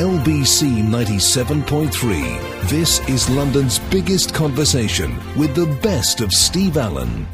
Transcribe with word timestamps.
LBC 0.00 0.82
97.3. 0.82 2.70
This 2.70 3.06
is 3.06 3.28
London's 3.28 3.78
biggest 3.90 4.32
conversation 4.32 5.14
with 5.36 5.54
the 5.54 5.66
best 5.82 6.22
of 6.22 6.32
Steve 6.32 6.78
Allen. 6.78 7.26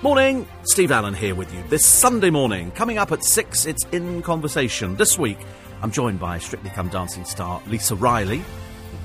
Morning, 0.00 0.48
Steve 0.62 0.90
Allen 0.90 1.12
here 1.12 1.34
with 1.34 1.52
you. 1.52 1.62
This 1.68 1.84
Sunday 1.84 2.30
morning, 2.30 2.70
coming 2.70 2.96
up 2.96 3.12
at 3.12 3.22
6, 3.22 3.66
it's 3.66 3.84
In 3.92 4.22
Conversation. 4.22 4.96
This 4.96 5.18
week, 5.18 5.36
I'm 5.82 5.90
joined 5.90 6.18
by 6.18 6.38
Strictly 6.38 6.70
Come 6.70 6.88
Dancing 6.88 7.26
star 7.26 7.60
Lisa 7.66 7.94
Riley, 7.94 8.42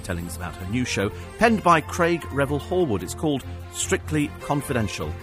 telling 0.04 0.26
us 0.26 0.38
about 0.38 0.56
her 0.56 0.72
new 0.72 0.86
show, 0.86 1.12
penned 1.40 1.62
by 1.62 1.82
Craig 1.82 2.24
Revel 2.32 2.58
Horwood. 2.58 3.04
It's 3.04 3.16
called 3.16 3.44
Strictly 3.74 4.32
Confidential. 4.40 5.14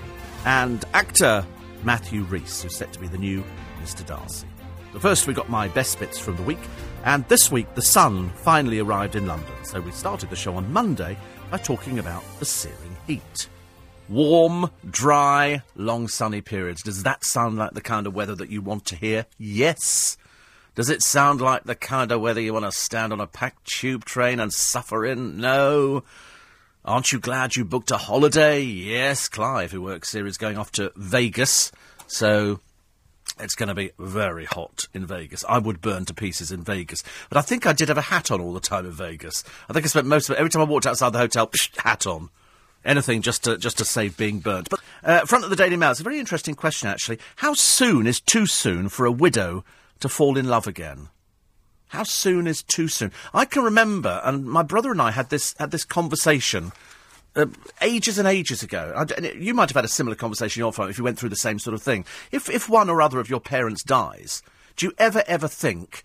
And 0.45 0.85
actor 0.93 1.47
Matthew 1.83 2.25
Rhys, 2.25 2.63
who's 2.63 2.77
set 2.77 2.93
to 2.93 3.01
be 3.01 3.09
the 3.09 3.17
new 3.17 3.43
Mr. 3.83 4.05
Darcy. 4.05 4.47
But 4.93 5.03
first, 5.03 5.27
we 5.27 5.35
got 5.35 5.49
my 5.51 5.69
best 5.69 5.99
bits 5.99 6.19
from 6.19 6.37
the 6.37 6.43
week. 6.43 6.59
And 7.07 7.27
this 7.29 7.53
week, 7.53 7.73
the 7.77 7.83
sun 7.83 8.31
finally 8.31 8.81
arrived 8.81 9.15
in 9.15 9.29
London. 9.29 9.55
So 9.63 9.81
we 9.81 9.93
started 9.93 10.29
the 10.29 10.35
show 10.35 10.57
on 10.57 10.73
Monday 10.73 11.17
by 11.53 11.59
talking 11.59 12.01
about 12.01 12.25
the 12.41 12.45
searing 12.45 12.97
heat. 13.07 13.49
Warm, 14.09 14.73
dry, 14.91 15.63
long 15.77 16.09
sunny 16.09 16.41
periods. 16.41 16.83
Does 16.83 17.05
that 17.05 17.23
sound 17.25 17.59
like 17.59 17.75
the 17.75 17.81
kind 17.81 18.09
of 18.09 18.15
weather 18.17 18.35
that 18.35 18.51
you 18.51 18.61
want 18.61 18.87
to 18.87 18.97
hear? 18.97 19.27
Yes. 19.39 20.19
Does 20.75 20.91
it 20.91 21.01
sound 21.01 21.41
like 21.41 21.63
the 21.63 21.77
kind 21.77 22.11
of 22.11 22.21
weather 22.21 22.41
you 22.41 22.53
want 22.53 22.65
to 22.65 22.73
stand 22.73 23.13
on 23.13 23.21
a 23.21 23.29
packed 23.29 23.67
tube 23.67 24.05
train 24.05 24.41
and 24.41 24.53
suffer 24.53 25.07
in? 25.07 25.37
No. 25.37 26.03
Aren't 26.85 27.13
you 27.13 27.21
glad 27.21 27.55
you 27.55 27.65
booked 27.65 27.93
a 27.93 27.99
holiday? 27.99 28.63
Yes, 28.63 29.29
Clive, 29.29 29.71
who 29.71 29.81
works 29.81 30.13
here, 30.13 30.27
is 30.27 30.39
going 30.39 30.59
off 30.59 30.73
to 30.73 30.91
Vegas. 30.97 31.71
So 32.09 32.59
it's 33.39 33.55
going 33.55 33.69
to 33.69 33.75
be 33.75 33.91
very 33.99 34.45
hot 34.45 34.87
in 34.95 35.07
Vegas. 35.07 35.45
I 35.49 35.59
would 35.59 35.81
burn 35.81 36.05
to 36.07 36.15
pieces 36.15 36.51
in 36.51 36.63
Vegas. 36.63 37.03
But 37.29 37.39
I 37.39 37.43
think 37.43 37.67
I 37.67 37.73
did 37.73 37.89
have 37.89 37.99
a 37.99 38.03
hat 38.03 38.31
on 38.31 38.41
all 38.41 38.53
the 38.53 38.61
time 38.61 38.87
in 38.87 38.93
Vegas. 38.93 39.45
I 39.69 39.73
think 39.73 39.85
I 39.85 39.89
spent 39.89 40.07
most 40.07 40.29
of 40.29 40.37
it, 40.37 40.39
every 40.39 40.51
time 40.51 40.63
I 40.63 40.67
walked 40.67 40.87
outside 40.87 41.11
the 41.11 41.19
hotel, 41.19 41.47
psh, 41.49 41.77
hat 41.79 42.07
on 42.07 42.31
anything 42.85 43.21
just 43.21 43.45
to 43.45 43.59
just 43.59 43.79
to 43.79 43.85
save 43.85 44.17
being 44.17 44.39
burnt. 44.39 44.71
But 44.71 44.81
uh, 45.05 45.27
front 45.27 45.45
of 45.45 45.51
the 45.51 45.57
Daily 45.57 45.77
Mail, 45.77 45.91
it's 45.91 46.01
a 46.01 46.05
very 46.05 46.19
interesting 46.19 46.55
question 46.55 46.89
actually. 46.89 47.19
How 47.37 47.53
soon 47.53 48.07
is 48.07 48.21
too 48.21 48.47
soon 48.47 48.89
for 48.89 49.05
a 49.05 49.13
widow 49.13 49.65
to 50.01 50.09
fall 50.09 50.39
in 50.39 50.49
love 50.49 50.67
again? 50.67 51.09
How 51.89 52.03
soon 52.03 52.47
is 52.47 52.63
too 52.63 52.89
soon? 52.89 53.13
I 53.33 53.45
can 53.45 53.63
remember, 53.63 54.21
and 54.25 54.45
my 54.45 54.63
brother 54.63 54.91
and 54.91 55.01
I 55.01 55.11
had 55.11 55.31
this 55.31 55.55
had 55.59 55.71
this 55.71 55.85
conversation. 55.85 56.73
Uh, 57.37 57.47
ages 57.83 58.19
and 58.19 58.27
ages 58.27 58.63
ago, 58.63 58.95
I, 58.97 59.27
you 59.37 59.53
might 59.53 59.69
have 59.69 59.77
had 59.77 59.85
a 59.85 59.89
similar 59.89 60.17
conversation 60.17 60.63
on 60.63 60.67
your 60.67 60.73
phone 60.73 60.89
if 60.89 60.97
you 60.97 61.05
went 61.05 61.19
through 61.19 61.29
the 61.29 61.37
same 61.37 61.59
sort 61.59 61.75
of 61.75 61.83
thing. 61.83 62.07
If 62.33 62.49
if 62.49 62.69
one 62.69 62.89
or 62.89 63.03
other 63.03 63.21
of 63.21 63.29
your 63.29 63.41
parents 63.41 63.83
dies, 63.83 64.43
do 64.75 64.87
you 64.87 64.93
ever 64.97 65.23
ever 65.27 65.47
think 65.47 66.03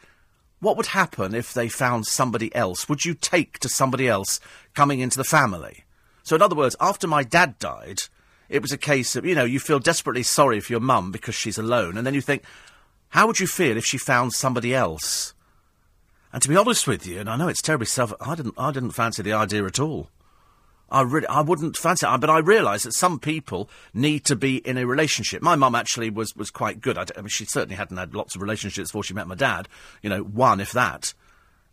what 0.60 0.78
would 0.78 0.88
happen 0.88 1.34
if 1.34 1.54
they 1.54 1.70
found 1.70 2.06
somebody 2.06 2.54
else? 2.54 2.88
Would 2.88 3.06
you 3.06 3.14
take 3.14 3.60
to 3.60 3.70
somebody 3.70 4.08
else 4.08 4.40
coming 4.76 5.00
into 5.00 5.18
the 5.18 5.24
family? 5.24 5.86
So, 6.24 6.36
in 6.36 6.42
other 6.42 6.56
words, 6.56 6.76
after 6.80 7.08
my 7.08 7.24
dad 7.24 7.58
died, 7.60 8.02
it 8.48 8.62
was 8.62 8.72
a 8.72 8.78
case 8.78 9.16
of, 9.16 9.26
you 9.26 9.34
know, 9.34 9.46
you 9.46 9.60
feel 9.60 9.80
desperately 9.80 10.24
sorry 10.24 10.60
for 10.60 10.74
your 10.74 10.80
mum 10.80 11.12
because 11.12 11.34
she's 11.34 11.58
alone, 11.58 11.98
and 11.98 12.06
then 12.06 12.14
you 12.14 12.22
think, 12.22 12.44
how 13.10 13.26
would 13.26 13.40
you 13.40 13.48
feel 13.48 13.76
if 13.76 13.86
she 13.86 13.98
found 13.98 14.34
somebody 14.34 14.76
else? 14.76 15.34
And 16.32 16.44
to 16.44 16.50
be 16.50 16.56
honest 16.56 16.88
with 16.88 17.08
you, 17.08 17.20
and 17.20 17.30
I 17.30 17.38
know 17.38 17.48
it's 17.48 17.62
terribly 17.62 17.88
self, 17.88 18.14
I 18.22 18.36
didn't, 18.36 18.56
I 18.58 18.72
didn't 18.72 18.92
fancy 18.92 19.24
the 19.24 19.34
idea 19.34 19.66
at 19.66 19.80
all. 19.80 20.10
I 20.92 21.02
really, 21.02 21.28
I 21.28 21.42
wouldn't 21.42 21.78
fancy 21.78 22.06
it, 22.06 22.20
but 22.20 22.30
I 22.30 22.40
realise 22.40 22.84
that 22.84 22.94
some 22.94 23.18
people 23.18 23.70
need 23.94 24.26
to 24.26 24.36
be 24.36 24.58
in 24.58 24.78
a 24.78 24.86
relationship. 24.86 25.42
My 25.42 25.56
mum 25.56 25.74
actually 25.74 26.10
was, 26.10 26.36
was 26.36 26.52
quite 26.52 26.82
good. 26.82 26.98
I, 26.98 27.06
I 27.18 27.22
mean, 27.22 27.30
she 27.30 27.46
certainly 27.46 27.76
hadn't 27.76 27.98
had 27.98 28.14
lots 28.14 28.36
of 28.36 28.42
relationships 28.42 28.90
before 28.90 29.04
she 29.04 29.14
met 29.14 29.28
my 29.28 29.36
dad. 29.36 29.70
You 30.02 30.10
know, 30.10 30.22
one 30.22 30.60
if 30.60 30.74
that. 30.74 31.14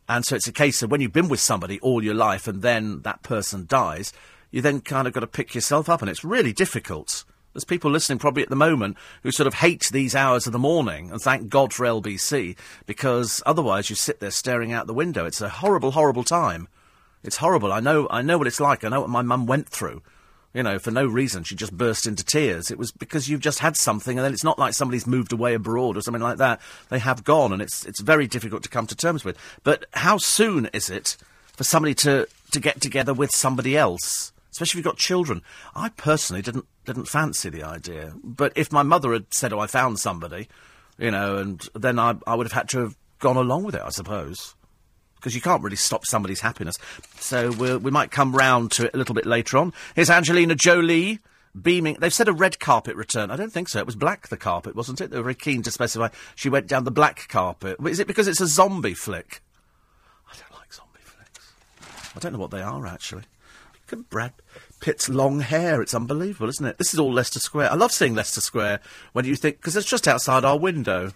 And 0.08 0.25
so 0.25 0.36
it's 0.36 0.48
a 0.48 0.52
case 0.52 0.83
of 0.83 0.91
when 0.91 1.00
you've 1.00 1.12
been 1.12 1.28
with 1.28 1.41
somebody 1.41 1.80
all 1.80 2.02
your 2.02 2.14
life 2.14 2.47
and 2.47 2.62
then 2.62 3.02
that 3.02 3.22
person 3.22 3.66
dies, 3.69 4.12
you 4.50 4.62
then 4.62 4.81
kind 4.81 5.06
of 5.06 5.12
got 5.12 5.21
to 5.21 5.26
pick 5.26 5.54
yourself 5.54 5.88
up, 5.88 6.00
and 6.00 6.10
it's 6.10 6.25
really 6.25 6.53
difficult. 6.53 7.25
There's 7.53 7.65
people 7.65 7.91
listening 7.91 8.19
probably 8.19 8.42
at 8.42 8.48
the 8.48 8.56
moment 8.56 8.97
who 9.22 9.32
sort 9.32 9.47
of 9.47 9.54
hate 9.54 9.91
these 9.92 10.15
hours 10.15 10.47
of 10.47 10.53
the 10.53 10.59
morning, 10.59 11.10
and 11.10 11.21
thank 11.21 11.48
God 11.48 11.72
for 11.72 11.84
LBC, 11.84 12.56
because 12.87 13.42
otherwise 13.44 13.91
you 13.91 13.97
sit 13.97 14.21
there 14.21 14.31
staring 14.31 14.72
out 14.72 14.87
the 14.87 14.94
window. 14.94 15.26
It's 15.26 15.41
a 15.41 15.48
horrible, 15.48 15.91
horrible 15.91 16.25
time. 16.25 16.69
It's 17.22 17.36
horrible. 17.36 17.72
I 17.72 17.80
know, 17.80 18.06
I 18.10 18.22
know 18.22 18.38
what 18.38 18.46
it's 18.46 18.60
like. 18.60 18.84
I 18.84 18.88
know 18.88 19.00
what 19.00 19.10
my 19.10 19.22
mum 19.22 19.46
went 19.46 19.68
through. 19.68 20.02
You 20.54 20.62
know, 20.62 20.78
for 20.78 20.90
no 20.90 21.06
reason, 21.06 21.44
she 21.44 21.54
just 21.54 21.76
burst 21.76 22.06
into 22.06 22.24
tears. 22.24 22.70
It 22.70 22.78
was 22.78 22.90
because 22.90 23.28
you've 23.28 23.40
just 23.40 23.58
had 23.58 23.76
something, 23.76 24.18
and 24.18 24.24
then 24.24 24.32
it's 24.32 24.44
not 24.44 24.58
like 24.58 24.72
somebody's 24.72 25.06
moved 25.06 25.32
away 25.32 25.54
abroad 25.54 25.96
or 25.96 26.00
something 26.00 26.22
like 26.22 26.38
that. 26.38 26.60
They 26.88 26.98
have 26.98 27.22
gone, 27.22 27.52
and 27.52 27.60
it's 27.60 27.84
it's 27.84 28.00
very 28.00 28.26
difficult 28.26 28.62
to 28.62 28.68
come 28.70 28.86
to 28.86 28.96
terms 28.96 29.24
with. 29.24 29.36
But 29.62 29.84
how 29.92 30.16
soon 30.16 30.70
is 30.72 30.88
it 30.88 31.18
for 31.54 31.64
somebody 31.64 31.94
to 31.96 32.26
to 32.52 32.60
get 32.60 32.80
together 32.80 33.12
with 33.12 33.30
somebody 33.30 33.76
else? 33.76 34.32
especially 34.58 34.80
if 34.80 34.84
you've 34.84 34.92
got 34.92 34.98
children. 34.98 35.42
I 35.76 35.90
personally 35.90 36.42
didn't 36.42 36.66
didn't 36.84 37.06
fancy 37.06 37.48
the 37.48 37.62
idea, 37.62 38.14
but 38.24 38.52
if 38.56 38.72
my 38.72 38.82
mother 38.82 39.12
had 39.12 39.32
said, 39.32 39.52
"Oh, 39.52 39.60
I 39.60 39.68
found 39.68 40.00
somebody," 40.00 40.48
you 40.98 41.12
know, 41.12 41.36
and 41.36 41.68
then 41.74 41.98
I 41.98 42.16
I 42.26 42.34
would 42.34 42.46
have 42.46 42.52
had 42.52 42.68
to 42.70 42.80
have 42.80 42.96
gone 43.20 43.36
along 43.36 43.64
with 43.64 43.74
it, 43.74 43.82
I 43.84 43.90
suppose, 43.90 44.54
because 45.18 45.34
you 45.34 45.40
can't 45.40 45.62
really 45.62 45.76
stop 45.76 46.06
somebody's 46.06 46.40
happiness. 46.40 46.76
So 47.18 47.50
we 47.52 47.76
we 47.76 47.90
might 47.90 48.10
come 48.10 48.34
round 48.34 48.72
to 48.72 48.86
it 48.86 48.94
a 48.94 48.96
little 48.96 49.14
bit 49.14 49.26
later 49.26 49.58
on. 49.58 49.72
Here's 49.94 50.10
Angelina 50.10 50.54
Jolie. 50.54 51.20
Beaming. 51.60 51.96
They've 51.98 52.12
said 52.12 52.28
a 52.28 52.32
red 52.32 52.60
carpet 52.60 52.94
return. 52.94 53.30
I 53.30 53.36
don't 53.36 53.52
think 53.52 53.68
so. 53.68 53.80
It 53.80 53.86
was 53.86 53.96
black, 53.96 54.28
the 54.28 54.36
carpet, 54.36 54.76
wasn't 54.76 55.00
it? 55.00 55.10
They 55.10 55.16
were 55.16 55.24
very 55.24 55.34
keen 55.34 55.62
to 55.62 55.70
specify 55.70 56.08
she 56.36 56.48
went 56.48 56.68
down 56.68 56.84
the 56.84 56.90
black 56.90 57.26
carpet. 57.28 57.78
Is 57.84 57.98
it 57.98 58.06
because 58.06 58.28
it's 58.28 58.40
a 58.40 58.46
zombie 58.46 58.94
flick? 58.94 59.40
I 60.30 60.36
don't 60.36 60.60
like 60.60 60.72
zombie 60.72 61.00
flicks. 61.02 61.52
I 62.14 62.20
don't 62.20 62.32
know 62.34 62.38
what 62.38 62.50
they 62.50 62.62
are, 62.62 62.86
actually. 62.86 63.22
Look 63.90 64.00
at 64.00 64.10
Brad 64.10 64.34
Pitt's 64.80 65.08
long 65.08 65.40
hair. 65.40 65.80
It's 65.80 65.94
unbelievable, 65.94 66.50
isn't 66.50 66.66
it? 66.66 66.78
This 66.78 66.92
is 66.92 67.00
all 67.00 67.12
Leicester 67.12 67.40
Square. 67.40 67.72
I 67.72 67.74
love 67.74 67.90
seeing 67.92 68.14
Leicester 68.14 68.42
Square 68.42 68.80
when 69.12 69.24
you 69.24 69.34
think, 69.34 69.56
because 69.56 69.74
it's 69.74 69.88
just 69.88 70.06
outside 70.06 70.44
our 70.44 70.58
window. 70.58 71.12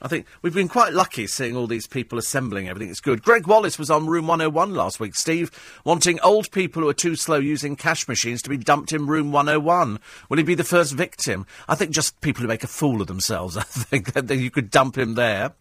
I 0.00 0.08
think 0.08 0.26
we've 0.42 0.54
been 0.54 0.68
quite 0.68 0.92
lucky 0.92 1.26
seeing 1.26 1.56
all 1.56 1.66
these 1.66 1.86
people 1.86 2.18
assembling 2.18 2.68
everything. 2.68 2.90
It's 2.90 3.00
good. 3.00 3.22
Gregg 3.22 3.46
Wallace 3.46 3.78
was 3.78 3.90
on 3.90 4.06
Room 4.06 4.26
101 4.28 4.72
last 4.74 5.00
week. 5.00 5.14
Steve 5.14 5.50
wanting 5.84 6.20
old 6.20 6.50
people 6.52 6.82
who 6.82 6.88
are 6.88 6.94
too 6.94 7.16
slow 7.16 7.38
using 7.38 7.74
cash 7.74 8.06
machines 8.06 8.40
to 8.42 8.50
be 8.50 8.56
dumped 8.56 8.92
in 8.92 9.06
Room 9.06 9.32
101. 9.32 9.98
Will 10.28 10.36
he 10.36 10.44
be 10.44 10.54
the 10.54 10.62
first 10.62 10.94
victim? 10.94 11.46
I 11.68 11.74
think 11.74 11.90
just 11.90 12.20
people 12.20 12.42
who 12.42 12.48
make 12.48 12.64
a 12.64 12.68
fool 12.68 13.00
of 13.00 13.08
themselves. 13.08 13.56
I 13.56 13.62
think 13.62 14.12
that 14.12 14.30
you 14.30 14.50
could 14.50 14.70
dump 14.70 14.96
him 14.96 15.14
there. 15.14 15.52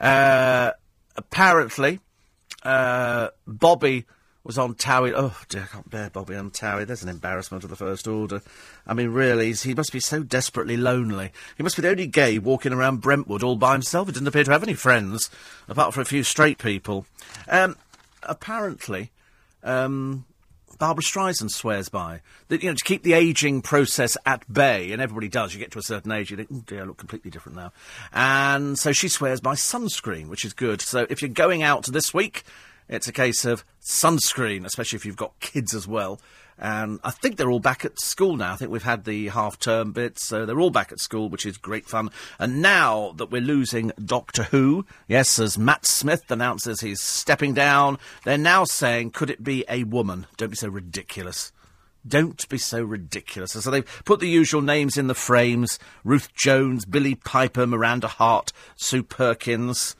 Uh, 0.00 0.72
apparently, 1.16 2.00
uh, 2.62 3.28
Bobby 3.46 4.04
was 4.48 4.58
on 4.58 4.74
Towie. 4.74 5.12
Oh, 5.14 5.36
dear, 5.50 5.64
I 5.64 5.66
can't 5.66 5.90
bear 5.90 6.08
Bobby 6.08 6.34
on 6.34 6.50
Towie. 6.50 6.86
There's 6.86 7.02
an 7.02 7.10
embarrassment 7.10 7.64
of 7.64 7.70
the 7.70 7.76
First 7.76 8.08
Order. 8.08 8.40
I 8.86 8.94
mean, 8.94 9.10
really, 9.10 9.52
he 9.52 9.74
must 9.74 9.92
be 9.92 10.00
so 10.00 10.22
desperately 10.22 10.78
lonely. 10.78 11.32
He 11.58 11.62
must 11.62 11.76
be 11.76 11.82
the 11.82 11.90
only 11.90 12.06
gay 12.06 12.38
walking 12.38 12.72
around 12.72 13.02
Brentwood 13.02 13.42
all 13.42 13.56
by 13.56 13.74
himself. 13.74 14.08
He 14.08 14.14
didn't 14.14 14.26
appear 14.26 14.44
to 14.44 14.50
have 14.50 14.62
any 14.62 14.72
friends, 14.72 15.28
apart 15.68 15.92
from 15.92 16.00
a 16.00 16.06
few 16.06 16.22
straight 16.22 16.56
people. 16.56 17.04
Um, 17.46 17.76
apparently, 18.22 19.10
um, 19.62 20.24
Barbara 20.78 21.02
Streisand 21.02 21.50
swears 21.50 21.90
by 21.90 22.22
that 22.48 22.62
you 22.62 22.70
know 22.70 22.74
to 22.74 22.84
keep 22.84 23.02
the 23.02 23.12
aging 23.12 23.60
process 23.60 24.16
at 24.24 24.50
bay, 24.50 24.92
and 24.92 25.02
everybody 25.02 25.28
does. 25.28 25.52
You 25.52 25.60
get 25.60 25.72
to 25.72 25.78
a 25.78 25.82
certain 25.82 26.10
age, 26.10 26.30
you 26.30 26.38
think, 26.38 26.48
oh 26.50 26.62
dear, 26.66 26.82
I 26.82 26.84
look 26.84 26.96
completely 26.96 27.30
different 27.30 27.56
now, 27.56 27.72
and 28.14 28.78
so 28.78 28.92
she 28.92 29.08
swears 29.08 29.42
by 29.42 29.56
sunscreen, 29.56 30.28
which 30.28 30.46
is 30.46 30.54
good. 30.54 30.80
So 30.80 31.06
if 31.10 31.20
you're 31.20 31.28
going 31.28 31.62
out 31.62 31.84
this 31.84 32.14
week, 32.14 32.44
it's 32.88 33.08
a 33.08 33.12
case 33.12 33.44
of 33.44 33.64
sunscreen, 33.82 34.64
especially 34.64 34.96
if 34.96 35.06
you've 35.06 35.16
got 35.16 35.38
kids 35.40 35.74
as 35.74 35.86
well. 35.86 36.20
And 36.60 36.98
I 37.04 37.12
think 37.12 37.36
they're 37.36 37.50
all 37.50 37.60
back 37.60 37.84
at 37.84 38.00
school 38.00 38.36
now. 38.36 38.52
I 38.52 38.56
think 38.56 38.72
we've 38.72 38.82
had 38.82 39.04
the 39.04 39.28
half 39.28 39.60
term 39.60 39.92
bits, 39.92 40.26
so 40.26 40.44
they're 40.44 40.58
all 40.58 40.70
back 40.70 40.90
at 40.90 40.98
school, 40.98 41.28
which 41.28 41.46
is 41.46 41.56
great 41.56 41.86
fun. 41.86 42.10
And 42.38 42.60
now 42.60 43.12
that 43.16 43.30
we're 43.30 43.40
losing 43.40 43.92
Doctor 44.04 44.44
Who, 44.44 44.84
yes, 45.06 45.38
as 45.38 45.56
Matt 45.56 45.86
Smith 45.86 46.28
announces 46.30 46.80
he's 46.80 47.00
stepping 47.00 47.54
down, 47.54 47.98
they're 48.24 48.36
now 48.36 48.64
saying, 48.64 49.12
could 49.12 49.30
it 49.30 49.44
be 49.44 49.64
a 49.68 49.84
woman? 49.84 50.26
Don't 50.36 50.50
be 50.50 50.56
so 50.56 50.68
ridiculous. 50.68 51.52
Don't 52.06 52.48
be 52.48 52.58
so 52.58 52.82
ridiculous. 52.82 53.52
So 53.52 53.70
they've 53.70 54.02
put 54.04 54.18
the 54.18 54.28
usual 54.28 54.62
names 54.62 54.96
in 54.96 55.06
the 55.06 55.14
frames 55.14 55.78
Ruth 56.02 56.34
Jones, 56.34 56.84
Billie 56.84 57.14
Piper, 57.14 57.66
Miranda 57.66 58.08
Hart, 58.08 58.52
Sue 58.76 59.04
Perkins. 59.04 59.94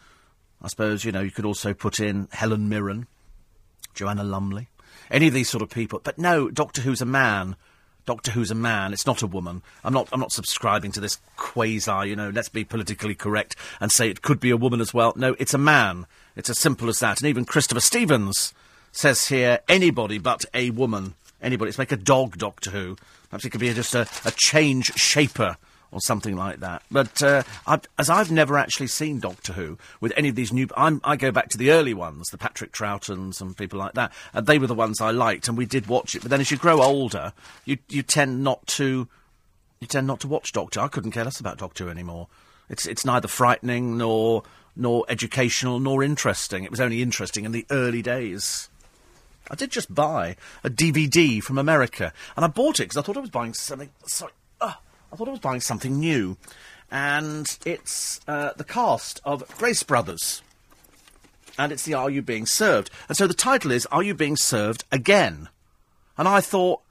I 0.61 0.69
suppose, 0.69 1.05
you 1.05 1.13
know, 1.13 1.21
you 1.21 1.31
could 1.31 1.45
also 1.45 1.73
put 1.73 2.01
in 2.01 2.29
Helen 2.33 2.69
Mirren, 2.69 3.07
Joanna 3.95 4.25
Lumley, 4.25 4.69
any 5.11 5.29
of 5.29 5.35
these 5.35 5.49
sort 5.49 5.63
of 5.63 5.71
people. 5.71 6.01
But 6.03 6.19
no, 6.19 6.51
Doctor 6.51 6.83
Who's 6.83 7.01
a 7.01 7.07
man. 7.07 7.57
Doctor 8.07 8.31
Who's 8.31 8.51
a 8.51 8.57
man. 8.57 8.93
It's 8.93 9.07
not 9.07 9.23
a 9.23 9.27
woman. 9.27 9.63
I'm 9.85 9.93
not. 9.93 10.09
I'm 10.13 10.21
not 10.21 10.33
subscribing 10.33 10.93
to 10.93 11.01
this 11.01 11.19
quasi. 11.37 12.09
You 12.09 12.17
know, 12.17 12.31
let's 12.31 12.49
be 12.49 12.65
politically 12.65 13.15
correct 13.15 13.55
and 13.81 13.93
say 13.93 14.09
it 14.09 14.23
could 14.23 14.41
be 14.41 14.51
a 14.51 14.57
woman 14.57 14.81
as 14.81 14.95
well. 14.95 15.13
No, 15.15 15.37
it's 15.39 15.55
a 15.55 15.59
man. 15.59 16.07
It's 16.35 16.49
as 16.49 16.59
simple 16.59 16.89
as 16.89 17.01
that. 17.01 17.21
And 17.21 17.29
even 17.29 17.45
Christopher 17.45 17.81
Stevens 17.81 18.55
says 18.93 19.29
here, 19.29 19.61
anybody 19.69 20.19
but 20.19 20.45
a 20.55 20.71
woman. 20.71 21.15
Anybody. 21.43 21.69
Let's 21.69 21.79
make 21.79 21.93
a 21.93 21.97
dog 21.97 22.39
Doctor 22.39 22.71
Who. 22.71 22.97
Perhaps 23.29 23.45
it 23.45 23.51
could 23.51 23.61
be 23.61 23.73
just 23.75 23.95
a, 23.95 24.09
a 24.25 24.31
change 24.31 24.87
shaper 24.95 25.57
or 25.91 26.01
something 26.01 26.37
like 26.37 26.61
that. 26.61 26.83
But 26.91 27.23
uh, 27.23 27.43
I've, 27.67 27.83
as 27.99 28.11
I've 28.11 28.31
never 28.31 28.59
actually 28.59 28.89
seen 28.89 29.21
Doctor 29.21 29.55
Who 29.55 29.79
with 30.01 30.13
any 30.17 30.29
of 30.29 30.35
these 30.35 30.53
new, 30.53 30.69
I'm, 30.77 31.01
i 31.05 31.17
go 31.17 31.31
back 31.31 31.49
to 31.51 31.59
the 31.59 31.71
early 31.71 31.95
ones, 31.95 32.29
the 32.29 32.39
Patrick 32.39 32.73
Troughtons 32.73 33.41
and 33.41 33.57
people 33.57 33.79
like 33.79 33.95
that, 33.95 34.13
and 34.33 34.47
they 34.47 34.59
were 34.59 34.67
the 34.67 34.75
ones 34.75 35.01
I 35.01 35.11
liked, 35.11 35.49
and 35.49 35.57
we 35.57 35.67
did 35.67 35.87
watch 35.87 36.15
it. 36.15 36.23
But 36.23 36.31
then 36.31 36.41
as 36.41 36.51
you 36.51 36.57
grow 36.57 36.83
older, 36.83 37.33
you 37.65 37.79
you 37.89 38.03
tend 38.03 38.45
not 38.45 38.67
to 38.69 39.09
you 39.81 39.87
tend 39.87 40.07
not 40.07 40.21
to 40.21 40.29
watch 40.29 40.53
Doctor. 40.53 40.81
I 40.81 40.89
couldn't 40.89 41.13
care 41.13 41.25
less 41.25 41.41
about 41.41 41.59
Doctor 41.59 41.85
Who 41.85 41.91
anymore. 41.91 42.29
It's 42.69 42.87
it's 42.87 43.05
neither 43.05 43.29
frightening 43.29 43.97
nor 43.97 44.43
nor 44.77 45.05
educational 45.09 45.81
nor 45.81 46.03
interesting. 46.03 46.65
It 46.65 46.71
was 46.71 46.81
only 46.81 47.03
interesting 47.03 47.45
in 47.45 47.53
the 47.53 47.67
early 47.71 48.03
days. 48.03 48.69
I 49.51 49.55
did 49.55 49.71
just 49.71 49.95
buy 49.95 50.37
a 50.63 50.69
DVD 50.69 51.43
from 51.43 51.57
America, 51.57 52.13
and 52.37 52.45
I 52.45 52.49
bought 52.49 52.81
it 52.81 52.85
because 52.85 52.99
I 52.99 53.03
thought 53.03 53.17
I 53.17 53.21
was 53.21 53.31
buying 53.31 53.55
something. 53.55 53.89
Sorry, 54.07 54.33
I 55.13 55.17
thought 55.17 55.29
I 55.29 55.33
was 55.33 55.41
buying 55.41 55.61
something 55.61 55.99
new, 55.99 56.37
and 56.91 57.59
it's 57.65 58.21
uh, 58.29 58.53
the 58.57 58.65
cast 58.65 59.21
of 59.25 59.45
Grace 59.57 59.83
Brothers, 59.83 60.43
and 61.59 61.73
it's 61.73 61.85
the 61.85 61.95
Are 61.95 62.11
You 62.11 62.23
Being 62.23 62.47
Served? 62.47 62.91
And 63.09 63.17
so 63.17 63.27
the 63.27 63.35
title 63.35 63.71
is 63.71 63.87
Are 63.87 64.03
You 64.03 64.15
Being 64.15 64.37
Served 64.37 64.85
Again? 64.93 65.49
And 66.19 66.29
I 66.29 66.41
thought, 66.41 66.83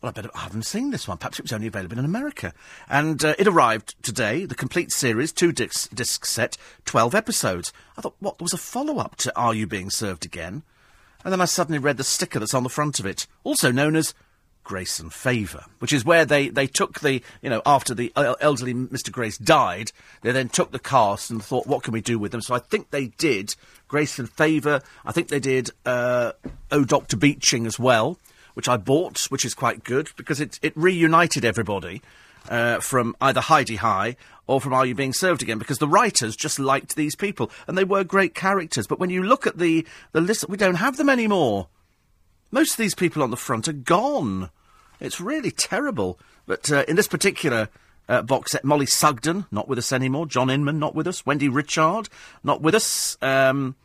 well, 0.00 0.08
I 0.08 0.12
better. 0.12 0.30
I 0.34 0.40
haven't 0.40 0.64
seen 0.64 0.90
this 0.90 1.06
one. 1.06 1.18
Perhaps 1.18 1.38
it 1.38 1.42
was 1.42 1.52
only 1.52 1.66
available 1.66 1.98
in 1.98 2.04
America. 2.04 2.54
And 2.88 3.22
uh, 3.24 3.34
it 3.38 3.46
arrived 3.46 3.94
today, 4.02 4.46
the 4.46 4.54
complete 4.54 4.92
series, 4.92 5.30
two 5.30 5.52
disc, 5.52 5.94
disc 5.94 6.24
set, 6.24 6.56
12 6.86 7.14
episodes. 7.14 7.72
I 7.96 8.00
thought, 8.00 8.16
what? 8.18 8.38
There 8.38 8.44
was 8.44 8.54
a 8.54 8.58
follow 8.58 8.98
up 8.98 9.16
to 9.16 9.36
Are 9.36 9.54
You 9.54 9.66
Being 9.66 9.90
Served 9.90 10.24
Again? 10.24 10.62
And 11.22 11.32
then 11.32 11.40
I 11.40 11.44
suddenly 11.44 11.78
read 11.78 11.98
the 11.98 12.04
sticker 12.04 12.38
that's 12.38 12.54
on 12.54 12.62
the 12.62 12.70
front 12.70 12.98
of 12.98 13.04
it, 13.04 13.26
also 13.44 13.70
known 13.70 13.94
as 13.94 14.14
Grace 14.64 15.00
and 15.00 15.12
Favour, 15.12 15.64
which 15.78 15.92
is 15.92 16.04
where 16.04 16.24
they, 16.24 16.48
they 16.48 16.66
took 16.66 17.00
the, 17.00 17.22
you 17.42 17.50
know, 17.50 17.62
after 17.66 17.94
the 17.94 18.12
elderly 18.16 18.74
Mr. 18.74 19.10
Grace 19.10 19.38
died, 19.38 19.92
they 20.22 20.32
then 20.32 20.48
took 20.48 20.70
the 20.70 20.78
cast 20.78 21.30
and 21.30 21.42
thought, 21.42 21.66
what 21.66 21.82
can 21.82 21.92
we 21.92 22.00
do 22.00 22.18
with 22.18 22.32
them? 22.32 22.40
So 22.40 22.54
I 22.54 22.58
think 22.58 22.90
they 22.90 23.06
did 23.06 23.54
Grace 23.88 24.18
and 24.18 24.30
Favour. 24.30 24.82
I 25.04 25.12
think 25.12 25.28
they 25.28 25.40
did 25.40 25.70
uh, 25.84 26.32
Oh 26.70 26.84
Dr. 26.84 27.16
Beeching 27.16 27.66
as 27.66 27.78
well, 27.78 28.18
which 28.54 28.68
I 28.68 28.76
bought, 28.76 29.24
which 29.30 29.44
is 29.44 29.54
quite 29.54 29.82
good 29.82 30.10
because 30.16 30.40
it, 30.40 30.58
it 30.62 30.76
reunited 30.76 31.44
everybody 31.44 32.02
uh, 32.48 32.80
from 32.80 33.16
either 33.20 33.40
Hi-de-Hi 33.40 34.16
or 34.46 34.60
from 34.60 34.72
Are 34.72 34.86
You 34.86 34.94
Being 34.94 35.12
Served 35.12 35.42
Again? 35.42 35.58
Because 35.58 35.78
the 35.78 35.88
writers 35.88 36.36
just 36.36 36.58
liked 36.58 36.96
these 36.96 37.16
people, 37.16 37.50
and 37.66 37.76
they 37.76 37.84
were 37.84 38.04
great 38.04 38.34
characters. 38.34 38.86
But 38.86 38.98
when 38.98 39.10
you 39.10 39.22
look 39.22 39.46
at 39.46 39.58
the, 39.58 39.86
the 40.12 40.20
list, 40.20 40.48
we 40.48 40.56
don't 40.56 40.76
have 40.76 40.96
them 40.96 41.08
anymore. 41.08 41.68
Most 42.50 42.72
of 42.72 42.76
these 42.78 42.94
people 42.94 43.22
on 43.22 43.30
the 43.30 43.36
front 43.36 43.68
are 43.68 43.72
gone. 43.72 44.50
It's 44.98 45.20
really 45.20 45.50
terrible. 45.50 46.18
But 46.46 46.70
uh, 46.70 46.84
in 46.88 46.96
this 46.96 47.08
particular 47.08 47.68
uh, 48.08 48.22
box 48.22 48.52
set, 48.52 48.64
Mollie 48.64 48.86
Sugden, 48.86 49.46
not 49.50 49.68
with 49.68 49.78
us 49.78 49.92
anymore. 49.92 50.26
John 50.26 50.50
Inman, 50.50 50.78
not 50.78 50.94
with 50.94 51.06
us. 51.06 51.24
Wendy 51.24 51.48
Richard, 51.48 52.08
not 52.42 52.60
with 52.60 52.74
us. 52.74 53.16
Um, 53.22 53.76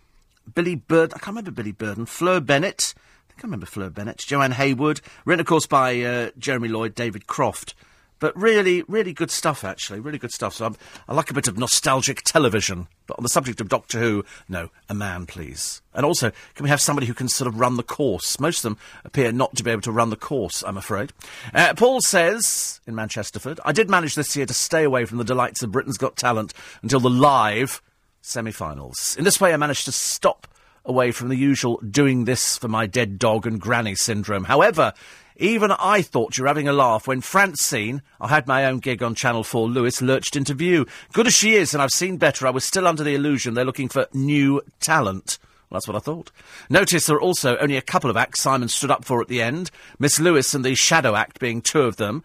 Billy 0.54 0.76
Bird, 0.76 1.14
I 1.14 1.18
can't 1.18 1.28
remember 1.36 1.52
Billy 1.52 1.72
Burden. 1.72 2.06
Fleur 2.06 2.40
Bennett, 2.40 2.94
I 2.98 3.34
think 3.34 3.44
I 3.44 3.48
remember 3.48 3.66
Fleur 3.66 3.90
Bennett. 3.90 4.18
Joanne 4.18 4.54
Heywood, 4.54 5.02
written, 5.26 5.42
of 5.42 5.46
course, 5.48 5.68
by 5.68 6.02
uh, 6.02 6.30
Jeremy 6.38 6.68
Lloyd, 6.68 6.96
David 6.96 7.28
Croft. 7.28 7.76
But 8.20 8.36
really, 8.40 8.84
really 8.88 9.14
good 9.14 9.32
stuff, 9.32 9.64
actually. 9.64 10.00
Really 10.00 10.18
good 10.18 10.32
stuff. 10.32 10.56
So 10.56 10.66
I'm, 10.66 10.76
i 11.08 11.14
like 11.14 11.30
a 11.30 11.34
bit 11.34 11.48
of 11.48 11.58
nostalgic 11.58 12.22
television. 12.24 12.88
But 13.08 13.18
on 13.20 13.24
the 13.24 13.30
subject 13.30 13.62
of 13.62 13.70
Doctor 13.70 14.00
Who, 14.00 14.26
no, 14.48 14.70
a 14.90 14.94
man, 14.94 15.26
please. 15.26 15.82
And 15.94 16.06
also, 16.06 16.32
can 16.56 16.64
we 16.64 16.70
have 16.70 16.82
somebody 16.82 17.08
who 17.08 17.14
can 17.14 17.28
sort 17.28 17.48
of 17.48 17.60
run 17.60 17.78
the 17.78 17.84
course? 17.84 18.40
Most 18.40 18.60
of 18.60 18.64
them 18.64 18.78
appear 19.04 19.32
not 19.32 19.56
to 19.58 19.64
be 19.64 19.72
able 19.72 19.82
to 19.82 19.92
run 19.92 20.10
the 20.10 20.16
course, 20.16 20.64
I'm 20.66 20.78
afraid. 20.78 21.12
Uh, 21.54 21.74
Paul 21.76 22.02
says, 22.02 22.80
in 22.88 22.96
Manchesterford, 22.96 23.60
I 23.66 23.72
did 23.72 23.90
manage 23.90 24.16
this 24.16 24.36
year 24.36 24.46
to 24.46 24.54
stay 24.54 24.84
away 24.84 25.06
from 25.06 25.18
the 25.18 25.24
delights 25.24 25.62
of 25.62 25.72
Britain's 25.72 25.98
Got 25.98 26.16
Talent 26.16 26.54
until 26.82 27.00
the 27.00 27.10
live 27.10 27.82
semi 28.22 28.52
finals. 28.52 29.16
In 29.18 29.24
this 29.24 29.40
way, 29.40 29.54
I 29.54 29.58
managed 29.58 29.86
to 29.86 29.92
stop 29.92 30.48
away 30.86 31.12
from 31.12 31.30
the 31.30 31.36
usual 31.36 31.78
doing 31.78 32.26
this 32.26 32.58
for 32.58 32.68
my 32.68 32.86
dead 32.86 33.20
dog 33.20 33.46
and 33.46 33.60
granny 33.60 33.96
syndrome. 33.96 34.46
However, 34.46 34.94
even 35.38 35.72
I 35.72 36.02
thought 36.02 36.38
you 36.38 36.44
were 36.44 36.48
having 36.48 36.68
a 36.68 36.74
laugh 36.74 37.08
when 37.08 37.22
Francine, 37.22 38.02
I 38.22 38.30
had 38.30 38.48
my 38.48 38.66
own 38.66 38.80
gig 38.80 39.04
on 39.04 39.16
Channel 39.16 39.44
4 39.44 39.68
Lewis, 39.68 40.02
lurched 40.02 40.36
into 40.36 40.54
view. 40.54 40.86
Good 41.12 41.28
as 41.28 41.34
she 41.34 41.56
is, 41.56 41.74
and 41.74 41.84
I've 41.84 41.92
seen 41.92 42.18
better, 42.18 42.48
I 42.48 42.52
was 42.52 42.64
still 42.64 42.88
under 42.88 43.04
the 43.04 43.16
illusion 43.16 43.54
they're 43.54 43.66
looking 43.66 43.90
for 43.90 44.08
new 44.14 44.62
talent. 44.80 45.38
Well, 45.70 45.78
that's 45.78 45.88
what 45.88 45.98
I 45.98 46.00
thought. 46.00 46.32
Notice 46.70 47.06
there 47.06 47.18
are 47.18 47.22
also 47.22 47.58
only 47.58 47.76
a 47.76 47.82
couple 47.82 48.10
of 48.10 48.18
acts 48.18 48.42
Simon 48.42 48.70
stood 48.70 48.92
up 48.92 49.04
for 49.04 49.22
at 49.22 49.28
the 49.28 49.42
end. 49.42 49.72
Miss 50.00 50.20
Lewis 50.20 50.54
and 50.54 50.64
the 50.64 50.76
Shadow 50.76 51.16
Act 51.16 51.40
being 51.40 51.62
two 51.62 51.82
of 51.82 51.98
them. 51.98 52.24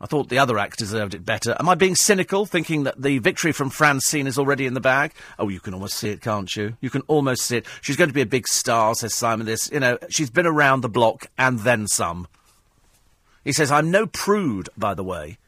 I 0.00 0.06
thought 0.06 0.28
the 0.28 0.38
other 0.38 0.58
act 0.58 0.78
deserved 0.78 1.14
it 1.14 1.24
better. 1.24 1.56
Am 1.58 1.68
I 1.68 1.74
being 1.74 1.94
cynical, 1.94 2.44
thinking 2.44 2.84
that 2.84 3.00
the 3.00 3.18
victory 3.18 3.52
from 3.52 3.70
Francine 3.70 4.26
is 4.26 4.38
already 4.38 4.66
in 4.66 4.74
the 4.74 4.80
bag? 4.80 5.12
Oh, 5.38 5.48
you 5.48 5.58
can 5.58 5.72
almost 5.72 5.94
see 5.94 6.10
it, 6.10 6.20
can't 6.20 6.54
you? 6.54 6.76
You 6.80 6.90
can 6.90 7.00
almost 7.02 7.42
see 7.42 7.58
it. 7.58 7.66
She's 7.80 7.96
going 7.96 8.10
to 8.10 8.14
be 8.14 8.20
a 8.20 8.26
big 8.26 8.46
star, 8.46 8.94
says 8.94 9.14
Simon. 9.14 9.46
This, 9.46 9.70
you 9.70 9.80
know, 9.80 9.98
she's 10.10 10.30
been 10.30 10.46
around 10.46 10.82
the 10.82 10.90
block 10.90 11.26
and 11.38 11.60
then 11.60 11.86
some. 11.86 12.28
He 13.46 13.52
says, 13.52 13.70
I'm 13.70 13.92
no 13.92 14.08
prude, 14.08 14.68
by 14.76 14.94
the 14.94 15.04
way, 15.04 15.38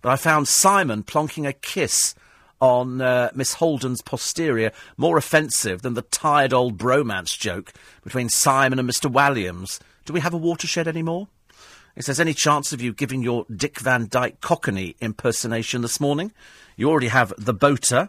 but 0.00 0.10
I 0.10 0.16
found 0.16 0.46
Simon 0.46 1.02
plonking 1.02 1.44
a 1.44 1.52
kiss 1.52 2.14
on 2.60 3.00
uh, 3.00 3.30
Miss 3.34 3.54
Holden's 3.54 4.00
posterior 4.00 4.70
more 4.96 5.18
offensive 5.18 5.82
than 5.82 5.94
the 5.94 6.02
tired 6.02 6.52
old 6.52 6.78
bromance 6.78 7.36
joke 7.36 7.72
between 8.04 8.28
Simon 8.28 8.78
and 8.78 8.88
Mr. 8.88 9.12
Walliams. 9.12 9.80
Do 10.04 10.12
we 10.12 10.20
have 10.20 10.32
a 10.32 10.36
watershed 10.36 10.86
anymore? 10.86 11.26
He 11.96 12.02
says, 12.02 12.20
any 12.20 12.32
chance 12.32 12.72
of 12.72 12.80
you 12.80 12.92
giving 12.92 13.24
your 13.24 13.44
Dick 13.52 13.80
Van 13.80 14.06
Dyke 14.08 14.40
Cockney 14.40 14.94
impersonation 15.00 15.82
this 15.82 15.98
morning? 15.98 16.30
You 16.76 16.88
already 16.88 17.08
have 17.08 17.32
the 17.36 17.52
boater. 17.52 18.08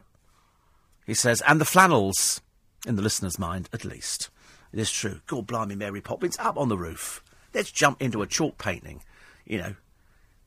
He 1.08 1.16
says, 1.16 1.42
and 1.48 1.60
the 1.60 1.66
flannels, 1.66 2.40
in 2.86 2.98
the 2.98 3.02
listener's 3.02 3.40
mind, 3.40 3.68
at 3.74 3.84
least. 3.84 4.30
It 4.72 4.78
is 4.78 4.92
true. 4.92 5.22
God 5.26 5.48
blimey, 5.48 5.74
Mary 5.74 6.02
Poppins, 6.02 6.38
up 6.38 6.56
on 6.56 6.70
the 6.70 6.78
roof. 6.78 7.24
Let's 7.52 7.72
jump 7.72 8.00
into 8.00 8.22
a 8.22 8.28
chalk 8.28 8.60
painting 8.60 9.02
you 9.50 9.58
know, 9.58 9.76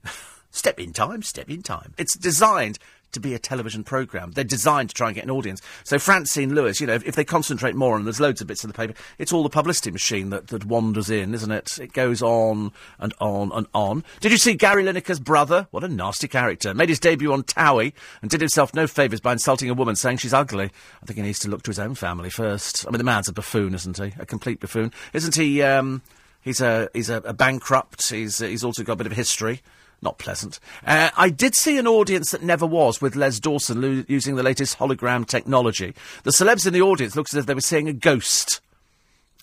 step 0.50 0.80
in 0.80 0.94
time, 0.94 1.22
step 1.22 1.50
in 1.50 1.62
time. 1.62 1.92
It's 1.98 2.16
designed 2.16 2.78
to 3.12 3.20
be 3.20 3.34
a 3.34 3.38
television 3.38 3.84
programme. 3.84 4.32
They're 4.32 4.44
designed 4.44 4.88
to 4.88 4.94
try 4.94 5.08
and 5.08 5.14
get 5.14 5.24
an 5.24 5.30
audience. 5.30 5.60
So 5.84 5.98
Francine 5.98 6.54
Lewis, 6.54 6.80
you 6.80 6.86
know, 6.86 6.94
if, 6.94 7.04
if, 7.06 7.14
they 7.14 7.24
concentrate 7.24 7.74
more 7.74 7.94
and 7.96 8.06
there's 8.06 8.20
loads 8.20 8.40
of 8.40 8.46
bits 8.46 8.64
in 8.64 8.68
the 8.68 8.74
paper, 8.74 8.94
it's 9.18 9.32
all 9.32 9.42
the 9.42 9.50
publicity 9.50 9.90
machine 9.90 10.30
that, 10.30 10.48
that 10.48 10.64
wanders 10.64 11.10
in, 11.10 11.34
isn't 11.34 11.50
it? 11.50 11.78
It 11.78 11.92
goes 11.92 12.22
on 12.22 12.72
and 12.98 13.12
on 13.20 13.52
and 13.52 13.66
on. 13.74 14.02
Did 14.20 14.32
you 14.32 14.38
see 14.38 14.54
Gary 14.54 14.82
Lineker's 14.82 15.20
brother? 15.20 15.68
What 15.70 15.84
a 15.84 15.88
nasty 15.88 16.26
character. 16.26 16.72
Made 16.72 16.88
his 16.88 17.00
debut 17.00 17.32
on 17.32 17.42
Towie 17.42 17.92
and 18.22 18.30
did 18.30 18.40
himself 18.40 18.74
no 18.74 18.86
favours 18.86 19.20
by 19.20 19.32
insulting 19.32 19.68
a 19.68 19.74
woman 19.74 19.94
saying 19.94 20.16
she's 20.16 20.34
ugly. 20.34 20.70
I 21.02 21.06
think 21.06 21.18
he 21.18 21.22
needs 21.22 21.40
to 21.40 21.50
look 21.50 21.62
to 21.64 21.70
his 21.70 21.78
own 21.78 21.94
family 21.94 22.30
first. 22.30 22.86
I 22.86 22.90
mean, 22.90 22.98
the 22.98 23.04
man's 23.04 23.28
a 23.28 23.32
buffoon, 23.32 23.74
isn't 23.74 23.98
he? 23.98 24.14
A 24.18 24.24
complete 24.24 24.60
buffoon. 24.60 24.90
Isn't 25.12 25.34
he, 25.34 25.60
um, 25.62 26.02
He's 26.42 26.60
a 26.60 26.88
he's 26.92 27.08
a, 27.08 27.16
a 27.18 27.32
bankrupt. 27.32 28.10
He's 28.10 28.38
he's 28.38 28.64
also 28.64 28.82
got 28.82 28.94
a 28.94 28.96
bit 28.96 29.06
of 29.06 29.12
history. 29.12 29.62
Not 30.02 30.18
pleasant. 30.18 30.58
Uh, 30.84 31.10
I 31.16 31.30
did 31.30 31.54
see 31.54 31.78
an 31.78 31.86
audience 31.86 32.32
that 32.32 32.42
never 32.42 32.66
was 32.66 33.00
with 33.00 33.14
Les 33.14 33.38
Dawson 33.38 33.80
lo- 33.80 34.04
using 34.08 34.34
the 34.34 34.42
latest 34.42 34.78
hologram 34.80 35.24
technology. 35.24 35.94
The 36.24 36.32
celebs 36.32 36.66
in 36.66 36.72
the 36.72 36.82
audience 36.82 37.14
looked 37.14 37.32
as 37.32 37.38
if 37.38 37.46
they 37.46 37.54
were 37.54 37.60
seeing 37.60 37.88
a 37.88 37.92
ghost. 37.92 38.60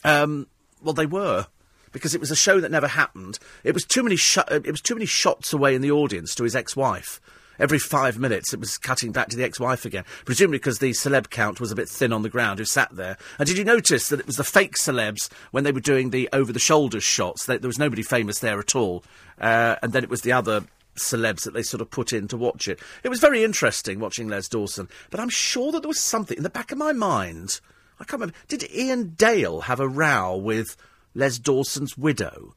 Um, 0.04 0.48
well, 0.84 0.94
they 0.94 1.06
were 1.06 1.48
because 1.94 2.14
it 2.14 2.20
was 2.20 2.30
a 2.30 2.36
show 2.36 2.60
that 2.60 2.72
never 2.72 2.90
happened. 2.90 3.40
It 3.64 3.74
was 3.74 3.86
too 3.86 4.04
many 4.04 4.18
sh- 4.18 4.38
it 4.52 4.70
was 4.70 4.82
too 4.82 4.96
many 4.96 5.06
shots 5.06 5.54
away 5.54 5.76
in 5.76 5.82
the 5.82 5.92
audience 5.92 6.36
to 6.36 6.44
his 6.44 6.56
ex-wife 6.56 7.22
every 7.60 7.80
five 7.80 8.18
minutes 8.18 8.54
it 8.54 8.60
was 8.60 8.78
cutting 8.78 9.12
back 9.12 9.30
to 9.30 9.38
the 9.38 9.44
ex-wife 9.44 9.86
again, 9.86 10.06
presumably 10.26 10.58
because 10.58 10.80
the 10.80 10.92
celeb 10.92 11.30
count 11.30 11.60
was 11.60 11.72
a 11.72 11.76
bit 11.76 11.90
thin 11.90 12.14
on 12.14 12.22
the 12.22 12.30
ground 12.30 12.60
who 12.60 12.66
sat 12.66 12.96
there. 12.96 13.18
And 13.38 13.48
did 13.48 13.58
you 13.58 13.64
notice 13.64 14.10
that 14.10 14.20
it 14.20 14.28
was 14.28 14.38
the 14.38 14.44
fake 14.44 14.76
celebs 14.76 15.30
when 15.52 15.64
they 15.64 15.72
were 15.72 15.80
doing 15.80 16.10
the 16.10 16.30
over-the-shoulders 16.34 17.04
shots? 17.04 17.46
They, 17.46 17.58
there 17.58 17.68
was 17.68 17.80
nobody 17.80 18.04
famous 18.04 18.40
there 18.40 18.60
at 18.60 18.76
all, 18.76 19.04
uh, 19.40 19.76
and 19.82 19.94
then 19.94 20.04
it 20.04 20.10
was 20.10 20.22
the 20.22 20.32
other 20.32 20.64
celebs 20.96 21.44
that 21.44 21.54
they 21.54 21.64
sort 21.64 21.82
of 21.82 21.90
put 21.90 22.12
in 22.12 22.28
to 22.28 22.38
watch 22.38 22.68
it. 22.68 22.80
It 23.04 23.10
was 23.10 23.20
very 23.20 23.44
interesting 23.44 24.00
watching 24.00 24.28
Les 24.28 24.48
Dawson, 24.48 24.90
but 25.10 25.20
I'm 25.20 25.30
sure 25.30 25.72
that 25.72 25.82
there 25.82 25.88
was 25.88 26.00
something 26.00 26.38
in 26.38 26.44
the 26.44 26.50
back 26.50 26.72
of 26.72 26.78
my 26.78 26.94
mind. 26.94 27.62
I 28.00 28.04
can't 28.04 28.22
remember. 28.22 28.36
Did 28.48 28.70
Iain 28.74 29.16
Dale 29.16 29.62
have 29.62 29.80
a 29.80 29.88
row 29.88 30.36
with 30.36 30.78
Les 31.14 31.38
Dawson's 31.38 31.98
widow? 31.98 32.56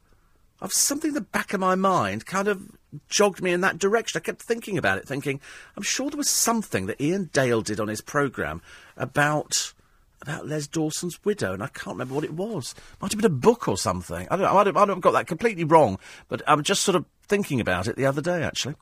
I've 0.63 0.71
something 0.71 1.09
in 1.09 1.13
the 1.13 1.21
back 1.21 1.53
of 1.53 1.59
my 1.59 1.75
mind 1.75 2.25
kind 2.25 2.47
of 2.47 2.71
jogged 3.09 3.41
me 3.41 3.51
in 3.51 3.61
that 3.61 3.77
direction. 3.77 4.17
I 4.17 4.21
kept 4.21 4.41
thinking 4.41 4.77
about 4.77 4.97
it, 4.97 5.05
thinking, 5.05 5.41
I'm 5.75 5.83
sure 5.83 6.09
there 6.09 6.17
was 6.17 6.29
something 6.29 6.85
that 6.85 7.01
Iain 7.01 7.29
Dale 7.33 7.61
did 7.61 7.81
on 7.81 7.89
his 7.89 8.01
programme 8.01 8.61
about 8.95 9.73
about 10.21 10.47
Les 10.47 10.67
Dawson's 10.67 11.19
widow, 11.25 11.51
and 11.51 11.61
I 11.61 11.67
can't 11.67 11.95
remember 11.95 12.13
what 12.13 12.23
it 12.23 12.33
was. 12.33 12.73
Might 13.01 13.11
have 13.11 13.21
been 13.21 13.29
a 13.29 13.35
book 13.35 13.67
or 13.67 13.77
something. 13.77 14.25
I 14.31 14.37
don't 14.37 14.45
know. 14.45 14.57
I 14.57 14.63
don't, 14.63 14.77
I 14.77 14.85
don't 14.85 15.01
got 15.01 15.11
that 15.11 15.27
completely 15.27 15.65
wrong, 15.65 15.99
but 16.29 16.41
I'm 16.47 16.63
just 16.63 16.83
sort 16.83 16.95
of 16.95 17.03
thinking 17.27 17.59
about 17.59 17.87
it 17.87 17.97
the 17.97 18.05
other 18.05 18.21
day, 18.21 18.41
actually. 18.41 18.75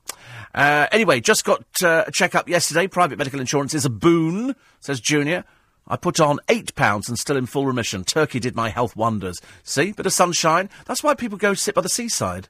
Uh, 0.54 0.86
anyway, 0.92 1.20
just 1.20 1.44
got 1.44 1.64
uh, 1.82 2.04
a 2.06 2.12
check-up 2.12 2.48
yesterday. 2.48 2.86
Private 2.86 3.18
medical 3.18 3.40
insurance 3.40 3.74
is 3.74 3.84
a 3.84 3.90
boon, 3.90 4.54
says 4.78 5.00
Junior. 5.00 5.44
I 5.86 5.96
put 5.96 6.20
on 6.20 6.38
eight 6.48 6.74
pounds 6.74 7.08
and 7.08 7.18
still 7.18 7.36
in 7.36 7.46
full 7.46 7.66
remission. 7.66 8.04
Turkey 8.04 8.40
did 8.40 8.54
my 8.54 8.68
health 8.68 8.96
wonders. 8.96 9.40
See, 9.62 9.92
bit 9.92 10.06
of 10.06 10.12
sunshine. 10.12 10.70
That's 10.86 11.02
why 11.02 11.14
people 11.14 11.38
go 11.38 11.54
sit 11.54 11.74
by 11.74 11.80
the 11.80 11.88
seaside. 11.88 12.48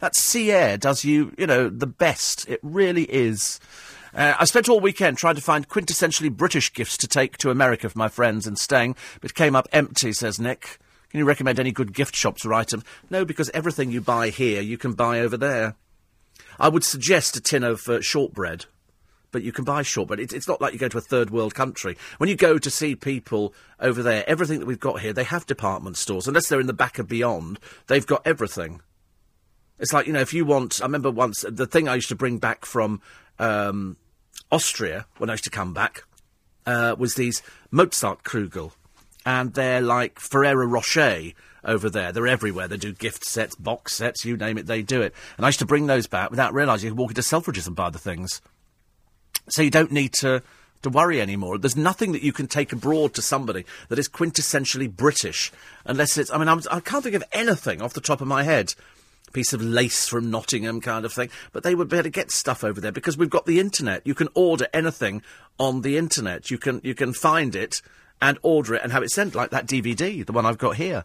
that 0.00 0.16
sea 0.16 0.50
air 0.52 0.76
does 0.76 1.04
you, 1.04 1.32
you 1.38 1.46
know, 1.46 1.68
the 1.68 1.86
best. 1.86 2.48
It 2.48 2.60
really 2.62 3.04
is. 3.04 3.60
Uh, 4.14 4.34
I 4.38 4.44
spent 4.44 4.68
all 4.68 4.80
weekend 4.80 5.18
trying 5.18 5.34
to 5.36 5.40
find 5.40 5.68
quintessentially 5.68 6.30
British 6.30 6.72
gifts 6.72 6.96
to 6.98 7.08
take 7.08 7.36
to 7.38 7.50
America 7.50 7.88
for 7.88 7.98
my 7.98 8.08
friends 8.08 8.46
and 8.46 8.58
staying, 8.58 8.96
but 9.20 9.34
came 9.34 9.56
up 9.56 9.68
empty, 9.72 10.12
says 10.12 10.38
Nick. 10.38 10.78
Can 11.10 11.18
you 11.18 11.24
recommend 11.24 11.60
any 11.60 11.72
good 11.72 11.94
gift 11.94 12.14
shops 12.16 12.44
or 12.44 12.52
items? 12.52 12.84
No, 13.08 13.24
because 13.24 13.50
everything 13.50 13.90
you 13.90 14.00
buy 14.00 14.30
here, 14.30 14.60
you 14.60 14.76
can 14.76 14.92
buy 14.92 15.20
over 15.20 15.36
there. 15.36 15.76
I 16.58 16.68
would 16.68 16.84
suggest 16.84 17.36
a 17.36 17.40
tin 17.40 17.64
of 17.64 17.88
uh, 17.88 18.00
shortbread, 18.00 18.66
but 19.34 19.42
you 19.42 19.50
can 19.50 19.64
buy 19.64 19.82
shortbread. 19.82 20.20
It, 20.20 20.32
it's 20.32 20.46
not 20.46 20.60
like 20.60 20.72
you 20.72 20.78
go 20.78 20.86
to 20.86 20.98
a 20.98 21.00
third 21.00 21.30
world 21.30 21.56
country. 21.56 21.98
When 22.18 22.30
you 22.30 22.36
go 22.36 22.56
to 22.56 22.70
see 22.70 22.94
people 22.94 23.52
over 23.80 24.00
there, 24.00 24.22
everything 24.28 24.60
that 24.60 24.66
we've 24.66 24.78
got 24.78 25.00
here, 25.00 25.12
they 25.12 25.24
have 25.24 25.44
department 25.44 25.96
stores. 25.96 26.28
Unless 26.28 26.48
they're 26.48 26.60
in 26.60 26.68
the 26.68 26.72
back 26.72 27.00
of 27.00 27.08
Beyond, 27.08 27.58
they've 27.88 28.06
got 28.06 28.24
everything. 28.24 28.80
It's 29.80 29.92
like, 29.92 30.06
you 30.06 30.12
know, 30.12 30.20
if 30.20 30.32
you 30.32 30.44
want. 30.44 30.80
I 30.80 30.84
remember 30.84 31.10
once 31.10 31.44
the 31.48 31.66
thing 31.66 31.88
I 31.88 31.96
used 31.96 32.10
to 32.10 32.14
bring 32.14 32.38
back 32.38 32.64
from 32.64 33.02
um, 33.40 33.96
Austria 34.52 35.06
when 35.18 35.30
I 35.30 35.32
used 35.32 35.44
to 35.44 35.50
come 35.50 35.74
back 35.74 36.04
uh, 36.64 36.94
was 36.96 37.16
these 37.16 37.42
Mozart 37.72 38.22
Kugel. 38.22 38.70
And 39.26 39.52
they're 39.54 39.80
like 39.80 40.20
Ferrero 40.20 40.64
Rocher 40.64 41.32
over 41.64 41.90
there. 41.90 42.12
They're 42.12 42.28
everywhere. 42.28 42.68
They 42.68 42.76
do 42.76 42.92
gift 42.92 43.24
sets, 43.24 43.56
box 43.56 43.94
sets, 43.94 44.24
you 44.24 44.36
name 44.36 44.58
it, 44.58 44.66
they 44.66 44.82
do 44.82 45.02
it. 45.02 45.12
And 45.36 45.44
I 45.44 45.48
used 45.48 45.58
to 45.58 45.66
bring 45.66 45.88
those 45.88 46.06
back 46.06 46.30
without 46.30 46.54
realising 46.54 46.86
you 46.86 46.92
could 46.92 47.00
walk 47.00 47.10
into 47.10 47.22
Selfridges 47.22 47.66
and 47.66 47.74
buy 47.74 47.90
the 47.90 47.98
things. 47.98 48.40
So 49.48 49.62
you 49.62 49.70
don't 49.70 49.92
need 49.92 50.12
to, 50.14 50.42
to 50.82 50.90
worry 50.90 51.20
anymore. 51.20 51.58
There's 51.58 51.76
nothing 51.76 52.12
that 52.12 52.22
you 52.22 52.32
can 52.32 52.46
take 52.46 52.72
abroad 52.72 53.14
to 53.14 53.22
somebody 53.22 53.64
that 53.88 53.98
is 53.98 54.08
quintessentially 54.08 54.90
British, 54.90 55.52
unless 55.84 56.16
it's. 56.16 56.30
I 56.30 56.38
mean, 56.38 56.48
I'm, 56.48 56.60
I 56.70 56.80
can 56.80 56.96
not 56.96 57.02
think 57.04 57.16
of 57.16 57.24
anything 57.32 57.82
off 57.82 57.94
the 57.94 58.00
top 58.00 58.20
of 58.20 58.28
my 58.28 58.42
head 58.42 58.74
piece 59.34 59.52
of 59.52 59.60
lace 59.60 60.08
from 60.08 60.30
Nottingham 60.30 60.80
kind 60.80 61.04
of 61.04 61.12
thing. 61.12 61.28
But 61.52 61.62
they 61.62 61.74
would 61.74 61.88
be 61.88 61.96
able 61.96 62.04
to 62.04 62.10
get 62.10 62.30
stuff 62.30 62.64
over 62.64 62.80
there 62.80 62.92
because 62.92 63.18
we've 63.18 63.28
got 63.28 63.44
the 63.44 63.60
internet. 63.60 64.06
You 64.06 64.14
can 64.14 64.28
order 64.32 64.68
anything 64.72 65.22
on 65.58 65.82
the 65.82 65.98
internet. 65.98 66.50
You 66.50 66.56
can 66.56 66.80
you 66.82 66.94
can 66.94 67.12
find 67.12 67.54
it 67.54 67.82
and 68.22 68.38
order 68.42 68.74
it 68.74 68.82
and 68.82 68.92
have 68.92 69.02
it 69.02 69.10
sent 69.10 69.34
like 69.34 69.50
that 69.50 69.66
DVD, 69.66 70.24
the 70.24 70.32
one 70.32 70.46
I've 70.46 70.56
got 70.56 70.76
here. 70.76 71.04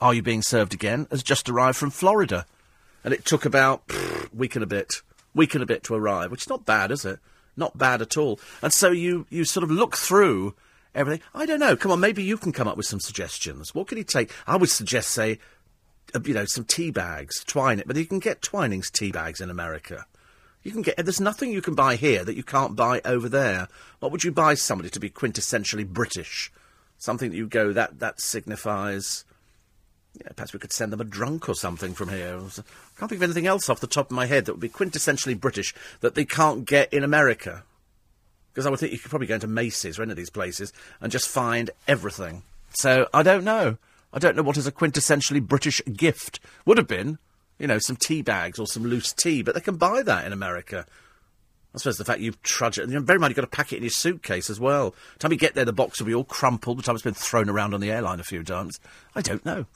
Are 0.00 0.14
you 0.14 0.22
being 0.22 0.42
served 0.42 0.72
again? 0.72 1.06
Has 1.10 1.22
just 1.22 1.48
arrived 1.48 1.76
from 1.76 1.90
Florida, 1.90 2.46
and 3.04 3.12
it 3.12 3.24
took 3.24 3.44
about 3.44 3.86
pff, 3.88 4.32
week 4.32 4.54
and 4.54 4.62
a 4.62 4.66
bit, 4.66 5.02
week 5.34 5.54
and 5.54 5.62
a 5.62 5.66
bit 5.66 5.82
to 5.84 5.94
arrive, 5.94 6.30
which 6.30 6.42
is 6.42 6.48
not 6.48 6.64
bad, 6.64 6.90
is 6.90 7.04
it? 7.04 7.18
Not 7.56 7.78
bad 7.78 8.02
at 8.02 8.16
all. 8.16 8.38
And 8.62 8.72
so 8.72 8.90
you 8.90 9.26
you 9.30 9.44
sort 9.44 9.64
of 9.64 9.70
look 9.70 9.96
through 9.96 10.54
everything. 10.94 11.22
I 11.34 11.46
don't 11.46 11.60
know. 11.60 11.76
Come 11.76 11.92
on, 11.92 12.00
maybe 12.00 12.22
you 12.22 12.36
can 12.36 12.52
come 12.52 12.68
up 12.68 12.76
with 12.76 12.86
some 12.86 13.00
suggestions. 13.00 13.74
What 13.74 13.86
could 13.86 13.98
he 13.98 14.04
take? 14.04 14.32
I 14.46 14.56
would 14.56 14.70
suggest, 14.70 15.10
say, 15.10 15.38
uh, 16.14 16.20
you 16.24 16.34
know, 16.34 16.44
some 16.44 16.64
tea 16.64 16.90
bags, 16.90 17.44
twine 17.44 17.78
it. 17.78 17.86
But 17.86 17.96
you 17.96 18.06
can 18.06 18.18
get 18.18 18.42
Twinings 18.42 18.90
tea 18.90 19.12
bags 19.12 19.40
in 19.40 19.50
America. 19.50 20.06
You 20.62 20.72
can 20.72 20.82
get. 20.82 20.96
There's 20.96 21.20
nothing 21.20 21.52
you 21.52 21.62
can 21.62 21.74
buy 21.74 21.96
here 21.96 22.24
that 22.24 22.36
you 22.36 22.42
can't 22.42 22.74
buy 22.74 23.00
over 23.04 23.28
there. 23.28 23.68
What 24.00 24.12
would 24.12 24.24
you 24.24 24.32
buy 24.32 24.54
somebody 24.54 24.90
to 24.90 25.00
be 25.00 25.10
quintessentially 25.10 25.86
British? 25.86 26.52
Something 26.98 27.30
that 27.30 27.36
you 27.36 27.46
go 27.46 27.72
that 27.72 28.00
that 28.00 28.20
signifies. 28.20 29.24
Yeah, 30.18 30.32
perhaps 30.34 30.52
we 30.52 30.58
could 30.58 30.72
send 30.72 30.92
them 30.92 31.00
a 31.00 31.04
drunk 31.04 31.48
or 31.48 31.54
something 31.54 31.92
from 31.92 32.08
here. 32.08 32.36
I 32.36 32.98
can't 32.98 33.10
think 33.10 33.12
of 33.12 33.22
anything 33.22 33.46
else 33.46 33.68
off 33.68 33.80
the 33.80 33.86
top 33.86 34.10
of 34.10 34.16
my 34.16 34.24
head 34.26 34.46
that 34.46 34.54
would 34.54 34.60
be 34.60 34.68
quintessentially 34.68 35.38
British 35.38 35.74
that 36.00 36.14
they 36.14 36.24
can't 36.24 36.64
get 36.64 36.92
in 36.92 37.04
America. 37.04 37.64
Because 38.52 38.66
I 38.66 38.70
would 38.70 38.80
think 38.80 38.92
you 38.92 38.98
could 38.98 39.10
probably 39.10 39.26
go 39.26 39.34
into 39.34 39.46
Macy's 39.46 39.98
or 39.98 40.02
any 40.02 40.12
of 40.12 40.16
these 40.16 40.30
places 40.30 40.72
and 41.02 41.12
just 41.12 41.28
find 41.28 41.70
everything. 41.86 42.44
So 42.70 43.08
I 43.12 43.22
don't 43.22 43.44
know. 43.44 43.76
I 44.12 44.18
don't 44.18 44.36
know 44.36 44.42
what 44.42 44.56
is 44.56 44.66
a 44.66 44.72
quintessentially 44.72 45.42
British 45.42 45.82
gift. 45.92 46.40
Would 46.64 46.78
have 46.78 46.88
been, 46.88 47.18
you 47.58 47.66
know, 47.66 47.78
some 47.78 47.96
tea 47.96 48.22
bags 48.22 48.58
or 48.58 48.66
some 48.66 48.84
loose 48.84 49.12
tea, 49.12 49.42
but 49.42 49.54
they 49.54 49.60
can 49.60 49.76
buy 49.76 50.00
that 50.02 50.24
in 50.24 50.32
America. 50.32 50.86
I 51.76 51.78
suppose 51.78 51.98
the 51.98 52.06
fact 52.06 52.20
you 52.20 52.32
trudge 52.42 52.78
it, 52.78 52.88
know, 52.88 53.00
very 53.00 53.18
much 53.18 53.28
you've 53.28 53.36
got 53.36 53.42
to 53.42 53.48
pack 53.48 53.70
it 53.70 53.76
in 53.76 53.82
your 53.82 53.90
suitcase 53.90 54.48
as 54.48 54.58
well. 54.58 54.92
By 54.92 54.96
the 55.12 55.18
time 55.18 55.32
you 55.32 55.38
get 55.38 55.54
there, 55.54 55.66
the 55.66 55.74
box 55.74 56.00
will 56.00 56.06
be 56.06 56.14
all 56.14 56.24
crumpled. 56.24 56.78
By 56.78 56.80
the 56.80 56.86
time 56.86 56.94
it's 56.94 57.04
been 57.04 57.12
thrown 57.12 57.50
around 57.50 57.74
on 57.74 57.80
the 57.80 57.90
airline 57.90 58.18
a 58.18 58.24
few 58.24 58.42
times. 58.42 58.80
I 59.14 59.20
don't 59.20 59.44
know. 59.44 59.66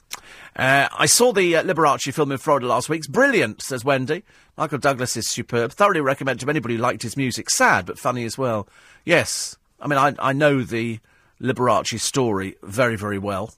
Uh, 0.55 0.87
I 0.97 1.05
saw 1.05 1.31
the 1.31 1.55
uh, 1.57 1.63
Liberace 1.63 2.11
film 2.11 2.31
in 2.31 2.39
Florida 2.39 2.65
last 2.65 2.89
week. 2.89 2.99
It's 2.99 3.07
brilliant, 3.07 3.61
says 3.61 3.85
Wendy. 3.85 4.23
Michael 4.57 4.79
Douglas 4.79 5.15
is 5.15 5.29
superb. 5.29 5.73
Thoroughly 5.73 6.01
recommend 6.01 6.39
to 6.39 6.49
anybody 6.49 6.75
who 6.75 6.81
liked 6.81 7.03
his 7.03 7.15
music. 7.15 7.51
Sad, 7.51 7.85
but 7.85 7.99
funny 7.99 8.25
as 8.25 8.35
well. 8.35 8.67
Yes. 9.05 9.55
I 9.79 9.85
mean, 9.85 9.99
I, 9.99 10.15
I 10.17 10.33
know 10.33 10.63
the 10.63 10.99
Liberace 11.39 11.99
story 11.99 12.55
very, 12.63 12.95
very 12.95 13.19
well. 13.19 13.53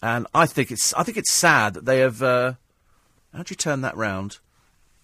And 0.00 0.26
I 0.34 0.46
think 0.46 0.70
it's 0.70 0.94
I 0.94 1.02
think 1.02 1.18
it's 1.18 1.32
sad 1.32 1.74
that 1.74 1.84
they 1.84 1.98
have. 1.98 2.22
Uh, 2.22 2.54
how'd 3.34 3.50
you 3.50 3.56
turn 3.56 3.82
that 3.82 3.96
round? 3.96 4.38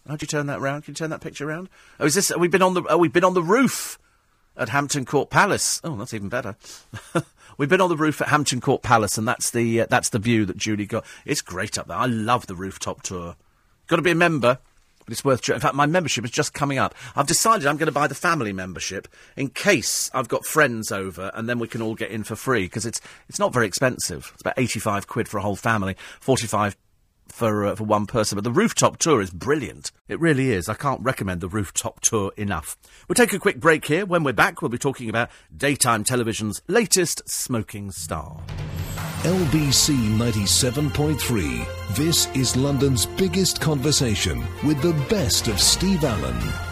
How'd 0.09 0.23
you 0.23 0.29
turn 0.29 0.47
that 0.47 0.61
round? 0.61 0.85
Can 0.85 0.93
you 0.93 0.97
turn 0.97 1.11
that 1.11 1.21
picture 1.21 1.47
round? 1.47 1.69
Oh, 2.01 2.07
is 2.07 2.15
this? 2.15 2.31
Have 2.31 2.41
we 2.41 2.49
been 2.49 2.63
on 2.63 2.75
the? 2.75 2.83
Oh, 2.89 2.97
we've 2.97 3.13
been 3.13 3.25
on 3.25 3.35
the 3.35 3.43
roof 3.43 3.99
at 4.57 4.71
Hampton 4.71 5.05
Court 5.05 5.29
Palace. 5.29 5.81
Oh, 5.85 5.97
that's 5.97 6.15
even 6.15 6.31
better. 6.31 6.57
we've 7.59 7.69
been 7.69 7.83
on 7.83 7.91
the 7.91 7.97
roof 7.97 8.23
at 8.23 8.29
Hampton 8.29 8.61
Court 8.61 8.83
Palace, 8.83 9.19
and 9.19 9.29
that's 9.29 9.51
the 9.51 9.83
uh, 9.83 9.87
that's 9.91 10.09
the 10.09 10.19
view 10.19 10.47
that 10.47 10.57
Julie 10.57 10.87
got. 10.87 11.05
It's 11.27 11.43
great 11.43 11.77
up 11.77 11.89
there. 11.89 11.97
I 11.97 12.07
love 12.07 12.47
the 12.47 12.57
rooftop 12.57 13.03
tour. 13.03 13.37
Got 13.87 13.97
to 13.97 14.03
be 14.03 14.11
a 14.11 14.17
member 14.17 14.59
but 15.09 15.13
it's 15.13 15.25
worth. 15.25 15.49
In 15.49 15.59
fact, 15.59 15.75
my 15.75 15.87
membership 15.87 16.23
is 16.27 16.31
just 16.31 16.53
coming 16.53 16.77
up. 16.77 16.95
I've 17.17 17.27
decided 17.27 17.67
I'm 17.67 17.79
going 17.79 17.87
to 17.87 17.93
buy 17.93 18.09
the 18.09 18.15
family 18.15 18.53
membership 18.53 19.09
in 19.39 19.49
case 19.49 20.11
I've 20.13 20.29
got 20.29 20.45
friends 20.45 20.93
over, 20.93 21.31
and 21.33 21.49
then 21.49 21.59
we 21.59 21.67
can 21.67 21.81
all 21.81 21.95
get 21.95 22.11
in 22.11 22.25
for 22.25 22.37
free 22.37 22.65
because 22.65 22.85
it's 22.85 23.01
it's 23.27 23.39
not 23.39 23.55
very 23.55 23.67
expensive. 23.67 24.31
It's 24.35 24.43
about 24.43 24.59
eighty 24.59 24.79
five 24.79 25.07
quid 25.07 25.27
for 25.27 25.39
a 25.39 25.43
whole 25.43 25.57
family, 25.57 25.97
forty 26.21 26.47
five 26.47 26.77
for 27.33 27.67
uh, 27.67 27.77
for 27.77 27.85
one 27.85 28.07
person. 28.07 28.37
But 28.37 28.45
the 28.45 28.51
rooftop 28.51 28.99
tour 28.99 29.21
is 29.21 29.31
brilliant. 29.31 29.93
It 30.09 30.21
really 30.21 30.51
is. 30.51 30.69
I 30.69 30.75
can't 30.75 31.01
recommend 31.03 31.41
the 31.41 31.49
rooftop 31.49 32.01
tour 32.01 32.33
enough. 32.37 32.77
We'll 33.07 33.15
take 33.15 33.33
a 33.33 33.39
quick 33.39 33.61
break 33.61 33.85
here. 33.87 34.07
When 34.07 34.25
we're 34.25 34.33
back, 34.33 34.63
we'll 34.63 34.69
be 34.69 34.79
talking 34.79 35.09
about 35.09 35.31
daytime 35.55 36.05
television's 36.05 36.63
latest 36.67 37.23
smoking 37.29 37.91
star. 37.91 38.43
LBC 39.23 39.97
97.3. 40.17 41.97
This 41.97 42.29
is 42.35 42.57
London's 42.57 43.07
biggest 43.07 43.61
conversation 43.61 44.45
with 44.65 44.81
the 44.81 44.93
best 45.09 45.49
of 45.49 45.61
Steve 45.61 46.05
Allen. 46.05 46.68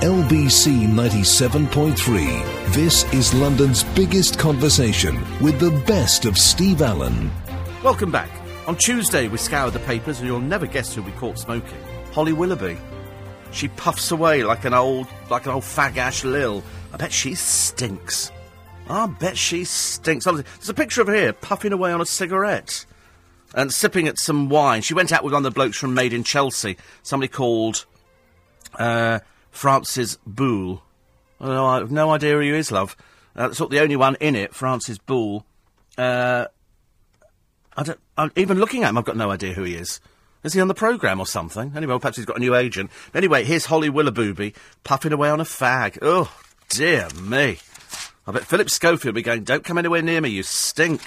LBC 0.00 0.86
97.3. 0.86 2.72
This 2.72 3.02
is 3.12 3.34
London's 3.34 3.82
biggest 3.82 4.38
conversation 4.38 5.20
with 5.40 5.58
the 5.58 5.72
best 5.88 6.24
of 6.24 6.38
Steve 6.38 6.82
Allen. 6.82 7.28
Welcome 7.82 8.12
back. 8.12 8.30
On 8.68 8.76
Tuesday, 8.76 9.26
we 9.26 9.38
scoured 9.38 9.72
the 9.72 9.80
papers, 9.80 10.20
and 10.20 10.28
you'll 10.28 10.38
never 10.38 10.66
guess 10.66 10.94
who 10.94 11.02
we 11.02 11.10
caught 11.12 11.36
smoking. 11.36 11.80
Holly 12.12 12.32
Willoughby. 12.32 12.78
She 13.50 13.66
puffs 13.66 14.12
away 14.12 14.44
like 14.44 14.64
an 14.64 14.72
old, 14.72 15.08
like 15.30 15.46
an 15.46 15.52
old 15.52 15.64
fagash 15.64 16.22
lil 16.22 16.62
I 16.92 16.96
bet 16.96 17.12
she 17.12 17.34
stinks. 17.34 18.30
I 18.88 19.08
bet 19.08 19.36
she 19.36 19.64
stinks. 19.64 20.26
There's 20.26 20.68
a 20.68 20.74
picture 20.74 21.00
of 21.00 21.08
her 21.08 21.14
here 21.14 21.32
puffing 21.32 21.72
away 21.72 21.90
on 21.90 22.00
a 22.00 22.06
cigarette 22.06 22.86
and 23.52 23.74
sipping 23.74 24.06
at 24.06 24.16
some 24.16 24.48
wine. 24.48 24.82
She 24.82 24.94
went 24.94 25.10
out 25.10 25.24
with 25.24 25.32
one 25.32 25.44
of 25.44 25.52
the 25.52 25.58
blokes 25.58 25.76
from 25.76 25.94
Made 25.94 26.12
in 26.12 26.22
Chelsea, 26.22 26.76
somebody 27.02 27.32
called 27.32 27.84
uh, 28.78 29.18
Francis 29.50 30.18
Boulle. 30.26 30.82
Oh, 31.40 31.66
I 31.66 31.78
have 31.78 31.90
no 31.90 32.10
idea 32.10 32.34
who 32.34 32.40
he 32.40 32.50
is, 32.50 32.72
love. 32.72 32.96
Uh, 33.36 33.52
not 33.58 33.70
the 33.70 33.80
only 33.80 33.96
one 33.96 34.16
in 34.16 34.34
it, 34.34 34.54
Francis 34.54 34.98
Boulle. 34.98 35.44
Uh, 35.96 36.46
I 37.76 37.82
don't, 37.84 38.00
I'm, 38.16 38.32
even 38.34 38.58
looking 38.58 38.82
at 38.82 38.90
him, 38.90 38.98
I've 38.98 39.04
got 39.04 39.16
no 39.16 39.30
idea 39.30 39.52
who 39.52 39.62
he 39.62 39.74
is. 39.74 40.00
Is 40.42 40.52
he 40.52 40.60
on 40.60 40.68
the 40.68 40.74
programme 40.74 41.20
or 41.20 41.26
something? 41.26 41.72
Anyway, 41.74 41.90
well, 41.90 42.00
perhaps 42.00 42.16
he's 42.16 42.26
got 42.26 42.36
a 42.36 42.40
new 42.40 42.54
agent. 42.54 42.90
Anyway, 43.14 43.44
here's 43.44 43.66
Holly 43.66 43.90
Willoughby 43.90 44.54
puffing 44.84 45.12
away 45.12 45.30
on 45.30 45.40
a 45.40 45.44
fag. 45.44 45.98
Oh, 46.02 46.32
dear 46.68 47.08
me. 47.20 47.58
I 48.26 48.32
bet 48.32 48.44
Philip 48.44 48.70
Schofield 48.70 49.14
will 49.14 49.18
be 49.18 49.22
going, 49.22 49.44
don't 49.44 49.64
come 49.64 49.78
anywhere 49.78 50.02
near 50.02 50.20
me, 50.20 50.28
you 50.28 50.42
stink. 50.42 51.02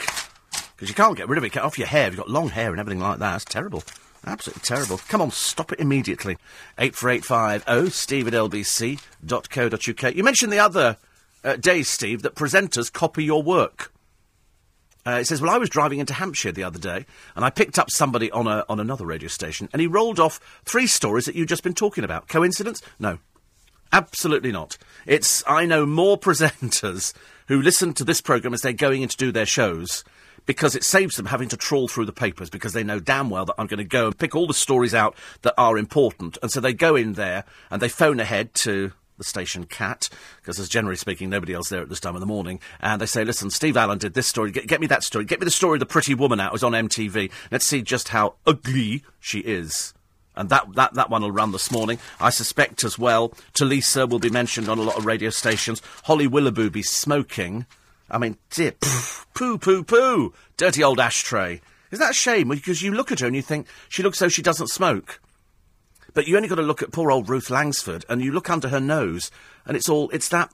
Because 0.75 0.89
you 0.89 0.95
can't 0.95 1.15
get 1.15 1.29
rid 1.29 1.37
of 1.37 1.43
it, 1.43 1.51
get 1.51 1.63
off 1.63 1.77
your 1.77 1.87
hair. 1.87 2.07
You've 2.07 2.17
got 2.17 2.29
long 2.29 2.49
hair 2.49 2.71
and 2.71 2.79
everything 2.79 2.99
like 2.99 3.19
that. 3.19 3.35
It's 3.35 3.45
terrible. 3.45 3.83
Absolutely 4.25 4.61
terrible. 4.61 4.99
Come 5.07 5.21
on, 5.21 5.31
stop 5.31 5.71
it 5.71 5.79
immediately. 5.79 6.37
84850 6.77 7.89
steve 7.89 8.27
at 8.27 8.33
lbc.co.uk. 8.33 10.15
You 10.15 10.23
mentioned 10.23 10.53
the 10.53 10.59
other 10.59 10.97
uh, 11.43 11.55
day, 11.55 11.81
Steve, 11.81 12.21
that 12.21 12.35
presenters 12.35 12.91
copy 12.91 13.23
your 13.23 13.41
work. 13.41 13.91
Uh, 15.05 15.17
it 15.21 15.25
says, 15.25 15.41
well, 15.41 15.49
I 15.49 15.57
was 15.57 15.69
driving 15.69 15.97
into 15.97 16.13
Hampshire 16.13 16.51
the 16.51 16.63
other 16.63 16.77
day, 16.77 17.07
and 17.35 17.43
I 17.43 17.49
picked 17.49 17.79
up 17.79 17.89
somebody 17.89 18.29
on, 18.31 18.45
a, 18.45 18.63
on 18.69 18.79
another 18.79 19.05
radio 19.05 19.27
station, 19.27 19.67
and 19.73 19.81
he 19.81 19.87
rolled 19.87 20.19
off 20.19 20.39
three 20.63 20.85
stories 20.85 21.25
that 21.25 21.33
you've 21.33 21.47
just 21.47 21.63
been 21.63 21.73
talking 21.73 22.03
about. 22.03 22.27
Coincidence? 22.27 22.81
No. 22.99 23.17
Absolutely 23.91 24.51
not. 24.51 24.77
It's 25.05 25.43
I 25.47 25.65
know 25.65 25.85
more 25.85 26.17
presenters 26.19 27.13
who 27.47 27.61
listen 27.61 27.93
to 27.95 28.03
this 28.03 28.21
programme 28.21 28.53
as 28.53 28.61
they're 28.61 28.73
going 28.73 29.01
in 29.01 29.09
to 29.09 29.17
do 29.17 29.31
their 29.31 29.45
shows 29.45 30.03
because 30.45 30.75
it 30.75 30.83
saves 30.83 31.15
them 31.15 31.27
having 31.27 31.49
to 31.49 31.57
trawl 31.57 31.87
through 31.87 32.05
the 32.05 32.13
papers 32.13 32.49
because 32.49 32.73
they 32.73 32.83
know 32.83 32.99
damn 32.99 33.29
well 33.29 33.45
that 33.45 33.55
I'm 33.57 33.67
going 33.67 33.77
to 33.77 33.83
go 33.83 34.07
and 34.07 34.17
pick 34.17 34.35
all 34.35 34.47
the 34.47 34.53
stories 34.53 34.93
out 34.93 35.15
that 35.43 35.53
are 35.57 35.77
important. 35.77 36.37
And 36.41 36.51
so 36.51 36.59
they 36.59 36.73
go 36.73 36.95
in 36.95 37.13
there 37.13 37.43
and 37.69 37.81
they 37.81 37.89
phone 37.89 38.19
ahead 38.19 38.53
to 38.55 38.91
the 39.21 39.23
station 39.29 39.65
cat, 39.65 40.09
because 40.37 40.57
there's 40.57 40.67
generally 40.67 40.95
speaking 40.95 41.29
nobody 41.29 41.53
else 41.53 41.69
there 41.69 41.81
at 41.81 41.89
this 41.89 41.99
time 41.99 42.15
of 42.15 42.21
the 42.21 42.27
morning. 42.27 42.59
And 42.79 42.99
they 42.99 43.05
say, 43.05 43.23
listen, 43.23 43.51
Steve 43.51 43.77
Allen 43.77 43.99
did 43.99 44.15
this 44.15 44.27
story. 44.27 44.51
Get, 44.51 44.67
get 44.67 44.81
me 44.81 44.87
that 44.87 45.03
story. 45.03 45.25
Get 45.25 45.39
me 45.39 45.45
the 45.45 45.51
story 45.51 45.75
of 45.75 45.79
the 45.79 45.85
pretty 45.85 46.15
woman 46.15 46.39
out. 46.39 46.47
It 46.47 46.53
was 46.53 46.63
on 46.63 46.71
MTV. 46.71 47.31
Let's 47.51 47.65
see 47.65 47.83
just 47.83 48.09
how 48.09 48.35
ugly 48.47 49.03
she 49.19 49.39
is. 49.39 49.93
And 50.35 50.49
that, 50.49 50.73
that, 50.73 50.93
that 50.95 51.09
one 51.09 51.21
will 51.21 51.31
run 51.31 51.51
this 51.51 51.71
morning. 51.71 51.99
I 52.19 52.29
suspect 52.31 52.83
as 52.83 52.97
well, 52.97 53.29
Talisa 53.53 54.09
will 54.09 54.19
be 54.19 54.29
mentioned 54.29 54.69
on 54.69 54.79
a 54.79 54.83
lot 54.83 54.97
of 54.97 55.05
radio 55.05 55.29
stations. 55.29 55.81
Holly 56.05 56.25
Willoughby 56.25 56.69
be 56.69 56.83
smoking. 56.83 57.65
I 58.11 58.17
mean, 58.17 58.37
dear, 58.49 58.73
poo, 59.33 59.57
poo, 59.57 59.83
poo. 59.83 60.33
Dirty 60.57 60.83
old 60.83 60.99
ashtray. 60.99 61.61
Isn't 61.91 62.03
that 62.03 62.11
a 62.11 62.13
shame? 62.13 62.49
Because 62.49 62.81
you 62.81 62.93
look 62.93 63.11
at 63.11 63.21
her 63.21 63.27
and 63.27 63.35
you 63.35 63.41
think 63.41 63.67
she 63.89 64.03
looks 64.03 64.19
so 64.19 64.29
she 64.29 64.41
doesn't 64.41 64.67
smoke. 64.67 65.19
But 66.13 66.27
you 66.27 66.35
only 66.35 66.49
got 66.49 66.55
to 66.55 66.61
look 66.61 66.83
at 66.83 66.91
poor 66.91 67.09
old 67.09 67.29
Ruth 67.29 67.49
Langsford 67.49 68.05
and 68.09 68.21
you 68.21 68.31
look 68.31 68.49
under 68.49 68.67
her 68.67 68.81
nose 68.81 69.31
and 69.65 69.77
it's 69.77 69.87
all, 69.89 70.09
it's 70.09 70.29
that 70.29 70.53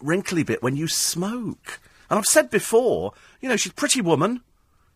wrinkly 0.00 0.42
bit 0.42 0.62
when 0.62 0.76
you 0.76 0.86
smoke. 0.86 1.80
And 2.10 2.18
I've 2.18 2.26
said 2.26 2.50
before, 2.50 3.12
you 3.40 3.48
know, 3.48 3.56
she's 3.56 3.72
a 3.72 3.74
pretty 3.74 4.00
woman, 4.00 4.42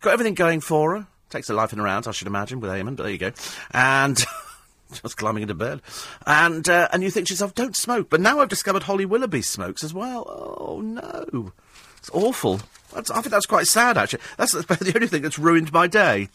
got 0.01 0.13
everything 0.13 0.35
going 0.35 0.61
for 0.61 0.97
her. 0.97 1.07
Takes 1.31 1.49
her 1.49 1.55
life 1.55 1.73
in 1.73 1.79
her 1.79 1.87
hands, 1.87 2.07
I 2.07 2.13
should 2.13 2.27
imagine, 2.27 2.61
with 2.61 2.71
Eamonn, 2.71 2.95
but 2.97 3.05
there 3.05 3.13
you 3.13 3.19
go. 3.19 3.33
And 3.71 4.23
just 4.93 5.17
climbing 5.17 5.43
into 5.43 5.55
bed. 5.55 5.81
And 6.27 6.69
uh, 6.69 6.89
and 6.93 7.03
you 7.03 7.11
think 7.11 7.27
to 7.29 7.33
yourself, 7.33 7.55
don't 7.55 7.75
smoke. 7.75 8.11
But 8.11 8.21
now 8.21 8.41
I've 8.41 8.51
discovered 8.51 8.83
Holly 8.83 9.07
Willoughby 9.07 9.41
smokes 9.41 9.83
as 9.83 9.95
well. 9.95 10.27
Oh, 10.29 10.81
no. 10.83 11.53
It's 12.03 12.11
awful. 12.13 12.61
That's, 12.93 13.13
I 13.13 13.21
think 13.21 13.31
that's 13.31 13.47
quite 13.47 13.69
sad, 13.69 13.97
actually. 13.97 14.23
That's 14.37 14.53
the 14.53 14.93
only 14.97 15.07
thing 15.07 15.23
that's 15.23 15.39
ruined 15.39 15.73
my 15.73 15.87
day. 15.87 16.29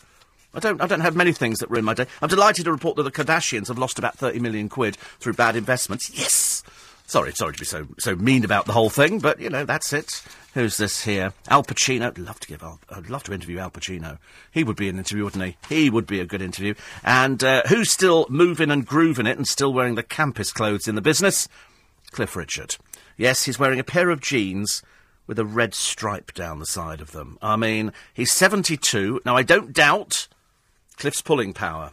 I 0.53 0.59
don't, 0.59 0.81
I 0.81 0.87
don't 0.87 1.01
have 1.01 1.13
many 1.13 1.33
things 1.33 1.59
that 1.59 1.69
ruin 1.69 1.83
my 1.83 1.93
day. 1.93 2.05
I'm 2.21 2.29
delighted 2.29 2.65
to 2.65 2.71
report 2.71 2.95
that 2.95 3.03
the 3.03 3.11
Kardashians 3.11 3.67
have 3.67 3.77
lost 3.77 3.99
about 3.99 4.17
30 4.17 4.39
million 4.39 4.69
quid 4.69 4.95
through 5.19 5.33
bad 5.33 5.57
investments. 5.57 6.09
Yes! 6.17 6.63
Sorry, 7.05 7.33
sorry 7.33 7.53
to 7.53 7.59
be 7.59 7.65
so, 7.65 7.85
so 7.99 8.15
mean 8.15 8.45
about 8.45 8.65
the 8.65 8.71
whole 8.71 8.89
thing, 8.89 9.19
but, 9.19 9.41
you 9.41 9.49
know, 9.49 9.65
that's 9.65 9.91
it. 9.91 10.23
Who's 10.53 10.77
this 10.77 11.03
here? 11.03 11.33
Al 11.49 11.63
Pacino. 11.63 12.07
I'd 12.07 12.17
love 12.17 12.39
to 12.39 12.47
give 12.47 12.63
Al, 12.63 12.79
I'd 12.89 13.09
love 13.09 13.23
to 13.23 13.33
interview 13.33 13.59
Al 13.59 13.69
Pacino. 13.69 14.17
He 14.51 14.63
would 14.63 14.77
be 14.77 14.87
an 14.87 14.97
interview, 14.97 15.25
wouldn't 15.25 15.43
he? 15.43 15.57
He 15.67 15.89
would 15.89 16.07
be 16.07 16.21
a 16.21 16.25
good 16.25 16.41
interview. 16.41 16.75
And, 17.03 17.43
uh, 17.43 17.63
who's 17.67 17.91
still 17.91 18.25
moving 18.29 18.71
and 18.71 18.85
grooving 18.85 19.27
it 19.27 19.37
and 19.37 19.45
still 19.45 19.73
wearing 19.73 19.95
the 19.95 20.03
campus 20.03 20.53
clothes 20.53 20.87
in 20.87 20.95
the 20.95 21.01
business? 21.01 21.49
Cliff 22.11 22.37
Richard. 22.37 22.77
Yes, 23.17 23.43
he's 23.43 23.59
wearing 23.59 23.79
a 23.79 23.83
pair 23.83 24.09
of 24.09 24.21
jeans 24.21 24.81
with 25.27 25.37
a 25.37 25.45
red 25.45 25.75
stripe 25.75 26.33
down 26.33 26.59
the 26.59 26.65
side 26.65 27.01
of 27.01 27.11
them. 27.11 27.37
I 27.41 27.55
mean, 27.57 27.91
he's 28.13 28.31
72. 28.31 29.21
Now, 29.25 29.35
I 29.35 29.43
don't 29.43 29.73
doubt 29.73 30.27
Cliff's 30.95 31.21
pulling 31.21 31.53
power. 31.53 31.91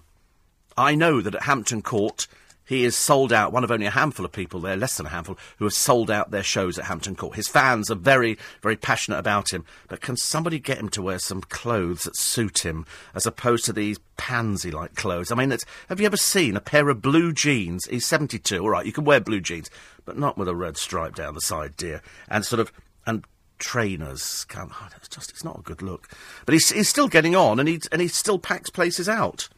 I 0.77 0.95
know 0.95 1.21
that 1.21 1.35
at 1.35 1.43
Hampton 1.43 1.83
Court, 1.83 2.27
he 2.67 2.85
is 2.85 2.97
sold 2.97 3.33
out, 3.33 3.53
one 3.53 3.63
of 3.63 3.71
only 3.71 3.85
a 3.85 3.91
handful 3.91 4.25
of 4.25 4.33
people 4.33 4.59
there, 4.61 4.77
less 4.77 4.97
than 4.97 5.07
a 5.07 5.11
handful, 5.11 5.37
who 5.59 5.67
have 5.67 5.75
sold 5.75 6.11
out 6.11 6.31
their 6.31 6.43
shows 6.43 6.79
at 6.79 6.87
Hampton 6.87 7.15
Court. 7.15 7.37
His 7.37 7.47
fans 7.47 7.91
are 7.91 7.97
very, 7.97 8.39
very 8.63 8.77
passionate 8.77 9.19
about 9.19 9.53
him. 9.53 9.67
But 9.89 10.01
can 10.01 10.17
somebody 10.17 10.59
get 10.59 10.79
him 10.79 10.89
to 10.91 11.03
wear 11.03 11.19
some 11.19 11.43
clothes 11.43 12.05
that 12.05 12.17
suit 12.17 12.65
him, 12.65 12.87
as 13.15 13.27
opposed 13.27 13.67
to 13.67 13.75
these 13.75 13.99
pansy-like 14.17 14.95
clothes? 14.95 15.31
I 15.31 15.35
mean, 15.35 15.55
have 15.89 16.01
you 16.01 16.07
ever 16.07 16.17
seen 16.17 16.57
a 16.57 16.61
pair 16.61 16.89
of 16.89 17.03
blue 17.03 17.33
jeans? 17.35 17.85
He's 17.85 18.07
72, 18.07 18.59
all 18.59 18.71
right, 18.71 18.87
you 18.87 18.93
can 18.93 19.05
wear 19.05 19.21
blue 19.21 19.43
jeans, 19.43 19.69
but 20.07 20.19
not 20.19 20.39
with 20.39 20.49
a 20.49 20.57
red 20.57 20.79
stripe 20.79 21.15
down 21.15 21.35
the 21.35 21.43
side, 21.43 21.77
dear. 21.77 22.01
And 22.31 22.47
sort 22.47 22.61
of, 22.61 22.73
and 23.07 23.25
trainers. 23.59 24.45
Can't, 24.47 24.71
oh, 24.73 24.89
it's 24.97 25.09
just 25.09 25.31
it's 25.31 25.45
not 25.45 25.59
a 25.59 25.63
good 25.63 25.83
look. 25.83 26.09
But 26.47 26.53
he's, 26.55 26.71
he's 26.71 26.89
still 26.89 27.09
getting 27.09 27.35
on, 27.37 27.61
and 27.61 27.69
he 27.69 27.81
and 27.93 28.01
he 28.01 28.09
still 28.09 28.39
packs 28.39 28.71
places 28.71 29.09
out, 29.09 29.49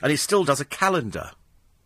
and 0.00 0.10
he 0.10 0.16
still 0.16 0.44
does 0.44 0.60
a 0.60 0.64
calendar. 0.64 1.30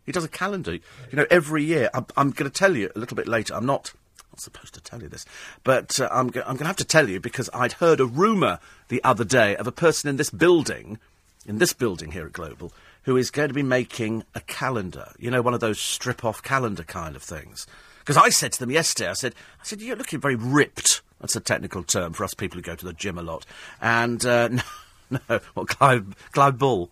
He 0.04 0.12
does 0.12 0.24
a 0.24 0.28
calendar, 0.28 0.74
you 0.74 0.82
know, 1.12 1.26
every 1.30 1.64
year. 1.64 1.90
I'm, 1.92 2.06
I'm 2.16 2.30
going 2.30 2.50
to 2.50 2.56
tell 2.56 2.76
you 2.76 2.90
a 2.94 2.98
little 2.98 3.16
bit 3.16 3.26
later. 3.26 3.54
I'm 3.54 3.66
not. 3.66 3.92
not 4.30 4.40
supposed 4.40 4.74
to 4.74 4.80
tell 4.80 5.02
you 5.02 5.08
this, 5.08 5.24
but 5.64 5.98
uh, 5.98 6.08
I'm, 6.12 6.28
go- 6.28 6.42
I'm 6.42 6.56
going 6.56 6.58
to 6.58 6.66
have 6.66 6.76
to 6.76 6.84
tell 6.84 7.08
you 7.08 7.18
because 7.20 7.50
I'd 7.54 7.72
heard 7.72 8.00
a 8.00 8.06
rumour 8.06 8.60
the 8.88 9.02
other 9.02 9.24
day 9.24 9.56
of 9.56 9.66
a 9.66 9.72
person 9.72 10.10
in 10.10 10.16
this 10.16 10.30
building, 10.30 10.98
in 11.46 11.58
this 11.58 11.72
building 11.72 12.12
here 12.12 12.26
at 12.26 12.32
Global, 12.32 12.72
who 13.04 13.16
is 13.16 13.30
going 13.30 13.48
to 13.48 13.54
be 13.54 13.62
making 13.62 14.24
a 14.34 14.40
calendar. 14.40 15.12
You 15.18 15.30
know, 15.30 15.42
one 15.42 15.54
of 15.54 15.60
those 15.60 15.80
strip-off 15.80 16.42
calendar 16.42 16.84
kind 16.84 17.16
of 17.16 17.22
things. 17.22 17.66
Because 18.06 18.22
I 18.22 18.28
said 18.28 18.52
to 18.52 18.60
them 18.60 18.70
yesterday, 18.70 19.10
I 19.10 19.14
said, 19.14 19.34
I 19.60 19.64
said, 19.64 19.82
you're 19.82 19.96
looking 19.96 20.20
very 20.20 20.36
ripped. 20.36 21.02
That's 21.20 21.34
a 21.34 21.40
technical 21.40 21.82
term 21.82 22.12
for 22.12 22.22
us 22.22 22.34
people 22.34 22.56
who 22.56 22.62
go 22.62 22.76
to 22.76 22.84
the 22.84 22.92
gym 22.92 23.18
a 23.18 23.22
lot. 23.22 23.44
And, 23.82 24.24
uh, 24.24 24.48
no, 25.10 25.18
no, 25.28 25.40
what, 25.54 25.66
Clive, 25.66 26.14
Clive 26.30 26.56
Bull. 26.56 26.88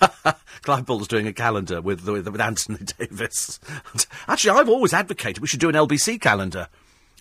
Clive 0.62 0.84
Bull's 0.84 1.06
doing 1.06 1.28
a 1.28 1.32
calendar 1.32 1.80
with, 1.80 2.04
with, 2.04 2.26
with 2.26 2.40
Anthony 2.40 2.80
Davis. 2.98 3.60
Actually, 4.26 4.58
I've 4.58 4.68
always 4.68 4.92
advocated 4.92 5.40
we 5.40 5.46
should 5.46 5.60
do 5.60 5.68
an 5.68 5.76
LBC 5.76 6.20
calendar. 6.20 6.66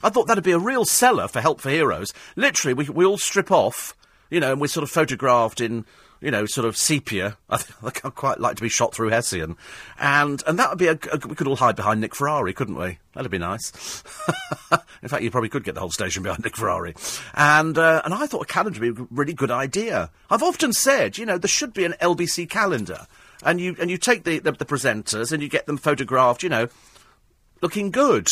I 0.01 0.09
thought 0.09 0.25
that'd 0.25 0.43
be 0.43 0.51
a 0.51 0.57
real 0.57 0.83
seller 0.83 1.27
for 1.27 1.39
Help 1.39 1.61
for 1.61 1.69
Heroes. 1.69 2.13
Literally, 2.35 2.73
we, 2.73 2.89
we 2.89 3.05
all 3.05 3.19
strip 3.19 3.51
off, 3.51 3.95
you 4.31 4.39
know, 4.39 4.53
and 4.53 4.59
we're 4.59 4.67
sort 4.67 4.83
of 4.83 4.89
photographed 4.89 5.61
in 5.61 5.85
you 6.25 6.31
know, 6.31 6.47
sort 6.47 6.65
of 6.65 6.75
sepia. 6.75 7.37
I, 7.51 7.57
think 7.57 8.03
I'd 8.03 8.15
quite 8.15 8.39
like 8.39 8.55
to 8.55 8.63
be 8.63 8.67
shot 8.67 8.95
through 8.95 9.09
Hessian. 9.09 9.55
And, 9.99 10.41
and 10.47 10.57
that 10.57 10.71
would 10.71 10.79
be 10.79 10.87
a, 10.87 10.97
a, 11.13 11.19
we 11.27 11.35
could 11.35 11.47
all 11.47 11.55
hide 11.55 11.75
behind 11.75 12.01
Nick 12.01 12.15
Ferrari, 12.15 12.51
couldn't 12.51 12.73
we? 12.75 12.97
That'd 13.13 13.29
be 13.29 13.37
nice. 13.37 14.03
In 15.03 15.07
fact, 15.07 15.21
you 15.21 15.29
probably 15.29 15.49
could 15.49 15.63
get 15.63 15.75
the 15.75 15.81
whole 15.81 15.91
station 15.91 16.23
behind 16.23 16.43
Nick 16.43 16.57
Ferrari. 16.57 16.95
And, 17.35 17.77
uh, 17.77 18.01
and 18.03 18.11
I 18.11 18.25
thought 18.25 18.41
a 18.41 18.51
calendar 18.51 18.79
would 18.79 18.95
be 18.95 19.01
a 19.03 19.07
really 19.11 19.33
good 19.33 19.51
idea. 19.51 20.09
I've 20.31 20.41
often 20.41 20.73
said, 20.73 21.19
you 21.19 21.27
know, 21.27 21.37
there 21.37 21.47
should 21.47 21.75
be 21.75 21.85
an 21.85 21.93
LBC 22.01 22.49
calendar. 22.49 23.05
And 23.43 23.61
you, 23.61 23.75
and 23.79 23.91
you 23.91 23.99
take 23.99 24.23
the, 24.23 24.39
the, 24.39 24.53
the 24.53 24.65
presenters 24.65 25.31
and 25.31 25.43
you 25.43 25.47
get 25.47 25.67
them 25.67 25.77
photographed, 25.77 26.41
you 26.41 26.49
know, 26.49 26.69
looking 27.61 27.91
good. 27.91 28.31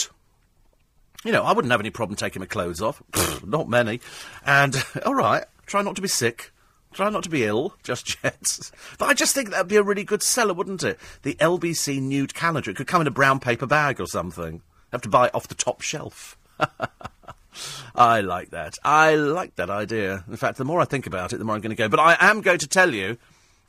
You 1.23 1.31
know, 1.31 1.43
I 1.43 1.53
wouldn't 1.53 1.71
have 1.71 1.79
any 1.79 1.91
problem 1.91 2.15
taking 2.15 2.39
my 2.39 2.47
clothes 2.47 2.81
off. 2.81 3.03
not 3.45 3.69
many. 3.69 4.01
And, 4.43 4.83
all 5.05 5.13
right, 5.13 5.45
try 5.67 5.83
not 5.83 5.95
to 5.97 6.01
be 6.01 6.07
sick. 6.07 6.52
Try 6.93 7.09
not 7.09 7.23
to 7.23 7.29
be 7.29 7.45
ill 7.45 7.75
just 7.83 8.17
yet. 8.23 8.71
But 8.97 9.09
I 9.09 9.13
just 9.13 9.33
think 9.33 9.49
that'd 9.49 9.67
be 9.67 9.75
a 9.75 9.83
really 9.83 10.03
good 10.03 10.23
seller, 10.23 10.53
wouldn't 10.53 10.83
it? 10.83 10.99
The 11.23 11.35
LBC 11.35 12.01
nude 12.01 12.33
calendar. 12.33 12.71
It 12.71 12.77
could 12.77 12.87
come 12.87 13.01
in 13.01 13.07
a 13.07 13.11
brown 13.11 13.39
paper 13.39 13.65
bag 13.65 13.99
or 13.99 14.05
something. 14.07 14.61
Have 14.91 15.01
to 15.01 15.09
buy 15.09 15.27
it 15.27 15.35
off 15.35 15.47
the 15.47 15.55
top 15.55 15.81
shelf. 15.81 16.37
I 17.95 18.21
like 18.21 18.51
that. 18.51 18.77
I 18.83 19.15
like 19.15 19.55
that 19.55 19.69
idea. 19.69 20.23
In 20.27 20.37
fact, 20.37 20.57
the 20.57 20.65
more 20.65 20.81
I 20.81 20.85
think 20.85 21.07
about 21.07 21.33
it, 21.33 21.37
the 21.37 21.45
more 21.45 21.55
I'm 21.55 21.61
going 21.61 21.75
to 21.75 21.75
go. 21.75 21.89
But 21.89 21.99
I 21.99 22.17
am 22.19 22.41
going 22.41 22.59
to 22.59 22.67
tell 22.67 22.93
you 22.93 23.17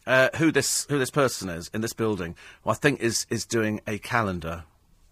uh, 0.07 0.29
who 0.37 0.53
this 0.53 0.87
who 0.89 0.99
this 0.99 1.11
person 1.11 1.49
is 1.49 1.71
in 1.75 1.81
this 1.81 1.93
building. 1.93 2.37
Who 2.63 2.71
I 2.71 2.75
think 2.75 3.01
is 3.01 3.27
is 3.31 3.45
doing 3.45 3.81
a 3.87 3.99
calendar. 3.99 4.65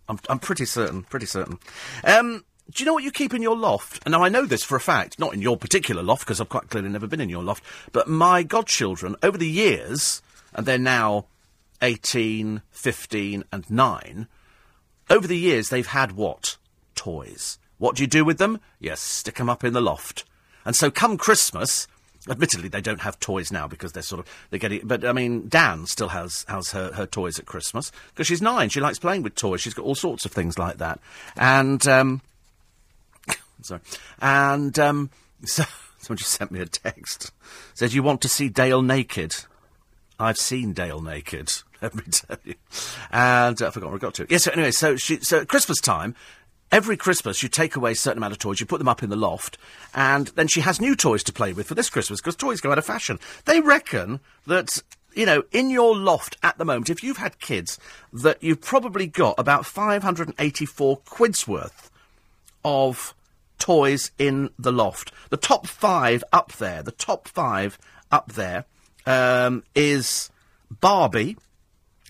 I'm 0.09 0.19
I'm 0.29 0.39
pretty 0.39 0.65
certain. 0.65 1.03
Pretty 1.05 1.27
certain. 1.27 1.59
Um, 2.05 2.45
do 2.71 2.83
you 2.83 2.87
know 2.87 2.95
what 2.95 3.05
you 3.05 3.11
keep 3.11 3.35
in 3.35 3.43
your 3.43 3.57
loft? 3.57 4.03
And 4.05 4.13
now 4.13 4.23
I 4.23 4.29
know 4.29 4.47
this 4.47 4.65
for 4.65 4.77
a 4.77 4.81
fact, 4.81 5.19
not 5.19 5.35
in 5.35 5.43
your 5.43 5.57
particular 5.57 6.03
loft, 6.03 6.25
because 6.25 6.41
I've 6.41 6.49
quite 6.49 6.71
clearly 6.71 6.89
never 6.89 7.07
been 7.07 7.21
in 7.21 7.29
your 7.29 7.43
loft, 7.43 7.65
but 7.93 8.09
my 8.09 8.43
godchildren, 8.43 9.17
over 9.23 9.37
the 9.37 9.49
years, 9.49 10.23
and 10.55 10.65
they're 10.65 10.79
now 10.79 11.27
18, 11.83 12.63
15, 12.71 13.45
and 13.53 13.71
9, 13.71 14.29
over 15.11 15.27
the 15.27 15.37
years 15.37 15.69
they've 15.69 15.87
had 15.87 16.13
what? 16.13 16.57
Toys. 16.95 17.59
What 17.79 17.97
do 17.97 18.03
you 18.03 18.07
do 18.07 18.25
with 18.25 18.39
them? 18.39 18.61
You 18.79 18.95
stick 18.97 19.37
them 19.37 19.51
up 19.51 19.65
in 19.65 19.73
the 19.73 19.81
loft. 19.81 20.25
And 20.65 20.77
so 20.77 20.91
come 20.91 21.19
Christmas, 21.19 21.89
Admittedly, 22.29 22.69
they 22.69 22.81
don't 22.81 23.01
have 23.01 23.19
toys 23.19 23.51
now 23.51 23.67
because 23.67 23.93
they're 23.93 24.03
sort 24.03 24.21
of 24.21 24.47
they're 24.51 24.61
getting. 24.61 24.87
But 24.87 25.05
I 25.05 25.13
mean, 25.13 25.49
Dan 25.49 25.87
still 25.87 26.09
has 26.11 26.45
has 26.47 26.71
her, 26.71 26.93
her 26.93 27.05
toys 27.05 27.41
at 27.41 27.47
Christmas 27.47 27.91
because 28.11 28.29
she's 28.29 28.41
nine. 28.41 28.69
She 28.69 28.81
likes 28.81 29.01
playing 29.01 29.25
with 29.25 29.35
toys. 29.35 29.61
She's 29.61 29.75
got 29.75 29.85
all 29.85 29.97
sorts 29.97 30.25
of 30.25 30.31
things 30.31 30.57
like 30.57 30.79
that. 30.79 31.01
And 31.37 31.85
um, 31.89 32.23
Sorry. 33.63 33.81
And 34.21 34.79
um, 34.79 35.11
so 35.45 35.65
someone 35.99 36.19
just 36.19 36.33
sent 36.33 36.51
me 36.51 36.61
a 36.61 36.67
text. 36.67 37.33
Says 37.75 37.95
you 37.95 38.03
want 38.03 38.21
to 38.23 38.29
see 38.29 38.49
Dale 38.49 38.83
naked. 38.83 39.35
I've 40.19 40.39
seen 40.39 40.73
Dale 40.73 41.01
naked. 41.01 41.53
Let 41.83 41.95
me 41.95 42.03
tell 42.11 42.39
you. 42.45 42.55
And 43.11 43.61
uh, 43.61 43.69
I 43.69 43.71
forgot 43.71 43.89
where 43.89 43.97
I 43.97 43.99
got 43.99 44.15
to. 44.15 44.27
Yes. 44.29 44.45
So 44.45 44.53
anyway, 44.53 44.71
so 44.71 44.97
she 44.97 45.19
so 45.21 45.41
at 45.41 45.49
Christmas 45.49 45.81
time. 45.81 46.15
Every 46.71 46.97
Christmas, 46.97 47.43
you 47.43 47.51
take 47.51 47.77
away 47.77 47.93
a 47.93 47.95
certain 47.95 48.17
amount 48.17 48.33
of 48.33 48.39
toys, 48.39 48.59
you 48.59 48.65
put 48.65 48.79
them 48.79 48.89
up 48.89 49.03
in 49.03 49.11
the 49.11 49.17
loft, 49.17 49.59
and 49.95 50.29
then 50.29 50.49
she 50.49 50.63
has 50.63 50.81
new 50.81 50.97
toys 50.97 51.23
to 51.25 51.33
play 51.33 51.53
with 51.53 51.67
for 51.67 51.75
this 51.75 51.91
Christmas 51.91 52.19
because 52.19 52.35
toys 52.35 52.63
go 52.63 52.73
out 52.73 52.79
of 52.79 52.87
fashion. 52.87 53.19
They 53.45 53.61
reckon 53.61 54.21
that 54.47 54.83
you 55.15 55.27
know, 55.27 55.43
in 55.53 55.71
your 55.71 55.97
loft 55.97 56.37
at 56.43 56.59
the 56.59 56.65
moment, 56.65 56.91
if 56.91 57.03
you've 57.03 57.19
had 57.19 57.39
kids, 57.41 57.79
that 58.13 58.43
you've 58.43 58.61
probably 58.61 59.07
got 59.07 59.35
about 59.39 59.67
584 59.67 60.97
quid's 60.99 61.47
worth 61.47 61.91
of 62.65 63.15
toys 63.63 64.11
in 64.19 64.51
the 64.59 64.73
loft. 64.73 65.13
The 65.31 65.37
top 65.37 65.69
five 65.69 66.25
up 66.33 66.51
there, 66.55 66.83
the 66.83 66.91
top 66.91 67.29
five 67.29 67.79
up 68.11 68.33
there, 68.33 68.65
um, 69.07 69.63
is 69.77 70.31
Barbie. 70.69 71.37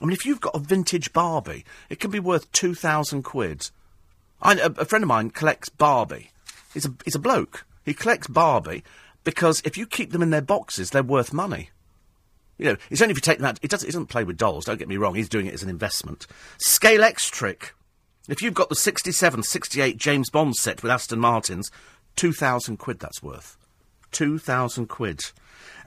I 0.00 0.06
mean, 0.06 0.14
if 0.14 0.24
you've 0.24 0.40
got 0.40 0.54
a 0.54 0.58
vintage 0.58 1.12
Barbie, 1.12 1.66
it 1.90 2.00
can 2.00 2.10
be 2.10 2.18
worth 2.18 2.50
2,000 2.52 3.22
quid. 3.22 3.70
I, 4.40 4.54
a, 4.54 4.70
a 4.70 4.84
friend 4.86 5.04
of 5.04 5.08
mine 5.08 5.28
collects 5.28 5.68
Barbie. 5.68 6.30
He's 6.72 6.86
a, 6.86 6.94
he's 7.04 7.14
a 7.14 7.20
bloke. 7.20 7.66
He 7.84 7.92
collects 7.92 8.28
Barbie 8.28 8.82
because 9.22 9.60
if 9.62 9.76
you 9.76 9.84
keep 9.84 10.12
them 10.12 10.22
in 10.22 10.30
their 10.30 10.40
boxes, 10.40 10.88
they're 10.88 11.02
worth 11.02 11.34
money. 11.34 11.68
You 12.56 12.64
know, 12.64 12.76
it's 12.88 13.02
only 13.02 13.12
if 13.12 13.18
you 13.18 13.22
take 13.22 13.38
them 13.38 13.46
out. 13.46 13.58
He 13.60 13.68
doesn't, 13.68 13.86
he 13.86 13.92
doesn't 13.92 14.06
play 14.06 14.24
with 14.24 14.38
dolls, 14.38 14.64
don't 14.64 14.78
get 14.78 14.88
me 14.88 14.96
wrong. 14.96 15.14
He's 15.14 15.28
doing 15.28 15.46
it 15.46 15.54
as 15.54 15.62
an 15.62 15.68
investment. 15.68 16.26
Scalextric 16.66 17.72
If 18.28 18.40
you've 18.40 18.54
got 18.54 18.68
the 18.68 18.76
67, 18.76 19.42
68 19.42 19.96
James 19.96 20.30
Bond 20.30 20.54
set 20.54 20.82
with 20.82 20.92
Aston 20.92 21.18
Martins, 21.18 21.70
2,000 22.16 22.76
quid 22.76 23.00
that's 23.00 23.22
worth. 23.22 23.56
2,000 24.12 24.86
quid. 24.86 25.20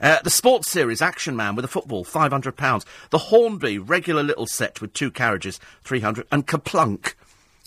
Uh, 0.00 0.20
the 0.22 0.30
sports 0.30 0.70
series 0.70 1.00
Action 1.00 1.34
Man 1.34 1.54
with 1.54 1.64
a 1.64 1.68
football, 1.68 2.04
£500. 2.04 2.84
The 3.10 3.18
Hornby 3.18 3.78
regular 3.78 4.22
little 4.22 4.46
set 4.46 4.82
with 4.82 4.92
two 4.92 5.10
carriages, 5.10 5.58
300 5.84 6.26
And 6.30 6.46
KerPlunk. 6.46 7.14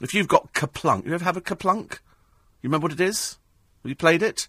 If 0.01 0.13
you've 0.13 0.27
got 0.27 0.53
KerPlunk, 0.53 1.05
you 1.05 1.15
ever 1.15 1.25
have 1.25 1.37
a 1.37 1.41
KerPlunk? 1.41 1.93
You 2.61 2.69
remember 2.69 2.85
what 2.85 2.93
it 2.93 3.01
is? 3.01 3.39
Have 3.83 3.89
you 3.89 3.95
played 3.95 4.21
it? 4.21 4.47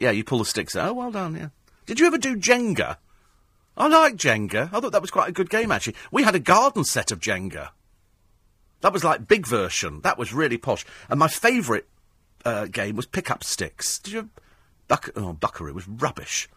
Yeah, 0.00 0.10
you 0.10 0.24
pull 0.24 0.38
the 0.38 0.44
sticks 0.44 0.76
out. 0.76 0.90
Oh, 0.90 0.92
well 0.92 1.10
done, 1.10 1.34
yeah. 1.34 1.48
Did 1.86 1.98
you 1.98 2.06
ever 2.06 2.18
do 2.18 2.36
Jenga? 2.36 2.98
I 3.76 3.88
like 3.88 4.16
Jenga. 4.16 4.68
I 4.72 4.80
thought 4.80 4.92
that 4.92 5.00
was 5.00 5.10
quite 5.10 5.30
a 5.30 5.32
good 5.32 5.48
game, 5.48 5.72
actually. 5.72 5.96
We 6.10 6.22
had 6.22 6.34
a 6.34 6.40
garden 6.40 6.84
set 6.84 7.10
of 7.10 7.18
Jenga. 7.18 7.70
That 8.82 8.92
was 8.92 9.02
like 9.04 9.26
big 9.26 9.46
version. 9.46 10.00
That 10.02 10.18
was 10.18 10.32
really 10.32 10.58
posh. 10.58 10.84
And 11.08 11.18
my 11.18 11.28
favourite 11.28 11.84
uh, 12.44 12.66
game 12.66 12.96
was 12.96 13.06
pick 13.06 13.30
up 13.30 13.42
sticks. 13.42 13.98
Did 13.98 14.12
you? 14.12 14.30
Buck- 14.88 15.10
oh, 15.16 15.32
Buckaroo 15.32 15.72
was 15.72 15.88
rubbish. 15.88 16.48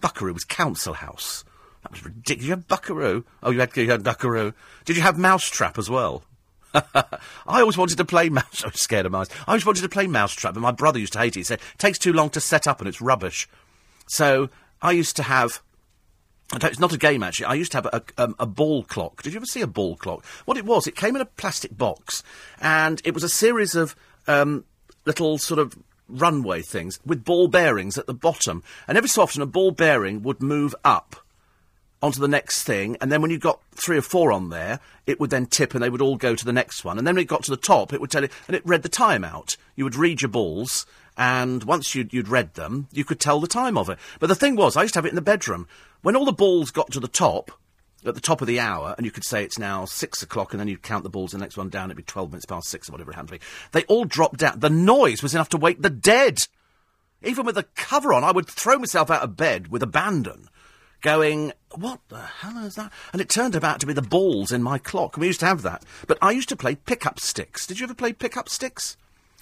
Buckaroo 0.00 0.34
was 0.34 0.44
Council 0.44 0.94
House. 0.94 1.44
That 1.82 1.90
was 1.90 2.04
ridiculous. 2.04 2.44
You 2.44 2.50
have 2.50 2.68
Buckaroo? 2.68 3.24
Oh, 3.42 3.50
you 3.50 3.60
had, 3.60 3.76
you 3.76 3.90
had 3.90 4.04
Buckaroo. 4.04 4.52
Did 4.84 4.96
you 4.96 5.02
have 5.02 5.18
Mousetrap 5.18 5.78
as 5.78 5.90
well? 5.90 6.22
I 6.74 7.20
always 7.46 7.76
wanted 7.76 7.98
to 7.98 8.04
play 8.04 8.28
mouse. 8.28 8.62
I 8.64 8.68
was 8.68 8.80
scared 8.80 9.06
of 9.06 9.12
mice. 9.12 9.28
I 9.46 9.52
always 9.52 9.66
wanted 9.66 9.82
to 9.82 9.88
play 9.88 10.06
Mousetrap, 10.06 10.54
but 10.54 10.60
my 10.60 10.70
brother 10.70 10.98
used 10.98 11.12
to 11.14 11.18
hate 11.18 11.36
it. 11.36 11.40
He 11.40 11.44
said 11.44 11.58
it 11.58 11.78
takes 11.78 11.98
too 11.98 12.12
long 12.12 12.30
to 12.30 12.40
set 12.40 12.66
up 12.66 12.80
and 12.80 12.88
it's 12.88 13.00
rubbish. 13.00 13.48
So 14.06 14.50
I 14.80 14.92
used 14.92 15.16
to 15.16 15.22
have. 15.24 15.60
It's 16.54 16.78
not 16.78 16.92
a 16.92 16.98
game 16.98 17.22
actually. 17.22 17.46
I 17.46 17.54
used 17.54 17.72
to 17.72 17.78
have 17.78 17.86
a, 17.86 18.02
um, 18.18 18.36
a 18.38 18.46
ball 18.46 18.84
clock. 18.84 19.22
Did 19.22 19.32
you 19.32 19.38
ever 19.38 19.46
see 19.46 19.62
a 19.62 19.66
ball 19.66 19.96
clock? 19.96 20.24
What 20.44 20.56
it 20.58 20.64
was, 20.64 20.86
it 20.86 20.96
came 20.96 21.16
in 21.16 21.22
a 21.22 21.26
plastic 21.26 21.76
box, 21.76 22.22
and 22.60 23.00
it 23.04 23.14
was 23.14 23.24
a 23.24 23.28
series 23.28 23.74
of 23.74 23.96
um, 24.28 24.64
little 25.04 25.38
sort 25.38 25.58
of 25.58 25.76
runway 26.08 26.60
things 26.60 27.00
with 27.06 27.24
ball 27.24 27.48
bearings 27.48 27.96
at 27.96 28.06
the 28.06 28.14
bottom. 28.14 28.62
And 28.86 28.98
every 28.98 29.08
so 29.08 29.22
often, 29.22 29.42
a 29.42 29.46
ball 29.46 29.70
bearing 29.70 30.22
would 30.22 30.42
move 30.42 30.74
up 30.84 31.16
onto 32.02 32.20
the 32.20 32.28
next 32.28 32.64
thing, 32.64 32.96
and 33.00 33.12
then 33.12 33.22
when 33.22 33.30
you 33.30 33.38
got 33.38 33.60
three 33.70 33.96
or 33.96 34.02
four 34.02 34.32
on 34.32 34.50
there, 34.50 34.80
it 35.06 35.20
would 35.20 35.30
then 35.30 35.46
tip 35.46 35.72
and 35.72 35.82
they 35.82 35.90
would 35.90 36.02
all 36.02 36.16
go 36.16 36.34
to 36.34 36.44
the 36.44 36.52
next 36.52 36.84
one. 36.84 36.98
And 36.98 37.06
then 37.06 37.14
when 37.14 37.22
it 37.22 37.28
got 37.28 37.44
to 37.44 37.50
the 37.50 37.56
top, 37.56 37.92
it 37.92 38.00
would 38.00 38.10
tell 38.10 38.22
you, 38.22 38.28
and 38.48 38.56
it 38.56 38.66
read 38.66 38.82
the 38.82 38.88
time 38.88 39.24
out. 39.24 39.56
You 39.76 39.84
would 39.84 39.94
read 39.94 40.20
your 40.20 40.28
balls, 40.28 40.84
and 41.16 41.62
once 41.62 41.94
you'd, 41.94 42.12
you'd 42.12 42.28
read 42.28 42.54
them, 42.54 42.88
you 42.92 43.04
could 43.04 43.20
tell 43.20 43.38
the 43.38 43.46
time 43.46 43.78
of 43.78 43.88
it. 43.88 43.98
But 44.18 44.26
the 44.26 44.34
thing 44.34 44.56
was, 44.56 44.76
I 44.76 44.82
used 44.82 44.94
to 44.94 44.98
have 44.98 45.06
it 45.06 45.10
in 45.10 45.14
the 45.14 45.22
bedroom. 45.22 45.68
When 46.02 46.16
all 46.16 46.24
the 46.24 46.32
balls 46.32 46.70
got 46.70 46.90
to 46.92 47.00
the 47.00 47.08
top, 47.08 47.50
at 48.04 48.14
the 48.14 48.20
top 48.20 48.40
of 48.40 48.48
the 48.48 48.58
hour, 48.58 48.94
and 48.96 49.06
you 49.06 49.12
could 49.12 49.24
say 49.24 49.44
it's 49.44 49.58
now 49.58 49.84
six 49.84 50.22
o'clock, 50.22 50.52
and 50.52 50.60
then 50.60 50.66
you'd 50.68 50.82
count 50.82 51.04
the 51.04 51.10
balls, 51.10 51.32
the 51.32 51.38
next 51.38 51.56
one 51.56 51.68
down, 51.68 51.86
it'd 51.86 51.96
be 51.96 52.02
12 52.02 52.30
minutes 52.30 52.46
past 52.46 52.68
six 52.68 52.88
or 52.88 52.92
whatever 52.92 53.12
it 53.12 53.14
happened 53.14 53.28
to 53.28 53.34
be. 53.38 53.44
They 53.70 53.84
all 53.84 54.04
dropped 54.04 54.38
down. 54.38 54.58
The 54.58 54.70
noise 54.70 55.22
was 55.22 55.34
enough 55.34 55.48
to 55.50 55.56
wake 55.56 55.80
the 55.80 55.90
dead. 55.90 56.38
Even 57.22 57.46
with 57.46 57.54
the 57.54 57.62
cover 57.76 58.12
on, 58.12 58.24
I 58.24 58.32
would 58.32 58.48
throw 58.48 58.78
myself 58.78 59.10
out 59.10 59.22
of 59.22 59.36
bed 59.36 59.68
with 59.68 59.82
abandon 59.82 60.48
going, 61.02 61.52
what 61.74 62.00
the 62.08 62.20
hell 62.20 62.64
is 62.64 62.76
that? 62.76 62.92
And 63.12 63.20
it 63.20 63.28
turned 63.28 63.56
out 63.62 63.80
to 63.80 63.86
be 63.86 63.92
the 63.92 64.02
balls 64.02 64.52
in 64.52 64.62
my 64.62 64.78
clock. 64.78 65.16
We 65.16 65.26
used 65.26 65.40
to 65.40 65.46
have 65.46 65.62
that. 65.62 65.84
But 66.06 66.18
I 66.22 66.30
used 66.30 66.48
to 66.48 66.56
play 66.56 66.76
pick-up 66.76 67.20
sticks. 67.20 67.66
Did 67.66 67.78
you 67.78 67.84
ever 67.84 67.94
play 67.94 68.12
pick-up 68.12 68.48
sticks? 68.48 68.96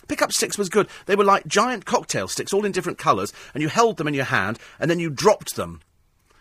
Pick-up 0.09 0.33
sticks 0.33 0.59
was 0.59 0.69
good. 0.69 0.89
They 1.07 1.17
were 1.17 1.25
like 1.25 1.47
giant 1.47 1.85
cocktail 1.85 2.29
sticks, 2.29 2.53
all 2.53 2.65
in 2.65 2.73
different 2.73 2.99
colours, 2.99 3.33
and 3.55 3.63
you 3.63 3.69
held 3.69 3.99
them 3.99 4.09
in 4.09 4.15
your 4.15 4.25
hand, 4.25 4.59
and 4.79 4.91
then 4.91 4.99
you 4.99 5.11
dropped 5.11 5.57
them. 5.57 5.81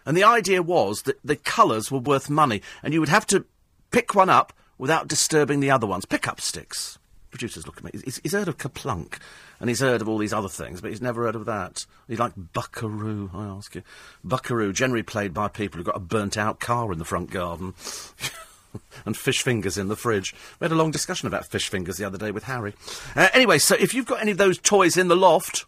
And 0.05 0.15
the 0.15 0.23
idea 0.23 0.61
was 0.61 1.03
that 1.03 1.19
the 1.23 1.35
colours 1.35 1.91
were 1.91 1.99
worth 1.99 2.29
money, 2.29 2.61
and 2.83 2.93
you 2.93 2.99
would 2.99 3.09
have 3.09 3.27
to 3.27 3.45
pick 3.91 4.15
one 4.15 4.29
up 4.29 4.53
without 4.77 5.07
disturbing 5.07 5.59
the 5.59 5.71
other 5.71 5.87
ones. 5.87 6.05
Pick-up 6.05 6.41
sticks. 6.41 6.97
Producers 7.31 7.67
look 7.67 7.77
at 7.77 7.83
me. 7.83 7.91
He's, 8.03 8.19
he's 8.23 8.33
heard 8.33 8.47
of 8.47 8.57
KerPlunk, 8.57 9.19
and 9.59 9.69
he's 9.69 9.81
heard 9.81 10.01
of 10.01 10.09
all 10.09 10.17
these 10.17 10.33
other 10.33 10.49
things, 10.49 10.81
but 10.81 10.89
he's 10.89 11.01
never 11.01 11.25
heard 11.25 11.35
of 11.35 11.45
that. 11.45 11.85
He's 12.07 12.19
like 12.19 12.33
Buckaroo, 12.35 13.29
I 13.33 13.45
ask 13.45 13.75
you. 13.75 13.83
Buckaroo, 14.23 14.73
generally 14.73 15.03
played 15.03 15.33
by 15.33 15.47
people 15.47 15.77
who've 15.77 15.85
got 15.85 15.97
a 15.97 15.99
burnt-out 15.99 16.59
car 16.59 16.91
in 16.91 16.97
the 16.97 17.05
front 17.05 17.29
garden. 17.29 17.75
and 19.05 19.17
fish 19.17 19.41
fingers 19.41 19.77
in 19.77 19.87
the 19.87 19.95
fridge. 19.95 20.33
We 20.59 20.65
had 20.65 20.71
a 20.71 20.75
long 20.75 20.91
discussion 20.91 21.27
about 21.27 21.45
fish 21.45 21.69
fingers 21.69 21.97
the 21.97 22.05
other 22.05 22.17
day 22.17 22.31
with 22.31 22.43
Harry. 22.43 22.73
Uh, 23.15 23.29
anyway, 23.33 23.57
so 23.57 23.75
if 23.75 23.93
you've 23.93 24.05
got 24.05 24.21
any 24.21 24.31
of 24.31 24.37
those 24.37 24.57
toys 24.57 24.97
in 24.97 25.07
the 25.07 25.15
loft, 25.15 25.65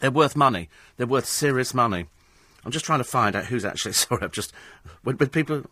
they're 0.00 0.10
worth 0.10 0.36
money. 0.36 0.68
They're 0.96 1.06
worth 1.06 1.26
serious 1.26 1.74
money. 1.74 2.06
I'm 2.64 2.72
just 2.72 2.84
trying 2.84 3.00
to 3.00 3.04
find 3.04 3.34
out 3.36 3.46
who's 3.46 3.64
actually. 3.64 3.92
Sorry, 3.94 4.22
I've 4.22 4.32
just. 4.32 4.52
When, 5.02 5.16
when 5.16 5.28
people. 5.28 5.64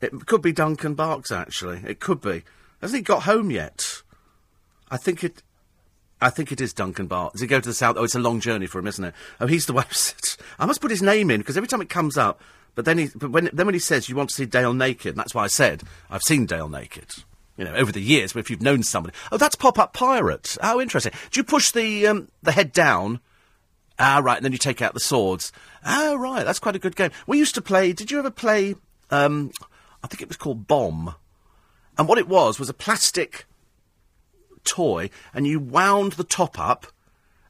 It 0.00 0.26
could 0.26 0.42
be 0.42 0.52
Duncan 0.52 0.94
Barkes, 0.94 1.34
actually. 1.34 1.80
It 1.86 2.00
could 2.00 2.20
be. 2.20 2.42
Hasn't 2.80 2.98
he 2.98 3.02
got 3.02 3.22
home 3.22 3.50
yet? 3.50 4.02
I 4.90 4.96
think 4.96 5.24
it. 5.24 5.42
I 6.20 6.30
think 6.30 6.52
it 6.52 6.60
is 6.60 6.72
Duncan 6.72 7.08
Barkes. 7.08 7.32
Does 7.32 7.40
he 7.42 7.46
go 7.46 7.60
to 7.60 7.68
the 7.68 7.74
south? 7.74 7.96
Oh, 7.98 8.04
it's 8.04 8.14
a 8.14 8.20
long 8.20 8.40
journey 8.40 8.66
for 8.66 8.78
him, 8.78 8.86
isn't 8.86 9.04
it? 9.04 9.14
Oh, 9.40 9.46
he's 9.46 9.66
the 9.66 9.72
one. 9.74 9.86
I 10.58 10.66
must 10.66 10.80
put 10.80 10.90
his 10.90 11.02
name 11.02 11.30
in 11.30 11.40
because 11.40 11.56
every 11.56 11.68
time 11.68 11.80
it 11.80 11.88
comes 11.88 12.16
up. 12.16 12.40
But 12.74 12.84
then 12.84 12.98
he. 12.98 13.08
But 13.14 13.30
when 13.30 13.50
then 13.52 13.66
when 13.66 13.74
he 13.74 13.78
says 13.78 14.08
you 14.08 14.16
want 14.16 14.30
to 14.30 14.34
see 14.34 14.46
Dale 14.46 14.74
naked, 14.74 15.16
that's 15.16 15.34
why 15.34 15.44
I 15.44 15.48
said 15.48 15.82
I've 16.10 16.22
seen 16.22 16.46
Dale 16.46 16.68
naked. 16.68 17.06
You 17.56 17.64
know, 17.64 17.74
over 17.74 17.92
the 17.92 18.00
years, 18.00 18.32
but 18.32 18.40
if 18.40 18.50
you've 18.50 18.62
known 18.62 18.82
somebody, 18.82 19.14
oh, 19.30 19.36
that's 19.36 19.54
Pop 19.54 19.78
Up 19.78 19.92
Pirate. 19.92 20.58
Oh, 20.60 20.80
interesting. 20.80 21.12
Do 21.30 21.38
you 21.38 21.44
push 21.44 21.70
the 21.70 22.08
um, 22.08 22.28
the 22.42 22.50
head 22.50 22.72
down? 22.72 23.20
Ah, 23.98 24.20
right, 24.22 24.36
and 24.36 24.44
then 24.44 24.52
you 24.52 24.58
take 24.58 24.82
out 24.82 24.94
the 24.94 25.00
swords. 25.00 25.52
Ah, 25.84 26.14
right, 26.14 26.44
that's 26.44 26.58
quite 26.58 26.76
a 26.76 26.80
good 26.80 26.96
game. 26.96 27.10
We 27.26 27.38
used 27.38 27.54
to 27.54 27.62
play. 27.62 27.92
Did 27.92 28.10
you 28.10 28.18
ever 28.18 28.30
play? 28.30 28.74
Um, 29.10 29.52
I 30.02 30.08
think 30.08 30.20
it 30.20 30.28
was 30.28 30.36
called 30.36 30.66
Bomb, 30.66 31.14
and 31.96 32.08
what 32.08 32.18
it 32.18 32.28
was 32.28 32.58
was 32.58 32.68
a 32.68 32.74
plastic 32.74 33.46
toy, 34.64 35.10
and 35.32 35.46
you 35.46 35.60
wound 35.60 36.12
the 36.12 36.24
top 36.24 36.58
up, 36.58 36.86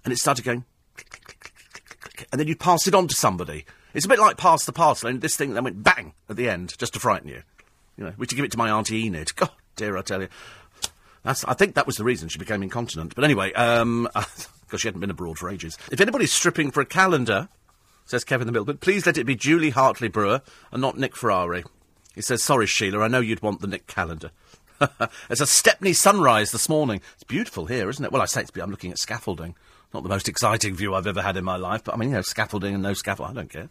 and 0.05 0.13
it 0.13 0.19
started 0.19 0.45
going, 0.45 0.65
and 2.31 2.39
then 2.41 2.47
you'd 2.47 2.61
pass 2.61 2.87
it 2.87 2.95
on 2.95 3.09
to 3.09 3.15
somebody. 3.15 3.65
It's 3.95 4.05
a 4.05 4.09
bit 4.09 4.19
like 4.19 4.37
pass 4.37 4.65
the 4.65 4.73
parcel, 4.73 5.09
and 5.09 5.21
this 5.21 5.37
thing 5.37 5.55
then 5.55 5.65
went 5.65 5.83
bang 5.83 6.13
at 6.29 6.37
the 6.37 6.49
end, 6.49 6.77
just 6.79 6.93
to 6.95 7.01
frighten 7.01 7.29
you. 7.29 7.43
You 7.97 8.05
know, 8.05 8.13
we 8.19 8.27
to 8.27 8.35
give 8.35 8.45
it 8.45 8.51
to 8.53 8.59
my 8.59 8.71
auntie 8.71 9.07
Enid. 9.07 9.35
God, 9.37 9.51
dear, 9.77 9.97
I 9.97 10.03
tell 10.03 10.21
you. 10.21 10.29
That's, 11.23 11.45
I 11.45 11.55
think 11.55 11.75
that 11.75 11.87
was 11.87 11.97
the 11.97 12.05
reason 12.05 12.29
she 12.29 12.39
became 12.39 12.63
incontinent. 12.63 13.15
But 13.15 13.25
anyway, 13.25 13.53
um, 13.55 14.09
because 14.75 14.81
she 14.81 14.89
hadn't 14.89 15.01
been 15.01 15.11
abroad 15.11 15.39
for 15.39 15.49
ages. 15.49 15.79
If 15.93 16.01
anybody's 16.01 16.33
stripping 16.33 16.73
for 16.73 16.81
a 16.81 16.85
calendar, 16.85 17.49
says 18.07 18.25
Kevin 18.25 18.49
the 18.49 18.53
Milkman, 18.53 18.79
please 18.79 19.07
let 19.07 19.17
it 19.17 19.25
be 19.25 19.37
Julie 19.37 19.71
Hartley 19.71 20.09
Brewer 20.09 20.43
and 20.73 20.83
not 20.83 20.99
Nick 20.99 21.15
Ferrari. 21.15 21.63
He 22.13 22.23
says, 22.23 22.43
sorry, 22.43 22.67
Sheila, 22.67 22.99
I 22.99 23.07
know 23.07 23.21
you'd 23.21 23.41
want 23.41 23.61
the 23.61 23.69
Nick 23.69 23.87
calendar. 23.87 24.33
it's 25.31 25.41
a 25.41 25.47
Stepney 25.47 25.93
sunrise 25.93 26.51
this 26.51 26.69
morning. 26.69 27.01
It's 27.15 27.23
beautiful 27.23 27.67
here, 27.67 27.89
isn't 27.89 28.05
it? 28.05 28.11
Well, 28.11 28.21
I 28.21 28.25
say 28.25 28.41
it's, 28.41 28.51
I'm 28.57 28.73
looking 28.73 28.91
at 28.91 28.99
scaffolding. 28.99 29.55
Not 29.93 30.03
the 30.03 30.09
most 30.09 30.29
exciting 30.29 30.75
view 30.75 30.93
I've 30.93 31.07
ever 31.07 31.23
had 31.23 31.37
in 31.37 31.45
my 31.45 31.55
life, 31.55 31.85
but 31.85 31.95
I 31.95 31.97
mean, 31.97 32.09
you 32.09 32.17
know, 32.17 32.23
scaffolding 32.23 32.75
and 32.75 32.83
no 32.83 32.95
scaffold, 32.95 33.31
I 33.31 33.33
don't 33.33 33.51
care. 33.51 33.69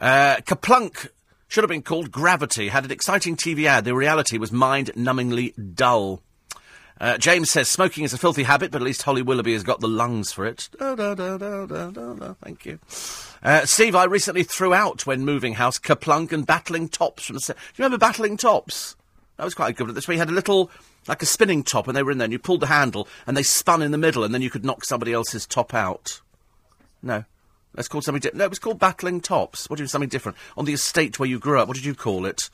Uh, 0.00 0.36
KerPlunk 0.38 1.06
should 1.46 1.62
have 1.62 1.70
been 1.70 1.82
called 1.82 2.10
Gravity. 2.10 2.66
Had 2.66 2.84
an 2.84 2.90
exciting 2.90 3.36
TV 3.36 3.66
ad. 3.66 3.84
The 3.84 3.94
reality 3.94 4.38
was 4.38 4.50
mind-numbingly 4.50 5.76
dull. 5.76 6.20
Uh, 7.00 7.18
James 7.18 7.50
says 7.50 7.68
smoking 7.68 8.04
is 8.04 8.12
a 8.12 8.18
filthy 8.18 8.44
habit, 8.44 8.70
but 8.70 8.80
at 8.80 8.84
least 8.84 9.02
Holly 9.02 9.22
Willoughby 9.22 9.54
has 9.54 9.64
got 9.64 9.80
the 9.80 9.88
lungs 9.88 10.32
for 10.32 10.46
it. 10.46 10.68
Da, 10.78 10.94
da, 10.94 11.14
da, 11.14 12.34
Thank 12.42 12.64
you. 12.64 12.78
Uh, 13.42 13.66
Steve, 13.66 13.96
I 13.96 14.04
recently 14.04 14.44
threw 14.44 14.72
out 14.72 15.04
when 15.06 15.24
moving 15.24 15.54
house 15.54 15.78
KerPlunk 15.78 16.32
and 16.32 16.46
Battling 16.46 16.88
Tops 16.88 17.24
from 17.24 17.36
Do 17.38 17.48
you 17.48 17.54
remember 17.78 17.98
Battling 17.98 18.36
Tops? 18.36 18.94
That 19.36 19.44
was 19.44 19.54
quite 19.54 19.76
good. 19.76 19.88
This 19.94 20.06
We 20.06 20.18
had 20.18 20.28
a 20.28 20.32
little, 20.32 20.70
like 21.08 21.22
a 21.22 21.26
spinning 21.26 21.64
top, 21.64 21.88
and 21.88 21.96
they 21.96 22.02
were 22.02 22.12
in 22.12 22.18
there, 22.18 22.26
and 22.26 22.32
you 22.32 22.38
pulled 22.38 22.60
the 22.60 22.66
handle, 22.66 23.08
and 23.26 23.36
they 23.36 23.42
spun 23.42 23.82
in 23.82 23.90
the 23.90 23.98
middle, 23.98 24.22
and 24.22 24.32
then 24.32 24.42
you 24.42 24.50
could 24.50 24.64
knock 24.64 24.84
somebody 24.84 25.12
else's 25.12 25.46
top 25.46 25.74
out. 25.74 26.20
No. 27.02 27.24
That's 27.74 27.88
called 27.88 28.04
something 28.04 28.20
different. 28.20 28.38
No, 28.38 28.44
it 28.44 28.50
was 28.50 28.58
called 28.58 28.78
Battling 28.78 29.20
Tops. 29.20 29.68
What 29.68 29.76
do 29.78 29.82
you 29.82 29.88
something 29.88 30.08
different? 30.08 30.36
On 30.56 30.66
the 30.66 30.74
estate 30.74 31.18
where 31.18 31.28
you 31.28 31.38
grew 31.38 31.58
up, 31.58 31.66
what 31.66 31.74
did 31.74 31.86
you 31.86 31.94
call 31.94 32.26
it? 32.26 32.50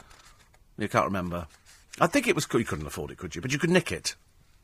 You 0.78 0.88
can't 0.88 1.04
remember. 1.04 1.48
I 2.00 2.06
think 2.06 2.28
it 2.28 2.36
was. 2.36 2.46
You 2.52 2.64
couldn't 2.64 2.86
afford 2.86 3.10
it, 3.10 3.18
could 3.18 3.34
you? 3.34 3.42
But 3.42 3.52
you 3.52 3.58
could 3.58 3.70
nick 3.70 3.90
it. 3.90 4.14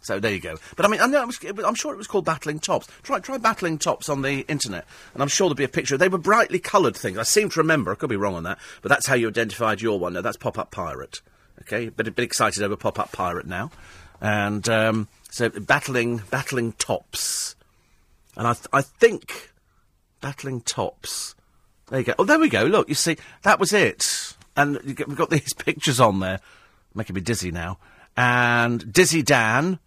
So 0.04 0.20
there 0.20 0.32
you 0.32 0.40
go. 0.40 0.56
But 0.76 0.84
I 0.84 0.88
mean, 0.88 1.00
I 1.00 1.06
know 1.06 1.24
was, 1.26 1.38
I'm 1.64 1.74
sure 1.74 1.94
it 1.94 1.96
was 1.96 2.06
called 2.06 2.26
Battling 2.26 2.58
Tops. 2.58 2.86
Try, 3.02 3.20
try 3.20 3.38
Battling 3.38 3.78
Tops 3.78 4.10
on 4.10 4.20
the 4.20 4.40
internet, 4.48 4.84
and 5.14 5.22
I'm 5.22 5.28
sure 5.28 5.46
there'll 5.46 5.56
be 5.56 5.64
a 5.64 5.68
picture. 5.68 5.96
They 5.96 6.10
were 6.10 6.18
brightly 6.18 6.58
coloured 6.58 6.94
things. 6.94 7.16
I 7.16 7.22
seem 7.22 7.48
to 7.50 7.60
remember. 7.60 7.90
I 7.90 7.94
could 7.94 8.10
be 8.10 8.16
wrong 8.16 8.34
on 8.34 8.42
that, 8.42 8.58
but 8.82 8.90
that's 8.90 9.06
how 9.06 9.14
you 9.14 9.28
identified 9.28 9.80
your 9.80 9.98
one. 9.98 10.12
No, 10.12 10.20
that's 10.20 10.36
Pop 10.36 10.58
Up 10.58 10.70
Pirate. 10.70 11.22
Okay, 11.62 11.88
but 11.88 12.06
a 12.06 12.10
bit 12.10 12.24
excited 12.24 12.62
over 12.62 12.76
Pop 12.76 12.98
Up 12.98 13.12
Pirate 13.12 13.46
now, 13.46 13.70
and 14.20 14.68
um, 14.68 15.08
so 15.30 15.48
battling, 15.48 16.18
battling 16.30 16.72
tops, 16.72 17.56
and 18.36 18.46
I, 18.46 18.52
th- 18.52 18.66
I 18.74 18.82
think 18.82 19.52
battling 20.20 20.60
tops. 20.60 21.34
There 21.88 22.00
you 22.00 22.04
go. 22.04 22.14
Oh, 22.18 22.24
there 22.24 22.38
we 22.38 22.50
go. 22.50 22.64
Look, 22.64 22.90
you 22.90 22.94
see, 22.94 23.16
that 23.42 23.58
was 23.58 23.72
it, 23.72 24.36
and 24.54 24.96
get, 24.96 25.08
we've 25.08 25.16
got 25.16 25.30
these 25.30 25.54
pictures 25.54 25.98
on 25.98 26.20
there, 26.20 26.40
making 26.94 27.14
me 27.14 27.22
dizzy 27.22 27.50
now. 27.50 27.78
And 28.16 28.92
Dizzy 28.92 29.22
Dan, 29.22 29.78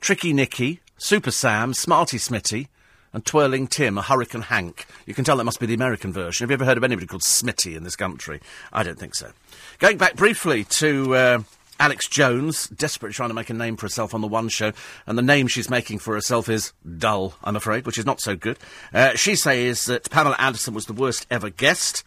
Tricky 0.00 0.32
Nicky, 0.32 0.80
Super 0.96 1.30
Sam, 1.30 1.74
Smarty 1.74 2.16
Smitty, 2.16 2.68
and 3.12 3.24
Twirling 3.24 3.66
Tim, 3.66 3.98
a 3.98 4.02
Hurricane 4.02 4.42
Hank. 4.42 4.86
You 5.04 5.14
can 5.14 5.24
tell 5.24 5.36
that 5.36 5.44
must 5.44 5.60
be 5.60 5.66
the 5.66 5.74
American 5.74 6.12
version. 6.12 6.44
Have 6.44 6.50
you 6.50 6.54
ever 6.54 6.64
heard 6.64 6.78
of 6.78 6.84
anybody 6.84 7.06
called 7.06 7.22
Smitty 7.22 7.76
in 7.76 7.84
this 7.84 7.96
country? 7.96 8.40
I 8.72 8.82
don't 8.82 8.98
think 8.98 9.14
so. 9.14 9.32
Going 9.78 9.98
back 9.98 10.16
briefly 10.16 10.64
to 10.64 11.14
uh, 11.14 11.42
Alex 11.78 12.08
Jones, 12.08 12.68
desperately 12.68 13.14
trying 13.14 13.30
to 13.30 13.34
make 13.34 13.50
a 13.50 13.54
name 13.54 13.76
for 13.76 13.86
herself 13.86 14.14
on 14.14 14.20
the 14.20 14.28
One 14.28 14.48
Show, 14.48 14.72
and 15.06 15.18
the 15.18 15.22
name 15.22 15.48
she's 15.48 15.68
making 15.68 15.98
for 15.98 16.14
herself 16.14 16.48
is 16.48 16.72
dull, 16.98 17.34
I'm 17.42 17.56
afraid, 17.56 17.84
which 17.84 17.98
is 17.98 18.06
not 18.06 18.20
so 18.20 18.36
good. 18.36 18.58
Uh, 18.94 19.16
she 19.16 19.34
says 19.34 19.84
that 19.86 20.10
Pamela 20.10 20.36
Anderson 20.38 20.72
was 20.72 20.86
the 20.86 20.92
worst 20.92 21.26
ever 21.30 21.50
guest. 21.50 22.04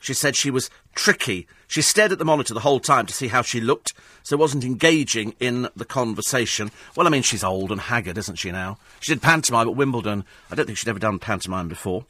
She 0.00 0.14
said 0.14 0.36
she 0.36 0.50
was 0.50 0.70
tricky. 0.94 1.46
She 1.72 1.80
stared 1.80 2.12
at 2.12 2.18
the 2.18 2.26
monitor 2.26 2.52
the 2.52 2.60
whole 2.60 2.80
time 2.80 3.06
to 3.06 3.14
see 3.14 3.28
how 3.28 3.40
she 3.40 3.58
looked, 3.58 3.94
so 4.22 4.36
wasn't 4.36 4.62
engaging 4.62 5.34
in 5.40 5.70
the 5.74 5.86
conversation. 5.86 6.70
Well, 6.94 7.06
I 7.06 7.10
mean, 7.10 7.22
she's 7.22 7.42
old 7.42 7.72
and 7.72 7.80
haggard, 7.80 8.18
isn't 8.18 8.36
she 8.36 8.52
now? 8.52 8.76
She 9.00 9.10
did 9.10 9.22
pantomime 9.22 9.70
at 9.70 9.74
Wimbledon. 9.74 10.26
I 10.50 10.54
don't 10.54 10.66
think 10.66 10.76
she'd 10.76 10.90
ever 10.90 10.98
done 10.98 11.18
pantomime 11.18 11.68
before. 11.68 12.04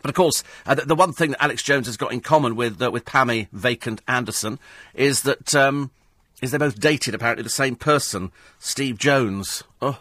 But 0.00 0.08
of 0.08 0.14
course, 0.14 0.42
uh, 0.64 0.74
the, 0.74 0.86
the, 0.86 0.94
one 0.94 1.12
thing 1.12 1.32
that 1.32 1.44
Alex 1.44 1.62
Jones 1.62 1.84
has 1.86 1.98
got 1.98 2.14
in 2.14 2.22
common 2.22 2.56
with 2.56 2.80
uh, 2.80 2.90
with 2.90 3.04
Pammy 3.04 3.48
Vacant 3.52 4.00
Anderson 4.08 4.58
is 4.94 5.20
that 5.20 5.54
um, 5.54 5.90
is 6.40 6.50
they 6.50 6.56
both 6.56 6.80
dated 6.80 7.14
apparently 7.14 7.42
the 7.42 7.50
same 7.50 7.76
person, 7.76 8.32
Steve 8.58 8.96
Jones. 8.96 9.64
Oh, 9.82 10.00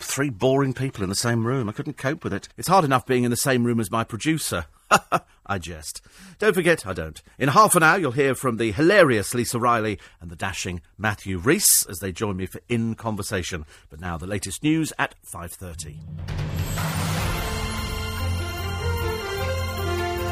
three 0.00 0.28
boring 0.28 0.74
people 0.74 1.04
in 1.04 1.08
the 1.08 1.14
same 1.14 1.46
room. 1.46 1.68
I 1.68 1.72
couldn't 1.72 1.98
cope 1.98 2.24
with 2.24 2.34
it. 2.34 2.48
It's 2.56 2.66
hard 2.66 2.84
enough 2.84 3.06
being 3.06 3.22
in 3.22 3.30
the 3.30 3.36
same 3.36 3.62
room 3.62 3.78
as 3.78 3.92
my 3.92 4.02
producer. 4.02 4.66
I 5.46 5.58
jest. 5.58 6.00
Don't 6.38 6.54
forget, 6.54 6.86
I 6.86 6.92
don't. 6.92 7.22
In 7.38 7.50
half 7.50 7.74
an 7.74 7.82
hour, 7.82 7.98
you'll 7.98 8.12
hear 8.12 8.34
from 8.34 8.56
the 8.56 8.72
hilarious 8.72 9.34
Lisa 9.34 9.58
Riley 9.58 9.98
and 10.20 10.30
the 10.30 10.36
dashing 10.36 10.80
Matthew 10.96 11.38
Rhys 11.38 11.86
as 11.88 11.98
they 11.98 12.12
join 12.12 12.36
me 12.36 12.46
for 12.46 12.60
In 12.68 12.94
Conversation. 12.94 13.66
But 13.90 14.00
now, 14.00 14.16
the 14.16 14.26
latest 14.26 14.62
news 14.62 14.92
at 14.98 15.14
5.30. 15.26 15.98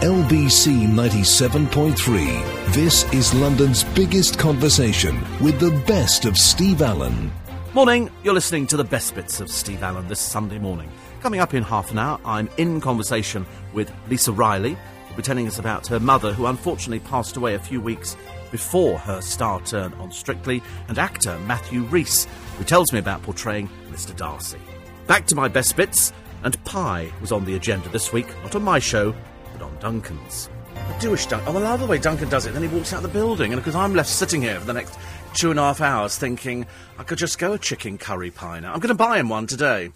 LBC 0.03 0.89
97.3. 0.89 2.73
This 2.73 3.05
is 3.13 3.33
London's 3.35 3.85
biggest 3.85 4.37
conversation 4.37 5.23
with 5.41 5.61
the 5.61 5.71
best 5.87 6.25
of 6.25 6.37
Steve 6.37 6.83
Allen. 6.83 7.31
Morning, 7.73 8.11
you're 8.25 8.35
listening 8.35 8.67
to 8.67 8.77
the 8.77 8.83
best 8.83 9.15
bits 9.15 9.39
of 9.41 9.49
Steve 9.49 9.83
Allen 9.85 10.09
this 10.09 10.19
Sunday 10.19 10.59
morning. 10.59 10.91
Coming 11.23 11.39
up 11.39 11.55
in 11.55 11.63
half 11.63 11.93
an 11.93 12.01
hour, 12.01 12.19
I'm 12.25 12.51
in 12.57 12.81
conversation 12.81 13.47
with 13.73 13.93
Lisa 14.09 14.33
Riley, 14.33 14.77
who'll 15.07 15.17
be 15.17 15.23
telling 15.23 15.47
us 15.47 15.61
about 15.61 15.87
her 15.87 16.01
mother, 16.01 16.33
who 16.33 16.47
unfortunately 16.47 16.99
passed 16.99 17.37
away 17.37 17.55
a 17.55 17.61
few 17.61 17.81
weeks 17.81 18.17
before 18.51 18.99
her 18.99 19.21
star 19.21 19.61
turn 19.61 19.93
on 19.95 20.11
Strictly, 20.11 20.61
and 20.89 20.99
actor 20.99 21.39
Matthew 21.47 21.85
Rhys, 21.85 22.27
who 22.59 22.65
tells 22.65 22.93
me 22.93 22.99
about 22.99 23.23
portraying 23.23 23.71
Mr. 23.93 24.17
Darcy. 24.17 24.59
Back 25.07 25.27
to 25.29 25.37
my 25.37 25.47
best 25.47 25.77
bits, 25.77 26.13
and 26.43 26.63
pie 26.65 27.13
was 27.21 27.31
on 27.31 27.45
the 27.45 27.55
agenda 27.55 27.89
this 27.91 28.13
week, 28.13 28.27
not 28.43 28.57
on 28.57 28.65
my 28.65 28.81
show, 28.81 29.15
but 29.53 29.63
on 29.63 29.79
Duncan's. 29.79 30.51
I 30.75 30.99
do 30.99 31.13
wish 31.13 31.27
Duncan. 31.27 31.55
Oh, 31.55 31.57
I 31.57 31.63
love 31.63 31.79
the 31.79 31.87
way 31.87 31.99
Duncan 31.99 32.31
does 32.31 32.47
it. 32.47 32.53
Then 32.53 32.63
he 32.63 32.69
walks 32.69 32.93
out 32.93 33.03
the 33.03 33.09
building, 33.09 33.53
and 33.53 33.61
because 33.63 33.77
I'm 33.77 33.95
left 33.95 34.11
sitting 34.11 34.43
here 34.43 34.59
for 34.59 34.67
the 34.67 34.73
next 34.73 34.99
two 35.35 35.51
and 35.51 35.61
a 35.61 35.63
half 35.63 35.81
hours 35.81 36.19
thinking 36.19 36.67
I 36.99 37.05
could 37.05 37.19
just 37.19 37.39
go 37.39 37.53
a 37.53 37.59
chicken 37.59 37.97
curry 37.97 38.33
pie 38.33 38.59
now. 38.59 38.73
I'm 38.73 38.81
going 38.81 38.89
to 38.89 38.95
buy 38.97 39.21
him 39.21 39.29
one 39.29 39.47
today. 39.47 39.93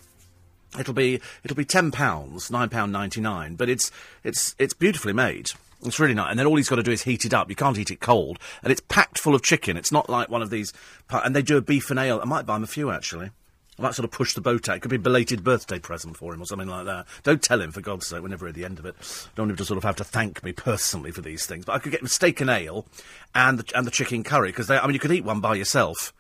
It'll 0.78 0.94
be 0.94 1.20
it'll 1.44 1.56
be 1.56 1.64
ten 1.64 1.90
pounds, 1.90 2.50
nine 2.50 2.68
pound 2.68 2.92
ninety 2.92 3.20
nine, 3.20 3.56
but 3.56 3.68
it's 3.68 3.90
it's 4.24 4.54
it's 4.58 4.74
beautifully 4.74 5.12
made. 5.12 5.50
It's 5.84 6.00
really 6.00 6.14
nice, 6.14 6.30
and 6.30 6.38
then 6.38 6.46
all 6.46 6.56
he's 6.56 6.68
got 6.68 6.76
to 6.76 6.82
do 6.82 6.90
is 6.90 7.02
heat 7.02 7.24
it 7.24 7.34
up. 7.34 7.50
You 7.50 7.56
can't 7.56 7.78
eat 7.78 7.90
it 7.90 8.00
cold, 8.00 8.38
and 8.62 8.72
it's 8.72 8.80
packed 8.88 9.18
full 9.18 9.34
of 9.34 9.42
chicken. 9.42 9.76
It's 9.76 9.92
not 9.92 10.08
like 10.08 10.30
one 10.30 10.42
of 10.42 10.50
these. 10.50 10.72
And 11.10 11.36
they 11.36 11.42
do 11.42 11.58
a 11.58 11.60
beef 11.60 11.90
and 11.90 11.98
ale. 11.98 12.20
I 12.20 12.24
might 12.24 12.46
buy 12.46 12.56
him 12.56 12.64
a 12.64 12.68
few 12.68 12.90
actually. 12.90 13.30
I 13.78 13.82
might 13.82 13.94
sort 13.94 14.04
of 14.04 14.10
push 14.10 14.32
the 14.32 14.40
boat 14.40 14.70
out. 14.70 14.78
It 14.78 14.80
could 14.80 14.90
be 14.90 14.96
a 14.96 15.00
belated 15.00 15.44
birthday 15.44 15.78
present 15.78 16.16
for 16.16 16.32
him 16.32 16.40
or 16.40 16.46
something 16.46 16.68
like 16.68 16.86
that. 16.86 17.06
Don't 17.24 17.42
tell 17.42 17.60
him, 17.60 17.72
for 17.72 17.82
God's 17.82 18.06
sake, 18.06 18.22
we're 18.22 18.28
never 18.28 18.48
at 18.48 18.54
the 18.54 18.64
end 18.64 18.78
of 18.78 18.86
it. 18.86 18.96
Don't 19.34 19.50
him 19.50 19.56
to 19.56 19.64
sort 19.66 19.76
of 19.76 19.84
have 19.84 19.96
to 19.96 20.04
thank 20.04 20.42
me 20.42 20.52
personally 20.52 21.10
for 21.10 21.20
these 21.20 21.44
things. 21.44 21.66
But 21.66 21.74
I 21.74 21.78
could 21.78 21.92
get 21.92 22.00
him 22.00 22.08
steak 22.08 22.40
and 22.40 22.48
ale 22.48 22.86
and 23.34 23.58
the, 23.58 23.76
and 23.76 23.86
the 23.86 23.90
chicken 23.90 24.24
curry, 24.24 24.48
because 24.48 24.70
I 24.70 24.82
mean, 24.86 24.94
you 24.94 24.98
could 24.98 25.12
eat 25.12 25.24
one 25.24 25.40
by 25.40 25.56
yourself 25.56 26.14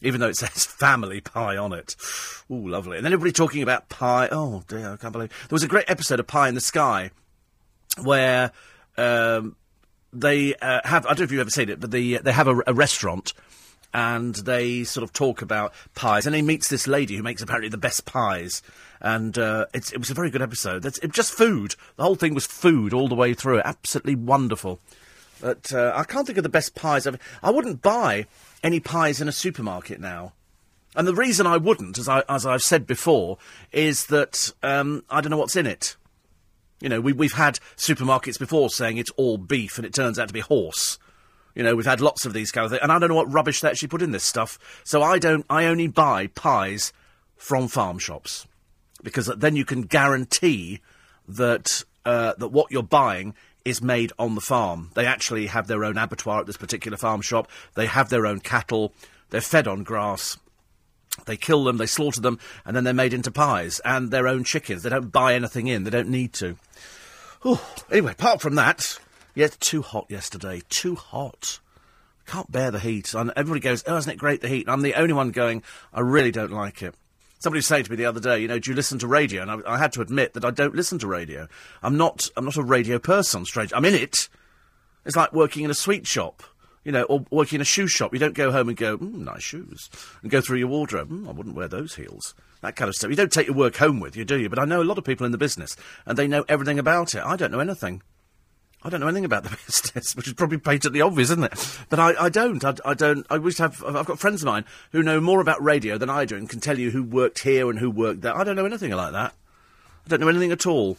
even 0.00 0.20
though 0.20 0.28
it 0.28 0.36
says 0.36 0.64
family 0.66 1.20
pie 1.20 1.56
on 1.56 1.72
it. 1.72 1.96
Ooh, 2.50 2.68
lovely. 2.68 2.96
And 2.96 3.04
then 3.04 3.12
everybody 3.12 3.32
talking 3.32 3.62
about 3.62 3.88
pie. 3.88 4.28
Oh, 4.30 4.62
dear, 4.68 4.92
I 4.92 4.96
can't 4.96 5.12
believe. 5.12 5.30
There 5.48 5.54
was 5.54 5.62
a 5.62 5.68
great 5.68 5.88
episode 5.88 6.20
of 6.20 6.26
Pie 6.26 6.48
in 6.48 6.54
the 6.54 6.60
Sky 6.60 7.10
where 8.02 8.52
um, 8.96 9.56
they 10.12 10.54
uh, 10.56 10.80
have, 10.84 11.06
I 11.06 11.10
don't 11.10 11.20
know 11.20 11.24
if 11.24 11.32
you've 11.32 11.40
ever 11.40 11.50
seen 11.50 11.68
it, 11.68 11.80
but 11.80 11.90
they, 11.90 12.14
they 12.18 12.32
have 12.32 12.48
a, 12.48 12.62
a 12.66 12.74
restaurant 12.74 13.32
and 13.94 14.34
they 14.34 14.84
sort 14.84 15.02
of 15.02 15.12
talk 15.12 15.40
about 15.42 15.72
pies. 15.94 16.26
And 16.26 16.36
he 16.36 16.42
meets 16.42 16.68
this 16.68 16.86
lady 16.86 17.16
who 17.16 17.22
makes 17.22 17.42
apparently 17.42 17.70
the 17.70 17.78
best 17.78 18.04
pies. 18.04 18.62
And 19.00 19.38
uh, 19.38 19.66
it 19.72 19.98
was 19.98 20.10
a 20.10 20.14
very 20.14 20.30
good 20.30 20.42
episode. 20.42 20.84
It's 20.84 20.98
it, 20.98 21.12
just 21.12 21.32
food. 21.32 21.74
The 21.96 22.02
whole 22.02 22.14
thing 22.14 22.34
was 22.34 22.46
food 22.46 22.92
all 22.92 23.08
the 23.08 23.14
way 23.14 23.34
through. 23.34 23.60
Absolutely 23.60 24.14
wonderful. 24.14 24.80
But 25.40 25.72
uh, 25.72 25.92
I 25.94 26.04
can't 26.04 26.26
think 26.26 26.38
of 26.38 26.42
the 26.42 26.50
best 26.50 26.74
pies. 26.74 27.06
I've, 27.06 27.18
I 27.42 27.50
wouldn't 27.50 27.82
buy 27.82 28.26
any 28.66 28.80
pies 28.80 29.20
in 29.20 29.28
a 29.28 29.32
supermarket 29.32 30.00
now. 30.00 30.32
And 30.96 31.06
the 31.06 31.14
reason 31.14 31.46
I 31.46 31.56
wouldn't, 31.56 31.98
as, 31.98 32.08
I, 32.08 32.24
as 32.28 32.44
I've 32.44 32.64
said 32.64 32.84
before, 32.84 33.38
is 33.70 34.06
that 34.06 34.52
um, 34.60 35.04
I 35.08 35.20
don't 35.20 35.30
know 35.30 35.36
what's 35.36 35.54
in 35.54 35.66
it. 35.66 35.96
You 36.80 36.88
know, 36.88 37.00
we, 37.00 37.12
we've 37.12 37.34
had 37.34 37.60
supermarkets 37.76 38.40
before 38.40 38.68
saying 38.70 38.96
it's 38.96 39.12
all 39.16 39.38
beef 39.38 39.78
and 39.78 39.86
it 39.86 39.94
turns 39.94 40.18
out 40.18 40.26
to 40.28 40.34
be 40.34 40.40
horse. 40.40 40.98
You 41.54 41.62
know, 41.62 41.76
we've 41.76 41.86
had 41.86 42.00
lots 42.00 42.26
of 42.26 42.32
these 42.32 42.50
kind 42.50 42.64
of 42.64 42.72
things, 42.72 42.82
and 42.82 42.90
I 42.90 42.98
don't 42.98 43.08
know 43.08 43.14
what 43.14 43.32
rubbish 43.32 43.60
they 43.60 43.68
actually 43.68 43.88
put 43.88 44.02
in 44.02 44.10
this 44.10 44.24
stuff. 44.24 44.58
So 44.84 45.02
I 45.02 45.18
don't. 45.18 45.46
I 45.48 45.64
only 45.66 45.86
buy 45.86 46.26
pies 46.26 46.92
from 47.36 47.68
farm 47.68 47.98
shops 47.98 48.46
because 49.02 49.26
then 49.26 49.56
you 49.56 49.64
can 49.64 49.82
guarantee 49.82 50.80
that 51.26 51.82
uh, 52.04 52.34
that 52.36 52.48
what 52.48 52.70
you're 52.70 52.82
buying 52.82 53.34
is 53.66 53.82
made 53.82 54.12
on 54.18 54.34
the 54.36 54.40
farm. 54.40 54.90
They 54.94 55.04
actually 55.04 55.48
have 55.48 55.66
their 55.66 55.84
own 55.84 55.98
abattoir 55.98 56.40
at 56.40 56.46
this 56.46 56.56
particular 56.56 56.96
farm 56.96 57.20
shop. 57.20 57.50
They 57.74 57.86
have 57.86 58.08
their 58.08 58.24
own 58.24 58.40
cattle. 58.40 58.94
They're 59.30 59.40
fed 59.40 59.66
on 59.66 59.82
grass. 59.82 60.38
They 61.24 61.36
kill 61.36 61.64
them, 61.64 61.78
they 61.78 61.86
slaughter 61.86 62.20
them, 62.20 62.38
and 62.64 62.76
then 62.76 62.84
they're 62.84 62.94
made 62.94 63.14
into 63.14 63.30
pies 63.30 63.80
and 63.84 64.10
their 64.10 64.28
own 64.28 64.44
chickens. 64.44 64.82
They 64.82 64.90
don't 64.90 65.10
buy 65.10 65.34
anything 65.34 65.66
in. 65.66 65.84
They 65.84 65.90
don't 65.90 66.10
need 66.10 66.32
to. 66.34 66.56
Ooh. 67.44 67.58
Anyway, 67.90 68.12
apart 68.12 68.40
from 68.40 68.54
that, 68.56 68.98
yeah, 69.34 69.48
too 69.58 69.82
hot 69.82 70.06
yesterday. 70.08 70.62
Too 70.68 70.94
hot. 70.94 71.58
Can't 72.26 72.52
bear 72.52 72.70
the 72.70 72.80
heat. 72.80 73.14
And 73.14 73.32
everybody 73.34 73.60
goes, 73.60 73.82
oh, 73.86 73.96
isn't 73.96 74.12
it 74.12 74.18
great, 74.18 74.42
the 74.42 74.48
heat? 74.48 74.66
And 74.66 74.70
I'm 74.70 74.82
the 74.82 74.94
only 74.94 75.14
one 75.14 75.30
going, 75.30 75.62
I 75.92 76.00
really 76.00 76.32
don't 76.32 76.52
like 76.52 76.82
it. 76.82 76.94
Somebody 77.46 77.58
was 77.58 77.68
saying 77.68 77.84
to 77.84 77.90
me 77.92 77.96
the 77.96 78.06
other 78.06 78.18
day, 78.18 78.40
you 78.40 78.48
know, 78.48 78.58
do 78.58 78.70
you 78.70 78.74
listen 78.74 78.98
to 78.98 79.06
radio? 79.06 79.40
And 79.40 79.48
I, 79.52 79.74
I, 79.74 79.78
had 79.78 79.92
to 79.92 80.00
admit 80.00 80.34
that 80.34 80.44
I 80.44 80.50
don't 80.50 80.74
listen 80.74 80.98
to 80.98 81.06
radio. 81.06 81.46
I'm 81.80 81.96
not. 81.96 82.28
I'm 82.36 82.44
not 82.44 82.56
a 82.56 82.62
radio 82.64 82.98
person. 82.98 83.44
Strange. 83.44 83.72
I'm 83.72 83.84
in 83.84 83.94
it. 83.94 84.28
It's 85.04 85.14
like 85.14 85.32
working 85.32 85.62
in 85.62 85.70
a 85.70 85.74
sweet 85.74 86.08
shop, 86.08 86.42
you 86.82 86.90
know, 86.90 87.04
or 87.04 87.24
working 87.30 87.58
in 87.58 87.60
a 87.60 87.64
shoe 87.64 87.86
shop. 87.86 88.12
You 88.12 88.18
don't 88.18 88.34
go 88.34 88.50
home 88.50 88.68
and 88.68 88.76
go, 88.76 88.98
mm, 88.98 89.12
nice 89.18 89.44
shoes, 89.44 89.88
and 90.22 90.30
go 90.32 90.40
through 90.40 90.58
your 90.58 90.66
wardrobe. 90.66 91.08
Mm, 91.08 91.28
I 91.28 91.30
wouldn't 91.30 91.54
wear 91.54 91.68
those 91.68 91.94
heels. 91.94 92.34
That 92.62 92.74
kind 92.74 92.88
of 92.88 92.96
stuff. 92.96 93.10
You 93.10 93.16
don't 93.16 93.30
take 93.30 93.46
your 93.46 93.54
work 93.54 93.76
home 93.76 94.00
with 94.00 94.16
you, 94.16 94.24
do 94.24 94.40
you? 94.40 94.48
But 94.48 94.58
I 94.58 94.64
know 94.64 94.82
a 94.82 94.82
lot 94.82 94.98
of 94.98 95.04
people 95.04 95.24
in 95.24 95.30
the 95.30 95.38
business, 95.38 95.76
and 96.04 96.18
they 96.18 96.26
know 96.26 96.44
everything 96.48 96.80
about 96.80 97.14
it. 97.14 97.22
I 97.24 97.36
don't 97.36 97.52
know 97.52 97.60
anything. 97.60 98.02
I 98.86 98.88
don't 98.88 99.00
know 99.00 99.08
anything 99.08 99.24
about 99.24 99.42
the 99.42 99.50
business, 99.66 100.14
which 100.14 100.28
is 100.28 100.34
probably 100.34 100.58
patently 100.58 101.00
obvious, 101.00 101.30
isn't 101.30 101.42
it? 101.42 101.78
But 101.88 101.98
I, 101.98 102.26
I 102.26 102.28
don't. 102.28 102.64
I, 102.64 102.74
I, 102.84 102.94
don't. 102.94 103.26
I 103.28 103.38
wish 103.38 103.56
to 103.56 103.62
have. 103.62 103.82
I've 103.84 104.06
got 104.06 104.20
friends 104.20 104.42
of 104.42 104.46
mine 104.46 104.64
who 104.92 105.02
know 105.02 105.20
more 105.20 105.40
about 105.40 105.60
radio 105.60 105.98
than 105.98 106.08
I 106.08 106.24
do 106.24 106.36
and 106.36 106.48
can 106.48 106.60
tell 106.60 106.78
you 106.78 106.92
who 106.92 107.02
worked 107.02 107.40
here 107.40 107.68
and 107.68 107.80
who 107.80 107.90
worked 107.90 108.20
there. 108.20 108.36
I 108.36 108.44
don't 108.44 108.54
know 108.54 108.64
anything 108.64 108.92
like 108.92 109.10
that. 109.10 109.34
I 110.06 110.08
don't 110.08 110.20
know 110.20 110.28
anything 110.28 110.52
at 110.52 110.66
all. 110.66 110.98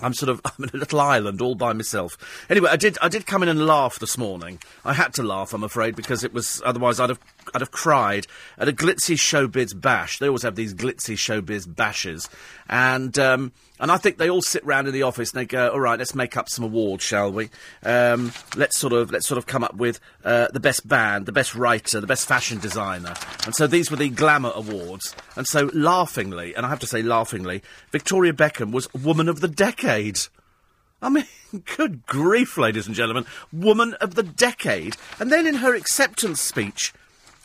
I'm 0.00 0.14
sort 0.14 0.30
of 0.30 0.40
I'm 0.44 0.64
in 0.64 0.70
a 0.74 0.78
little 0.78 1.00
island 1.00 1.40
all 1.40 1.54
by 1.54 1.72
myself. 1.72 2.16
Anyway, 2.48 2.70
I 2.70 2.76
did 2.76 2.96
I 3.02 3.08
did 3.08 3.26
come 3.26 3.42
in 3.42 3.48
and 3.48 3.66
laugh 3.66 3.98
this 3.98 4.16
morning. 4.16 4.58
I 4.84 4.94
had 4.94 5.12
to 5.14 5.22
laugh, 5.22 5.52
I'm 5.52 5.64
afraid, 5.64 5.96
because 5.96 6.24
it 6.24 6.32
was 6.32 6.62
otherwise 6.64 7.00
I'd 7.00 7.10
have 7.10 7.20
I'd 7.54 7.60
have 7.60 7.70
cried 7.70 8.26
at 8.58 8.68
a 8.68 8.72
glitzy 8.72 9.16
showbiz 9.16 9.78
bash. 9.78 10.18
They 10.18 10.28
always 10.28 10.42
have 10.42 10.54
these 10.54 10.74
glitzy 10.74 11.16
showbiz 11.16 11.72
bashes, 11.74 12.28
and 12.68 13.18
um, 13.18 13.52
and 13.80 13.90
I 13.90 13.96
think 13.96 14.18
they 14.18 14.30
all 14.30 14.42
sit 14.42 14.64
round 14.64 14.86
in 14.86 14.94
the 14.94 15.02
office 15.02 15.32
and 15.32 15.40
they 15.40 15.46
go, 15.46 15.70
all 15.70 15.80
right, 15.80 15.98
let's 15.98 16.14
make 16.14 16.36
up 16.36 16.48
some 16.48 16.64
awards, 16.64 17.02
shall 17.02 17.32
we? 17.32 17.50
Um, 17.84 18.32
let's 18.54 18.78
sort 18.78 18.92
of 18.92 19.10
let's 19.10 19.26
sort 19.26 19.38
of 19.38 19.46
come 19.46 19.64
up 19.64 19.74
with 19.74 19.98
uh, 20.24 20.48
the 20.52 20.60
best 20.60 20.86
band, 20.86 21.26
the 21.26 21.32
best 21.32 21.54
writer, 21.54 22.00
the 22.00 22.06
best 22.06 22.26
fashion 22.26 22.58
designer, 22.58 23.14
and 23.44 23.54
so 23.54 23.66
these 23.66 23.90
were 23.90 23.96
the 23.96 24.08
glamour 24.08 24.52
awards. 24.54 25.14
And 25.36 25.46
so 25.46 25.70
laughingly, 25.74 26.54
and 26.54 26.64
I 26.64 26.68
have 26.68 26.80
to 26.80 26.86
say 26.86 27.02
laughingly, 27.02 27.62
Victoria 27.90 28.32
Beckham 28.32 28.70
was 28.70 28.92
Woman 28.94 29.28
of 29.28 29.40
the 29.40 29.48
Decade. 29.48 29.81
I 29.84 31.08
mean, 31.08 31.26
good 31.76 32.06
grief, 32.06 32.56
ladies 32.56 32.86
and 32.86 32.96
gentlemen, 32.96 33.26
Woman 33.52 33.94
of 33.94 34.14
the 34.14 34.22
Decade. 34.22 34.96
And 35.18 35.30
then 35.30 35.46
in 35.46 35.56
her 35.56 35.74
acceptance 35.74 36.40
speech, 36.40 36.92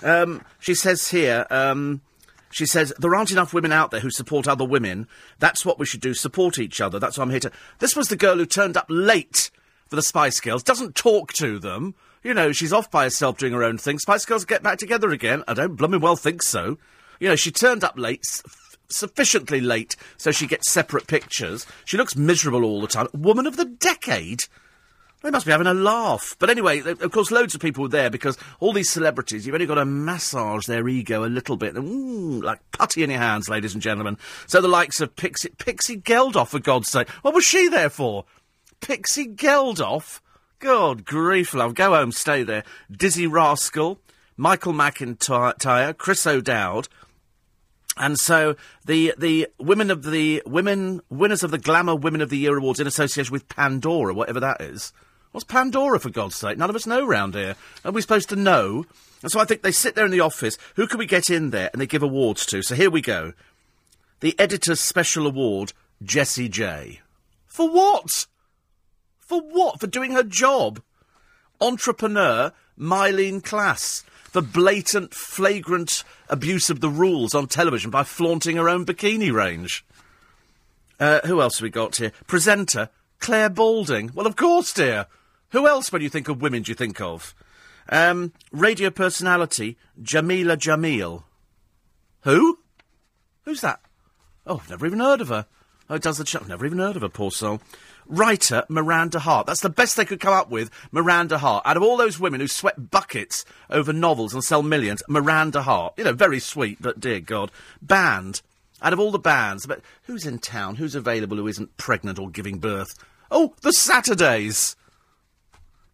um, 0.04 0.43
she 0.60 0.76
says 0.76 1.10
here. 1.10 1.45
Um, 1.50 2.02
she 2.50 2.65
says, 2.65 2.93
there 2.97 3.13
aren't 3.13 3.32
enough 3.32 3.54
women 3.54 3.73
out 3.73 3.91
there 3.91 4.00
who 4.00 4.10
support 4.10 4.47
other 4.47 4.63
women. 4.63 5.08
That's 5.38 5.65
what 5.65 5.78
we 5.78 5.86
should 5.86 6.00
do, 6.00 6.13
support 6.13 6.58
each 6.58 6.80
other. 6.80 6.97
That's 6.97 7.17
what 7.17 7.26
I'm 7.26 7.30
here 7.30 7.41
to... 7.41 7.52
This 7.80 7.93
was 7.93 8.08
the 8.08 8.15
girl 8.15 8.38
who 8.38 8.45
turned 8.45 8.78
up 8.78 8.86
late 8.88 9.52
for 9.89 9.95
the 9.95 10.02
Spice 10.02 10.39
Girls, 10.39 10.63
doesn't 10.63 10.95
talk 10.95 11.34
to 11.34 11.60
them. 11.60 11.95
You 12.23 12.34
know, 12.34 12.52
she's 12.52 12.73
off 12.73 12.89
by 12.89 13.04
herself 13.04 13.38
doing 13.38 13.54
her 13.54 13.63
own 13.63 13.78
thing. 13.78 14.00
Spice 14.00 14.26
Girls 14.26 14.45
get 14.45 14.63
back 14.63 14.80
together 14.80 15.10
again. 15.10 15.43
I 15.47 15.54
don't 15.54 15.76
blooming 15.76 16.02
well 16.02 16.15
think 16.15 16.41
so. 16.43 16.78
You 17.19 17.30
know, 17.30 17.36
she 17.36 17.52
turned 17.52 17.84
up 17.84 17.97
late, 17.97 18.26
sufficiently 18.89 19.62
late, 19.62 19.95
so 20.17 20.32
she 20.32 20.47
gets 20.47 20.71
separate 20.71 21.08
pictures. 21.08 21.65
She 21.86 21.97
looks 21.97 22.15
miserable 22.15 22.63
all 22.63 22.82
the 22.82 22.88
time. 22.88 23.08
Woman 23.13 23.47
of 23.47 23.58
the 23.58 23.65
decade? 23.65 24.41
They 25.23 25.32
must 25.32 25.45
be 25.45 25.52
having 25.52 25.67
a 25.67 25.73
laugh. 25.73 26.36
But 26.38 26.52
anyway, 26.52 26.80
of 26.80 27.12
course, 27.12 27.32
loads 27.32 27.56
of 27.56 27.62
people 27.62 27.82
were 27.82 27.89
there 27.89 28.10
because 28.10 28.38
all 28.60 28.71
these 28.71 28.89
celebrities, 28.89 29.45
you've 29.45 29.56
only 29.56 29.65
got 29.65 29.76
to 29.76 29.86
massage 29.86 30.65
their 30.67 30.88
ego 30.88 31.26
a 31.26 31.28
little 31.28 31.58
bit. 31.58 31.76
Ooh, 31.76 32.41
like 32.41 32.60
putty 32.71 33.04
in 33.04 33.10
your 33.10 33.19
hands, 33.19 33.50
ladies 33.50 33.73
and 33.73 33.82
gentlemen. 33.82 34.17
So 34.45 34.62
the 34.62 34.67
likes 34.67 35.02
of 35.02 35.15
Pixie, 35.15 35.50
Pixie 35.58 35.97
Geldof, 35.97 36.50
for 36.50 36.60
God's 36.60 36.89
sake. 36.89 37.10
What 37.23 37.34
was 37.34 37.45
she 37.45 37.67
there 37.67 37.89
for? 37.89 38.26
Pixie 38.80 39.28
Geldof? 39.28 40.21
God 40.60 41.04
grief, 41.04 41.54
love. 41.54 41.73
Go 41.73 41.95
home, 41.95 42.12
stay 42.12 42.43
there. 42.43 42.63
Dizzee 42.91 43.32
Rascal, 43.32 44.00
Michael 44.38 44.73
McIntyre, 44.73 45.97
Chris 45.97 46.28
O'Dowd. 46.28 46.88
And 47.99 48.17
so 48.17 48.55
the 48.86 49.13
the 49.17 49.47
women 49.60 49.91
of 49.91 50.03
the 50.03 50.43
women 50.45 51.01
winners 51.10 51.43
of 51.43 51.51
the 51.51 51.57
Glamour 51.57 51.95
Women 51.95 52.21
of 52.21 52.29
the 52.29 52.38
Year 52.38 52.57
awards 52.57 52.79
in 52.79 52.88
association 52.88 53.31
with 53.31 53.49
Pandora, 53.49 54.13
whatever 54.13 54.39
that 54.39 54.62
is. 54.62 54.93
What's 55.31 55.43
Pandora 55.43 55.99
for 55.99 56.10
God's 56.10 56.36
sake? 56.36 56.57
None 56.57 56.69
of 56.69 56.75
us 56.75 56.88
know 56.88 57.05
round 57.05 57.36
here. 57.36 57.55
Are 57.83 57.91
we 57.91 58.01
supposed 58.01 58.29
to 58.29 58.36
know? 58.36 58.86
And 59.21 59.31
so 59.31 59.39
I 59.39 59.45
think 59.45 59.62
they 59.62 59.71
sit 59.71 59.95
there 59.95 60.05
in 60.05 60.12
the 60.12 60.19
office. 60.19 60.57
Who 60.75 60.88
can 60.88 60.99
we 60.99 61.05
get 61.05 61.29
in 61.29 61.49
there? 61.49 61.69
And 61.73 61.81
they 61.81 61.88
give 61.88 62.03
awards 62.03 62.45
to. 62.47 62.62
So 62.62 62.75
here 62.75 62.89
we 62.89 63.01
go. 63.01 63.33
The 64.19 64.39
Editor's 64.39 64.79
Special 64.79 65.27
Award, 65.27 65.73
Jessie 66.01 66.49
J. 66.49 67.01
For 67.45 67.69
what? 67.69 68.27
For 69.19 69.41
what? 69.41 69.79
For 69.79 69.88
doing 69.88 70.13
her 70.13 70.23
job? 70.23 70.81
Entrepreneur, 71.60 72.51
Myleene 72.79 73.41
Klass. 73.41 74.03
For 74.29 74.41
blatant, 74.41 75.13
flagrant 75.13 76.03
abuse 76.29 76.69
of 76.69 76.81
the 76.81 76.89
rules 76.89 77.33
on 77.33 77.47
television 77.47 77.89
by 77.89 78.03
flaunting 78.03 78.57
her 78.57 78.69
own 78.69 78.85
bikini 78.85 79.31
range. 79.31 79.85
Uh, 80.99 81.21
who 81.25 81.41
else 81.41 81.57
have 81.57 81.63
we 81.63 81.69
got 81.69 81.95
here? 81.95 82.11
Presenter, 82.27 82.89
Clare 83.19 83.49
Balding. 83.49 84.11
Well, 84.13 84.27
of 84.27 84.35
course, 84.35 84.73
dear. 84.73 85.07
Who 85.51 85.67
else, 85.67 85.91
when 85.91 86.01
you 86.01 86.09
think 86.09 86.27
of 86.27 86.41
women, 86.41 86.63
do 86.63 86.71
you 86.71 86.75
think 86.75 86.99
of? 86.99 87.33
Um, 87.89 88.33
radio 88.51 88.89
personality, 88.89 89.77
Jameela 90.01 90.57
Jamil. 90.57 91.23
Who? 92.21 92.59
Who's 93.45 93.61
that? 93.61 93.79
Oh, 94.45 94.59
I've 94.61 94.69
never 94.69 94.85
even 94.85 94.99
heard 94.99 95.21
of 95.21 95.29
her. 95.29 95.45
Oh, 95.89 95.97
does 95.97 96.17
the 96.17 96.25
ch- 96.25 96.45
Never 96.47 96.65
even 96.65 96.79
heard 96.79 96.97
of 96.97 97.01
her, 97.01 97.09
poor 97.09 97.31
soul 97.31 97.61
writer 98.08 98.63
Miranda 98.70 99.20
Hart. 99.20 99.48
That's 99.48 99.62
the 99.62 99.70
best 99.70 99.96
they 99.96 100.06
could 100.06 100.20
come 100.20 100.34
up 100.34 100.50
with, 100.50 100.70
Miranda 100.91 101.38
Hart. 101.38 101.63
Out 101.65 101.78
of 101.78 101.84
all 101.84 101.98
those 101.98 102.20
women 102.20 102.39
who 102.39 102.48
sweat 102.48 102.89
buckets 102.91 103.46
over 103.70 103.93
novels 103.93 104.34
and 104.34 104.43
sell 104.43 104.63
millions, 104.63 105.04
Miranda 105.08 105.62
Hart. 105.62 105.93
You 105.98 106.04
know, 106.04 106.13
very 106.13 106.39
sweet, 106.39 106.82
but 106.82 107.00
dear 107.00 107.20
God. 107.20 107.52
Band. 107.82 108.41
Out 108.82 108.93
of 108.93 109.00
all 109.00 109.12
the 109.12 109.20
bands, 109.20 109.65
but 109.65 109.82
who's 110.04 110.26
in 110.26 110.38
town? 110.38 110.76
Who's 110.76 110.93
available 110.93 111.38
who 111.38 111.48
isn't 111.48 111.78
pregnant 111.78 112.20
or 112.20 112.30
giving 112.30 112.60
birth? 112.60 112.93
Oh, 113.32 113.54
the 113.62 113.74
Saturdays! 113.74 114.76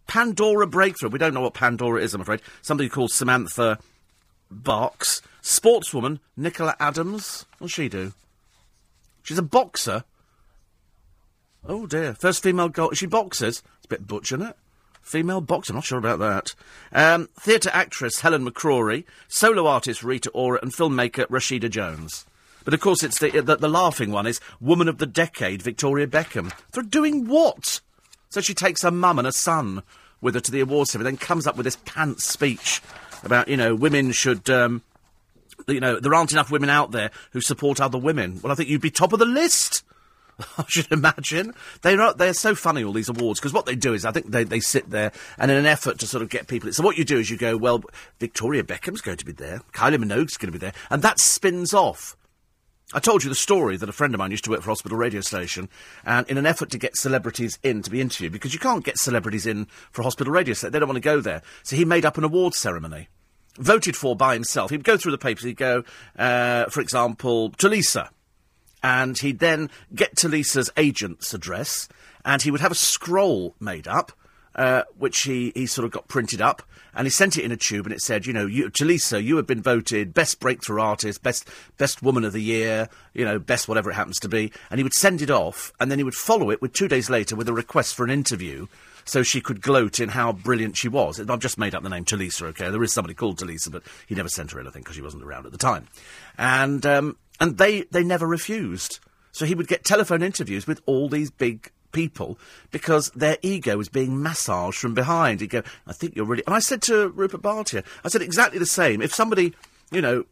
Pandora 0.06 0.68
Breakthrough. 0.68 1.10
We 1.10 1.20
don't 1.20 1.34
know 1.34 1.42
what 1.42 1.54
Pandora 1.54 2.02
is, 2.02 2.14
I'm 2.14 2.22
afraid. 2.22 2.42
Somebody 2.62 2.90
called 2.90 3.12
Samantha 3.12 3.80
Box. 4.52 5.22
Sportswoman, 5.42 6.20
Nicola 6.38 6.76
Adams. 6.80 7.46
What's 7.60 7.74
she 7.74 7.90
do? 7.90 8.14
She's 9.24 9.38
a 9.38 9.44
boxer. 9.44 10.04
Oh 11.66 11.86
dear. 11.86 12.14
First 12.14 12.44
female 12.44 12.70
goal. 12.70 12.92
She 12.92 13.06
boxes. 13.06 13.64
It's 13.78 13.86
a 13.86 13.90
bit 13.90 14.08
butch, 14.08 14.32
isn't 14.32 14.46
it? 14.46 14.56
Female 15.02 15.42
boxer, 15.42 15.74
I'm 15.74 15.78
not 15.78 15.84
sure 15.84 16.00
about 16.00 16.20
that. 16.20 16.56
Um, 16.94 17.28
theatre 17.36 17.70
actress 17.74 18.22
Helen 18.22 18.50
McCrory, 18.50 19.04
solo 19.28 19.68
artist 19.68 20.02
Rita 20.02 20.30
Ora, 20.30 20.60
and 20.62 20.74
filmmaker 20.74 21.28
Rashida 21.28 21.70
Jones. 21.70 22.26
But 22.64 22.74
of 22.74 22.80
course, 22.80 23.04
it's 23.04 23.20
the, 23.20 23.42
the, 23.42 23.58
the 23.58 23.68
laughing 23.68 24.12
one 24.12 24.26
is 24.26 24.40
Woman 24.62 24.88
of 24.88 25.00
the 25.00 25.06
Decade, 25.06 25.62
Victoria 25.62 26.08
Beckham. 26.08 26.54
For 26.72 26.82
doing 26.82 27.28
what? 27.28 27.82
So 28.30 28.40
she 28.40 28.54
takes 28.54 28.84
her 28.84 28.92
mum 28.92 29.20
and 29.20 29.26
her 29.26 29.34
son 29.34 29.84
with 30.22 30.36
her 30.36 30.42
to 30.42 30.52
the 30.52 30.62
awards 30.62 30.92
ceremony, 30.92 31.12
then 31.12 31.18
comes 31.18 31.46
up 31.46 31.58
with 31.58 31.66
this 31.66 31.78
pants 31.84 32.26
speech 32.26 32.82
about, 33.24 33.50
you 33.50 33.58
know, 33.58 33.76
women 33.76 34.14
should, 34.14 34.50
um, 34.50 34.82
you 35.68 35.82
know, 35.82 36.00
there 36.00 36.14
aren't 36.14 36.32
enough 36.32 36.50
women 36.50 36.70
out 36.70 36.92
there 36.92 37.12
who 37.32 37.42
support 37.42 37.82
other 37.82 37.98
women. 37.98 38.40
Well, 38.42 38.54
I 38.54 38.56
think 38.56 38.70
you'd 38.70 38.80
be 38.80 38.90
top 38.90 39.12
of 39.12 39.20
the 39.20 39.26
list. 39.26 39.84
I 40.58 40.66
should 40.68 40.92
imagine. 40.92 41.54
They're, 41.82 41.98
not, 41.98 42.18
they're 42.18 42.34
so 42.34 42.56
funny, 42.56 42.84
all 42.84 42.94
these 42.94 43.10
awards, 43.10 43.40
because 43.40 43.54
what 43.54 43.66
they 43.66 43.76
do 43.76 43.94
is 43.94 44.06
I 44.06 44.12
think 44.12 44.32
they, 44.32 44.44
they 44.44 44.60
sit 44.60 44.90
there 44.90 45.12
and 45.38 45.52
in 45.52 45.58
an 45.58 45.66
effort 45.66 46.00
to 46.00 46.08
sort 46.08 46.22
of 46.22 46.30
get 46.30 46.48
people. 46.48 46.72
So 46.74 46.84
what 46.84 46.98
you 46.98 47.04
do 47.04 47.20
is 47.20 47.30
you 47.30 47.38
go, 47.38 47.58
well, 47.58 47.84
Victoria 48.20 48.64
Beckham's 48.64 49.02
going 49.02 49.18
to 49.18 49.26
be 49.26 49.32
there, 49.32 49.62
Kylie 49.74 50.04
Minogue's 50.04 50.38
going 50.38 50.52
to 50.52 50.58
be 50.58 50.64
there, 50.64 50.74
and 50.90 51.02
that 51.02 51.20
spins 51.20 51.74
off. 51.74 52.16
I 52.94 53.00
told 53.00 53.24
you 53.24 53.30
the 53.30 53.36
story 53.36 53.78
that 53.78 53.90
a 53.90 53.94
friend 53.94 54.14
of 54.14 54.20
mine 54.20 54.32
used 54.32 54.44
to 54.44 54.52
work 54.52 54.62
for 54.62 54.70
a 54.70 54.72
hospital 54.72 54.98
radio 54.98 55.22
station, 55.22 55.70
and 56.06 56.30
in 56.30 56.38
an 56.38 56.46
effort 56.46 56.70
to 56.72 56.78
get 56.78 56.96
celebrities 56.96 57.58
in 57.64 57.82
to 57.82 57.90
be 57.90 58.02
interviewed, 58.02 58.34
because 58.34 58.54
you 58.54 58.60
can't 58.60 58.84
get 58.84 58.98
celebrities 58.98 59.48
in 59.48 59.66
for 59.92 60.02
a 60.02 60.04
hospital 60.04 60.32
radio 60.32 60.54
station, 60.54 60.72
they 60.72 60.80
don't 60.80 60.90
want 60.90 60.98
to 60.98 61.02
go 61.02 61.20
there. 61.20 61.42
So 61.64 61.76
he 61.76 61.86
made 61.86 62.06
up 62.06 62.18
an 62.18 62.24
awards 62.24 62.60
ceremony, 62.60 63.08
voted 63.58 63.96
for 63.96 64.16
by 64.16 64.34
himself. 64.34 64.70
He'd 64.70 64.84
go 64.84 64.98
through 64.98 65.14
the 65.14 65.18
papers, 65.18 65.44
he'd 65.44 65.58
go, 65.58 65.84
uh, 66.18 66.66
for 66.66 66.82
example, 66.82 67.50
Tulisa 67.52 68.10
and 68.84 69.18
he'd 69.18 69.40
then 69.40 69.70
get 69.96 70.16
Tulisa's 70.16 70.70
agent's 70.76 71.34
address, 71.34 71.88
and 72.26 72.42
he 72.42 72.52
would 72.52 72.62
have 72.62 72.74
a 72.74 72.76
scroll 72.76 73.56
made 73.60 73.88
up, 73.88 74.12
uh, 74.56 74.84
which 74.98 75.22
he, 75.22 75.52
he 75.56 75.66
sort 75.66 75.86
of 75.86 75.92
got 75.92 76.08
printed 76.08 76.42
up, 76.42 76.62
and 76.94 77.08
he 77.08 77.10
sent 77.10 77.38
it 77.38 77.44
in 77.44 77.52
a 77.52 77.58
tube, 77.58 77.86
and 77.86 77.94
it 77.94 78.02
said, 78.02 78.26
you 78.26 78.34
know, 78.34 78.46
you, 78.46 78.70
to 78.70 78.86
Lisa, 78.86 79.22
you 79.24 79.38
have 79.38 79.48
been 79.48 79.62
voted 79.62 80.14
best 80.14 80.40
breakthrough 80.40 80.82
artist, 80.82 81.24
best 81.24 81.50
best 81.78 82.04
woman 82.04 82.24
of 82.24 82.34
the 82.34 82.42
year, 82.42 82.90
you 83.14 83.26
know, 83.26 83.40
best 83.40 83.68
whatever 83.68 83.90
it 83.90 83.96
happens 83.96 84.20
to 84.20 84.30
be, 84.30 84.52
and 84.70 84.80
he 84.80 84.84
would 84.84 84.94
send 84.94 85.22
it 85.22 85.32
off, 85.32 85.72
and 85.80 85.90
then 85.90 85.98
he 85.98 86.04
would 86.04 86.14
follow 86.14 86.52
it 86.52 86.62
with 86.62 86.74
two 86.74 86.88
days 86.88 87.10
later 87.10 87.36
with 87.36 87.50
a 87.50 87.54
request 87.54 87.96
for 87.96 88.04
an 88.04 88.12
interview. 88.12 88.68
So 89.06 89.22
she 89.22 89.42
could 89.42 89.62
gloat 89.62 90.00
in 90.00 90.08
how 90.08 90.32
brilliant 90.32 90.78
she 90.78 90.88
was. 90.88 91.20
I've 91.20 91.40
just 91.40 91.58
made 91.58 91.76
up 91.76 91.84
the 91.84 91.90
name 91.90 92.06
Tulisa, 92.06 92.44
okay? 92.44 92.70
There 92.70 92.82
is 92.84 92.94
somebody 92.94 93.14
called 93.14 93.38
Tulisa, 93.38 93.70
but 93.70 93.84
he 94.08 94.16
never 94.16 94.30
sent 94.30 94.52
her 94.52 94.62
anything 94.62 94.82
because 94.82 94.96
she 94.96 95.02
wasn't 95.02 95.24
around 95.24 95.46
at 95.46 95.52
the 95.52 95.58
time. 95.58 95.90
And 96.38 96.86
um, 96.86 97.18
and 97.40 97.58
they, 97.58 97.82
they 97.84 98.04
never 98.04 98.28
refused. 98.28 99.00
So 99.32 99.46
he 99.46 99.56
would 99.56 99.68
get 99.68 99.84
telephone 99.84 100.22
interviews 100.22 100.68
with 100.68 100.82
all 100.86 101.10
these 101.10 101.32
big 101.32 101.72
people 101.92 102.38
because 102.72 103.10
their 103.12 103.38
ego 103.42 103.78
was 103.78 103.90
being 103.90 104.22
massaged 104.22 104.78
from 104.78 104.94
behind. 104.94 105.42
He'd 105.42 105.50
go, 105.50 105.64
I 105.88 105.94
think 105.94 106.16
you're 106.16 106.26
really. 106.26 106.44
And 106.46 106.56
I 106.56 106.60
said 106.60 106.82
to 106.84 107.10
Rupert 107.10 107.42
Bartia, 107.42 107.84
I 108.04 108.10
said 108.10 108.22
exactly 108.22 108.60
the 108.60 108.66
same. 108.66 109.02
If 109.02 109.14
somebody, 109.14 109.54
you 109.92 110.02
know, 110.02 110.26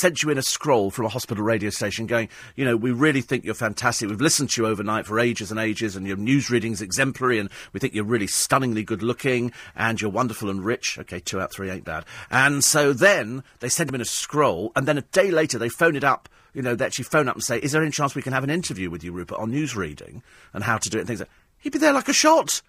sent 0.00 0.22
you 0.22 0.30
in 0.30 0.38
a 0.38 0.42
scroll 0.42 0.90
from 0.90 1.06
a 1.06 1.08
hospital 1.08 1.42
radio 1.42 1.70
station 1.70 2.06
going, 2.06 2.28
you 2.54 2.64
know, 2.64 2.76
we 2.76 2.90
really 2.90 3.22
think 3.22 3.44
you're 3.44 3.54
fantastic. 3.54 4.08
We've 4.08 4.20
listened 4.20 4.50
to 4.50 4.62
you 4.62 4.68
overnight 4.68 5.06
for 5.06 5.18
ages 5.18 5.50
and 5.50 5.58
ages, 5.58 5.96
and 5.96 6.06
your 6.06 6.16
news 6.16 6.50
reading's 6.50 6.82
exemplary, 6.82 7.38
and 7.38 7.48
we 7.72 7.80
think 7.80 7.94
you're 7.94 8.04
really 8.04 8.26
stunningly 8.26 8.84
good 8.84 9.02
looking, 9.02 9.52
and 9.74 10.00
you're 10.00 10.10
wonderful 10.10 10.50
and 10.50 10.64
rich. 10.64 10.98
Okay, 10.98 11.20
two 11.20 11.40
out 11.40 11.52
three 11.52 11.70
ain't 11.70 11.84
bad. 11.84 12.04
And 12.30 12.62
so 12.62 12.92
then 12.92 13.42
they 13.60 13.68
send 13.68 13.88
him 13.88 13.94
in 13.94 14.00
a 14.00 14.06
scroll, 14.06 14.72
and 14.76 14.86
then 14.86 14.98
a 14.98 15.02
day 15.02 15.30
later 15.30 15.58
they 15.58 15.68
phone 15.68 15.96
it 15.96 16.04
up 16.04 16.28
you 16.56 16.62
know, 16.62 16.74
they 16.74 16.86
actually 16.86 17.04
phone 17.04 17.28
up 17.28 17.34
and 17.34 17.44
say, 17.44 17.58
is 17.58 17.72
there 17.72 17.82
any 17.82 17.90
chance 17.90 18.14
we 18.14 18.22
can 18.22 18.32
have 18.32 18.42
an 18.42 18.48
interview 18.48 18.88
with 18.88 19.04
you, 19.04 19.12
Rupert, 19.12 19.38
on 19.38 19.50
news 19.50 19.76
reading 19.76 20.22
and 20.54 20.64
how 20.64 20.78
to 20.78 20.88
do 20.88 20.96
it 20.96 21.02
and 21.02 21.06
things 21.06 21.20
like 21.20 21.28
He'd 21.58 21.72
be 21.72 21.78
there 21.78 21.92
like 21.92 22.08
a 22.08 22.14
shot 22.14 22.62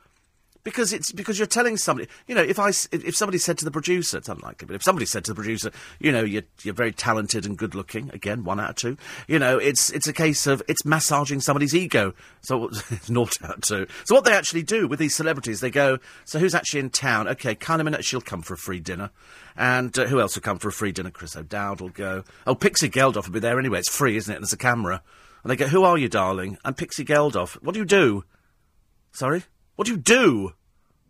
because 0.67 0.91
it's 0.91 1.13
because 1.13 1.39
you're 1.39 1.47
telling 1.47 1.77
somebody. 1.77 2.09
You 2.27 2.35
know, 2.35 2.41
if 2.41 2.59
I 2.59 2.67
if 2.91 3.15
somebody 3.15 3.37
said 3.37 3.57
to 3.59 3.63
the 3.63 3.71
producer, 3.71 4.17
it's 4.17 4.27
unlikely, 4.27 4.65
but 4.65 4.75
if 4.75 4.83
somebody 4.83 5.05
said 5.05 5.23
to 5.23 5.31
the 5.31 5.35
producer, 5.35 5.71
you 5.97 6.11
know, 6.11 6.25
you're 6.25 6.43
you're 6.61 6.73
very 6.73 6.91
talented 6.91 7.45
and 7.45 7.57
good 7.57 7.73
looking, 7.73 8.11
again, 8.11 8.43
one 8.43 8.59
out 8.59 8.71
of 8.71 8.75
two. 8.75 8.97
You 9.29 9.39
know, 9.39 9.59
it's 9.59 9.89
it's 9.91 10.07
a 10.07 10.13
case 10.13 10.45
of 10.45 10.61
it's 10.67 10.83
massaging 10.83 11.39
somebody's 11.39 11.73
ego. 11.73 12.13
So 12.41 12.65
it's 12.89 13.09
naught 13.09 13.41
out 13.41 13.55
of 13.55 13.61
two. 13.61 13.87
So 14.03 14.13
what 14.13 14.25
they 14.25 14.33
actually 14.33 14.63
do 14.63 14.89
with 14.89 14.99
these 14.99 15.15
celebrities, 15.15 15.61
they 15.61 15.71
go, 15.71 15.99
so 16.25 16.37
who's 16.37 16.53
actually 16.53 16.81
in 16.81 16.89
town? 16.89 17.29
Okay, 17.29 17.57
minute, 17.77 18.03
she'll 18.03 18.19
come 18.19 18.41
for 18.41 18.55
a 18.55 18.57
free 18.57 18.81
dinner. 18.81 19.11
And 19.55 19.97
uh, 19.97 20.07
who 20.07 20.19
else 20.19 20.35
will 20.35 20.41
come 20.41 20.59
for 20.59 20.67
a 20.67 20.73
free 20.73 20.91
dinner? 20.91 21.11
Chris 21.11 21.37
O'Dowd 21.37 21.79
will 21.79 21.89
go. 21.89 22.25
Oh, 22.45 22.55
Pixie 22.55 22.89
Geldof 22.89 23.27
will 23.27 23.33
be 23.33 23.39
there 23.39 23.57
anyway. 23.57 23.79
It's 23.79 23.95
free, 23.95 24.17
isn't 24.17 24.29
it? 24.29 24.35
And 24.35 24.43
there's 24.43 24.51
a 24.51 24.57
camera. 24.57 25.01
And 25.43 25.49
they 25.49 25.55
go, 25.55 25.67
who 25.67 25.85
are 25.85 25.97
you, 25.97 26.09
darling? 26.09 26.57
I'm 26.65 26.73
Pixie 26.73 27.05
Geldof. 27.05 27.53
What 27.63 27.73
do 27.73 27.79
you 27.79 27.85
do? 27.85 28.25
Sorry? 29.13 29.43
What 29.77 29.85
do 29.85 29.91
you 29.93 29.97
do? 29.97 30.53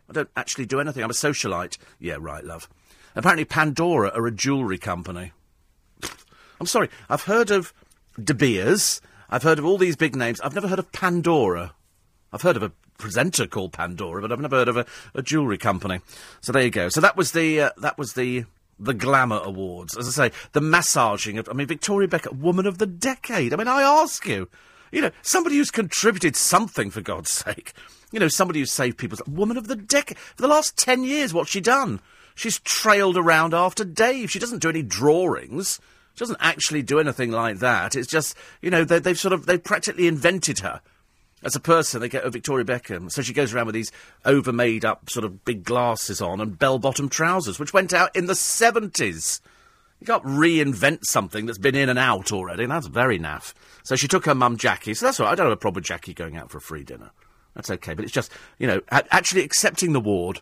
I 0.09 0.13
don't 0.13 0.29
actually 0.35 0.65
do 0.65 0.79
anything. 0.79 1.01
I'm 1.01 1.09
a 1.09 1.13
socialite. 1.13 1.77
Yeah, 1.99 2.17
right, 2.19 2.43
love. 2.43 2.69
Apparently, 3.15 3.45
Pandora 3.45 4.09
are 4.09 4.27
a 4.27 4.31
jewellery 4.31 4.77
company. 4.77 5.31
I'm 6.59 6.67
sorry. 6.67 6.89
I've 7.09 7.23
heard 7.23 7.49
of 7.49 7.73
De 8.21 8.33
Beers. 8.33 9.01
I've 9.29 9.43
heard 9.43 9.57
of 9.57 9.65
all 9.65 9.77
these 9.77 9.95
big 9.95 10.15
names. 10.15 10.41
I've 10.41 10.53
never 10.53 10.67
heard 10.67 10.79
of 10.79 10.91
Pandora. 10.91 11.73
I've 12.33 12.41
heard 12.41 12.57
of 12.57 12.63
a 12.63 12.73
presenter 12.97 13.47
called 13.47 13.71
Pandora, 13.71 14.21
but 14.21 14.33
I've 14.33 14.39
never 14.41 14.57
heard 14.57 14.67
of 14.67 14.75
a, 14.75 14.85
a 15.15 15.21
jewellery 15.21 15.57
company. 15.57 16.01
So 16.41 16.51
there 16.51 16.63
you 16.63 16.69
go. 16.69 16.89
So 16.89 16.99
that 16.99 17.15
was 17.15 17.31
the 17.31 17.61
uh, 17.61 17.69
that 17.77 17.97
was 17.97 18.13
the 18.13 18.43
the 18.77 18.93
glamour 18.93 19.39
awards. 19.41 19.95
As 19.95 20.07
I 20.07 20.29
say, 20.29 20.35
the 20.51 20.61
massaging 20.61 21.37
of. 21.37 21.47
I 21.47 21.53
mean, 21.53 21.67
Victoria 21.67 22.09
Beckham, 22.09 22.39
woman 22.39 22.65
of 22.65 22.79
the 22.79 22.85
decade. 22.85 23.53
I 23.53 23.55
mean, 23.55 23.69
I 23.69 23.81
ask 23.81 24.25
you, 24.25 24.49
you 24.91 25.01
know, 25.01 25.11
somebody 25.21 25.55
who's 25.55 25.71
contributed 25.71 26.35
something 26.35 26.89
for 26.91 26.99
God's 26.99 27.31
sake. 27.31 27.73
You 28.11 28.19
know, 28.19 28.27
somebody 28.27 28.59
who's 28.59 28.71
saved 28.71 28.97
people's 28.97 29.25
woman 29.27 29.57
of 29.57 29.67
the 29.67 29.75
decade 29.75 30.17
for 30.17 30.41
the 30.41 30.47
last 30.47 30.77
ten 30.77 31.03
years. 31.03 31.33
What's 31.33 31.51
she 31.51 31.61
done? 31.61 31.99
She's 32.35 32.59
trailed 32.59 33.17
around 33.17 33.53
after 33.53 33.83
Dave. 33.83 34.31
She 34.31 34.39
doesn't 34.39 34.61
do 34.61 34.69
any 34.69 34.83
drawings. 34.83 35.79
She 36.13 36.19
doesn't 36.19 36.37
actually 36.39 36.83
do 36.83 36.99
anything 36.99 37.31
like 37.31 37.59
that. 37.59 37.95
It's 37.95 38.07
just, 38.07 38.35
you 38.61 38.69
know, 38.69 38.83
they, 38.83 38.99
they've 38.99 39.19
sort 39.19 39.33
of 39.33 39.45
they've 39.45 39.63
practically 39.63 40.07
invented 40.07 40.59
her 40.59 40.81
as 41.43 41.55
a 41.55 41.59
person, 41.59 42.01
they 42.01 42.09
get 42.09 42.23
a 42.23 42.29
Victoria 42.29 42.65
Beckham. 42.65 43.11
So 43.11 43.21
she 43.21 43.33
goes 43.33 43.53
around 43.53 43.67
with 43.67 43.75
these 43.75 43.91
over 44.25 44.51
made 44.51 44.83
up 44.83 45.09
sort 45.09 45.23
of 45.23 45.45
big 45.45 45.63
glasses 45.63 46.21
on 46.21 46.41
and 46.41 46.57
bell 46.57 46.79
bottom 46.79 47.09
trousers, 47.09 47.59
which 47.59 47.73
went 47.73 47.93
out 47.93 48.15
in 48.15 48.25
the 48.25 48.33
70s. 48.33 49.41
You 49.99 50.07
can't 50.07 50.23
reinvent 50.23 50.99
something 51.03 51.45
that's 51.45 51.57
been 51.57 51.75
in 51.75 51.89
and 51.89 51.97
out 51.97 52.31
already, 52.31 52.63
and 52.63 52.71
that's 52.71 52.87
very 52.87 53.19
naff. 53.19 53.53
So 53.83 53.95
she 53.95 54.07
took 54.07 54.25
her 54.25 54.35
mum 54.35 54.57
Jackie. 54.57 54.93
So 54.93 55.05
that's 55.05 55.19
all 55.19 55.25
right. 55.25 55.31
I 55.31 55.35
don't 55.35 55.47
have 55.47 55.53
a 55.53 55.57
problem 55.57 55.81
with 55.81 55.85
Jackie 55.85 56.13
going 56.13 56.37
out 56.37 56.51
for 56.51 56.57
a 56.57 56.61
free 56.61 56.83
dinner. 56.83 57.11
That's 57.57 57.71
okay. 57.71 57.93
But 57.93 58.05
it's 58.05 58.13
just, 58.13 58.31
you 58.57 58.67
know, 58.67 58.81
a- 58.89 59.13
actually 59.13 59.43
accepting 59.43 59.91
the 59.91 59.99
award, 59.99 60.39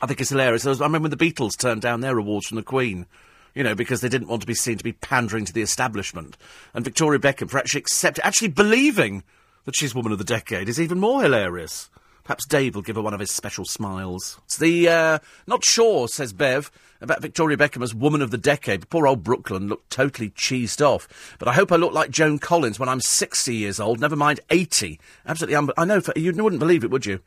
I 0.00 0.06
think 0.06 0.20
it's 0.20 0.30
hilarious. 0.30 0.64
I 0.66 0.70
remember 0.70 1.00
when 1.00 1.10
the 1.10 1.16
Beatles 1.16 1.58
turned 1.58 1.82
down 1.82 2.00
their 2.00 2.16
awards 2.16 2.46
from 2.46 2.56
the 2.56 2.62
Queen 2.62 3.06
you 3.54 3.62
know, 3.62 3.74
because 3.74 4.00
they 4.00 4.08
didn't 4.08 4.28
want 4.28 4.40
to 4.40 4.46
be 4.46 4.54
seen 4.54 4.78
to 4.78 4.84
be 4.84 4.92
pandering 4.92 5.44
to 5.44 5.52
the 5.52 5.62
establishment. 5.62 6.36
And 6.74 6.84
Victoria 6.84 7.20
Beckham, 7.20 7.50
for 7.50 7.58
actually 7.58 7.80
accepting, 7.80 8.24
actually 8.24 8.48
believing 8.48 9.22
that 9.64 9.76
she's 9.76 9.94
Woman 9.94 10.12
of 10.12 10.18
the 10.18 10.24
Decade, 10.24 10.68
is 10.68 10.80
even 10.80 10.98
more 10.98 11.22
hilarious. 11.22 11.90
Perhaps 12.24 12.46
Dave 12.46 12.74
will 12.74 12.82
give 12.82 12.96
her 12.96 13.02
one 13.02 13.14
of 13.14 13.20
his 13.20 13.30
special 13.30 13.64
smiles. 13.64 14.40
It's 14.44 14.58
the, 14.58 14.88
uh, 14.88 15.18
not 15.46 15.64
sure, 15.64 16.06
says 16.08 16.32
Bev, 16.32 16.70
about 17.00 17.20
Victoria 17.20 17.56
Beckham 17.56 17.82
as 17.82 17.94
Woman 17.94 18.22
of 18.22 18.30
the 18.30 18.38
Decade. 18.38 18.88
Poor 18.88 19.06
old 19.06 19.24
Brooklyn 19.24 19.68
looked 19.68 19.90
totally 19.90 20.30
cheesed 20.30 20.80
off. 20.80 21.36
But 21.38 21.48
I 21.48 21.54
hope 21.54 21.72
I 21.72 21.76
look 21.76 21.92
like 21.92 22.10
Joan 22.10 22.38
Collins 22.38 22.78
when 22.78 22.88
I'm 22.88 23.00
60 23.00 23.54
years 23.54 23.80
old, 23.80 24.00
never 24.00 24.16
mind 24.16 24.40
80. 24.50 25.00
Absolutely, 25.26 25.72
I 25.76 25.84
know, 25.84 26.00
for, 26.00 26.12
you 26.16 26.32
wouldn't 26.32 26.60
believe 26.60 26.84
it, 26.84 26.90
would 26.90 27.06
you? 27.06 27.20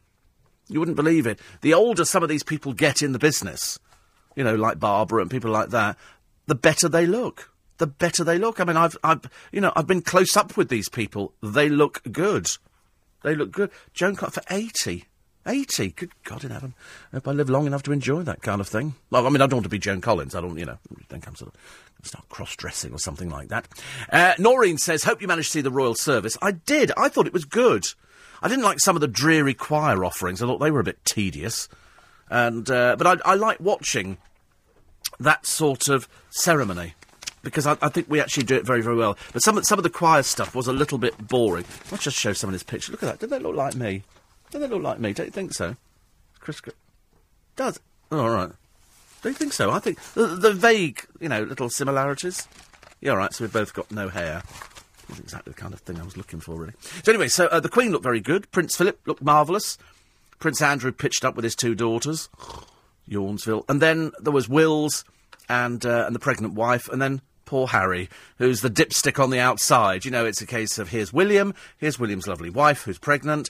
You 0.69 0.79
wouldn't 0.79 0.95
believe 0.95 1.27
it. 1.27 1.39
The 1.61 1.73
older 1.73 2.05
some 2.05 2.23
of 2.23 2.29
these 2.29 2.43
people 2.43 2.73
get 2.73 3.01
in 3.01 3.11
the 3.11 3.19
business, 3.19 3.77
you 4.35 4.43
know, 4.43 4.55
like 4.55 4.79
Barbara 4.79 5.21
and 5.21 5.29
people 5.29 5.51
like 5.51 5.69
that, 5.69 5.97
the 6.47 6.55
better 6.55 6.89
they 6.89 7.05
look. 7.05 7.51
The 7.77 7.87
better 7.87 8.23
they 8.23 8.37
look. 8.37 8.59
I 8.59 8.63
mean, 8.63 8.77
I've, 8.77 8.97
I've, 9.03 9.21
you 9.51 9.59
know, 9.59 9.73
I've 9.75 9.87
been 9.87 10.01
close 10.01 10.37
up 10.37 10.55
with 10.55 10.69
these 10.69 10.87
people. 10.87 11.33
They 11.43 11.67
look 11.67 12.01
good. 12.11 12.47
They 13.25 13.35
look 13.35 13.51
good. 13.51 13.71
Joan 13.93 14.15
Cott 14.15 14.35
for 14.35 14.43
80. 14.51 15.05
80. 15.47 15.89
Good 15.89 16.11
God 16.23 16.43
in 16.43 16.51
heaven. 16.51 16.75
I 17.11 17.17
hope 17.17 17.27
I 17.27 17.31
live 17.31 17.49
long 17.49 17.65
enough 17.65 17.81
to 17.83 17.91
enjoy 17.91 18.21
that 18.21 18.43
kind 18.43 18.61
of 18.61 18.67
thing. 18.67 18.93
Well, 19.09 19.25
I 19.25 19.29
mean, 19.29 19.41
I 19.41 19.47
don't 19.47 19.57
want 19.57 19.63
to 19.63 19.69
be 19.69 19.79
Joan 19.79 19.99
Collins. 19.99 20.35
I 20.35 20.41
don't, 20.41 20.57
you 20.57 20.65
know, 20.65 20.77
think 21.09 21.27
I'm 21.27 21.35
sort 21.35 21.53
of 21.53 21.59
start 22.05 22.29
cross-dressing 22.29 22.93
or 22.93 22.99
something 22.99 23.29
like 23.31 23.47
that. 23.47 23.67
Uh, 24.11 24.33
Noreen 24.37 24.77
says, 24.77 25.03
hope 25.03 25.23
you 25.23 25.27
managed 25.27 25.47
to 25.47 25.53
see 25.53 25.61
the 25.61 25.71
Royal 25.71 25.95
Service. 25.95 26.37
I 26.39 26.51
did. 26.51 26.91
I 26.95 27.09
thought 27.09 27.25
it 27.25 27.33
was 27.33 27.45
good. 27.45 27.87
I 28.43 28.47
didn't 28.47 28.63
like 28.63 28.79
some 28.79 28.95
of 28.95 29.01
the 29.01 29.07
dreary 29.07 29.55
choir 29.55 30.05
offerings. 30.05 30.43
I 30.43 30.45
thought 30.45 30.59
they 30.59 30.69
were 30.69 30.79
a 30.81 30.83
bit 30.83 31.03
tedious. 31.03 31.67
And, 32.29 32.69
uh, 32.69 32.95
but 32.95 33.07
I, 33.07 33.31
I 33.31 33.33
like 33.33 33.59
watching 33.59 34.19
that 35.19 35.47
sort 35.47 35.89
of 35.89 36.07
ceremony 36.29 36.93
because 37.45 37.65
I, 37.65 37.77
I, 37.81 37.87
think 37.87 38.09
we 38.09 38.19
actually 38.19 38.43
do 38.43 38.55
it 38.55 38.65
very, 38.65 38.81
very 38.81 38.95
well. 38.95 39.17
But 39.31 39.41
some, 39.41 39.63
some 39.63 39.79
of 39.79 39.83
the 39.83 39.89
choir 39.89 40.23
stuff 40.23 40.53
was 40.53 40.67
a 40.67 40.73
little 40.73 40.97
bit 40.97 41.27
boring. 41.27 41.63
Let's 41.91 42.03
just 42.03 42.17
show 42.17 42.33
some 42.33 42.49
of 42.49 42.53
this 42.53 42.63
picture. 42.63 42.91
Look 42.91 43.03
at 43.03 43.05
that. 43.05 43.19
Don't 43.19 43.29
they 43.29 43.39
look 43.39 43.55
like 43.55 43.75
me? 43.75 44.03
Don't 44.51 44.61
they 44.61 44.67
look 44.67 44.81
like 44.81 44.99
me? 44.99 45.13
Don't 45.13 45.27
you 45.27 45.31
think 45.31 45.53
so? 45.53 45.77
Chris 46.39 46.61
does. 47.55 47.79
Oh, 48.11 48.19
all 48.19 48.29
right. 48.29 48.49
Don't 49.21 49.31
you 49.31 49.37
think 49.37 49.53
so? 49.53 49.71
I 49.71 49.79
think 49.79 49.99
the, 50.13 50.27
the, 50.27 50.53
vague, 50.53 51.05
you 51.19 51.29
know, 51.29 51.43
little 51.43 51.69
similarities. 51.69 52.47
Yeah, 52.99 53.11
all 53.11 53.17
right. 53.17 53.33
So 53.33 53.43
we've 53.43 53.53
both 53.53 53.73
got 53.73 53.89
no 53.91 54.09
hair. 54.09 54.43
That's 55.07 55.19
exactly 55.19 55.53
the 55.53 55.59
kind 55.59 55.73
of 55.73 55.79
thing 55.79 55.99
I 55.99 56.03
was 56.03 56.17
looking 56.17 56.39
for, 56.39 56.55
really. 56.55 56.73
So 57.03 57.11
anyway, 57.11 57.29
so 57.29 57.45
uh, 57.47 57.59
the 57.59 57.69
Queen 57.69 57.91
looked 57.91 58.03
very 58.03 58.19
good. 58.19 58.51
Prince 58.51 58.75
Philip 58.75 58.99
looked 59.05 59.21
marvellous. 59.21 59.77
Prince 60.39 60.61
Andrew 60.61 60.91
pitched 60.91 61.23
up 61.23 61.35
with 61.35 61.43
his 61.43 61.55
two 61.55 61.73
daughters. 61.73 62.29
Yawnsville. 63.09 63.63
And 63.69 63.81
then 63.81 64.11
there 64.19 64.33
was 64.33 64.49
Wills 64.49 65.05
and 65.49 65.85
uh, 65.85 66.05
and 66.05 66.15
the 66.15 66.19
pregnant 66.19 66.53
wife, 66.53 66.89
and 66.89 67.01
then 67.01 67.21
poor 67.45 67.67
Harry, 67.67 68.09
who's 68.37 68.61
the 68.61 68.69
dipstick 68.69 69.21
on 69.23 69.29
the 69.29 69.39
outside. 69.39 70.05
You 70.05 70.11
know, 70.11 70.25
it's 70.25 70.41
a 70.41 70.47
case 70.47 70.77
of 70.77 70.89
here's 70.89 71.13
William, 71.13 71.53
here's 71.77 71.99
William's 71.99 72.27
lovely 72.27 72.49
wife 72.49 72.83
who's 72.83 72.97
pregnant, 72.97 73.49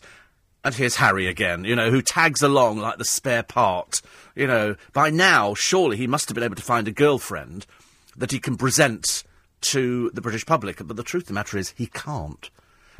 and 0.63 0.75
here's 0.75 0.97
Harry 0.97 1.27
again, 1.27 1.63
you 1.63 1.75
know, 1.75 1.91
who 1.91 2.01
tags 2.01 2.41
along 2.41 2.79
like 2.79 2.97
the 2.97 3.05
spare 3.05 3.43
part. 3.43 4.01
You 4.35 4.47
know, 4.47 4.75
by 4.93 5.09
now, 5.09 5.53
surely 5.53 5.97
he 5.97 6.07
must 6.07 6.27
have 6.29 6.35
been 6.35 6.43
able 6.43 6.55
to 6.55 6.61
find 6.61 6.87
a 6.87 6.91
girlfriend 6.91 7.65
that 8.17 8.31
he 8.31 8.39
can 8.39 8.57
present 8.57 9.23
to 9.61 10.11
the 10.13 10.21
British 10.21 10.45
public. 10.45 10.85
But 10.85 10.97
the 10.97 11.03
truth 11.03 11.23
of 11.23 11.27
the 11.27 11.33
matter 11.33 11.57
is, 11.57 11.73
he 11.77 11.87
can't. 11.87 12.49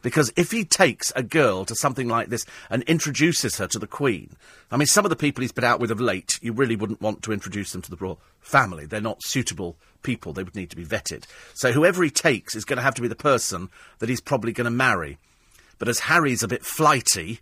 Because 0.02 0.32
if 0.36 0.52
he 0.52 0.64
takes 0.64 1.12
a 1.16 1.24
girl 1.24 1.66
to 1.66 1.74
something 1.74 2.08
like 2.08 2.30
this 2.30 2.46
and 2.70 2.84
introduces 2.84 3.58
her 3.58 3.66
to 3.68 3.80
the 3.80 3.88
Queen, 3.88 4.36
I 4.70 4.78
mean, 4.78 4.86
some 4.86 5.04
of 5.04 5.10
the 5.10 5.16
people 5.16 5.42
he's 5.42 5.52
been 5.52 5.64
out 5.64 5.80
with 5.80 5.90
of 5.90 6.00
late, 6.00 6.38
you 6.44 6.54
really 6.54 6.76
wouldn't 6.76 7.02
want 7.02 7.24
to 7.24 7.34
introduce 7.34 7.72
them 7.72 7.82
to 7.82 7.90
the 7.90 7.98
royal 7.98 8.20
family. 8.40 8.86
They're 8.86 9.02
not 9.02 9.24
suitable 9.24 9.78
people. 10.06 10.32
They 10.32 10.44
would 10.44 10.56
need 10.56 10.70
to 10.70 10.76
be 10.76 10.86
vetted. 10.86 11.26
So 11.54 11.72
whoever 11.72 12.04
he 12.04 12.10
takes 12.10 12.56
is 12.56 12.64
going 12.64 12.78
to 12.78 12.84
have 12.84 12.96
to 12.96 13.02
be 13.02 13.08
the 13.08 13.16
person 13.16 13.70
that 14.00 14.08
he's 14.08 14.22
probably 14.22 14.54
going 14.54 14.66
to 14.66 14.72
marry. 14.72 15.18
But 15.80 15.90
as 15.90 16.00
Harry's 16.00 16.44
a 16.44 16.48
bit 16.48 16.64
flighty, 16.64 17.42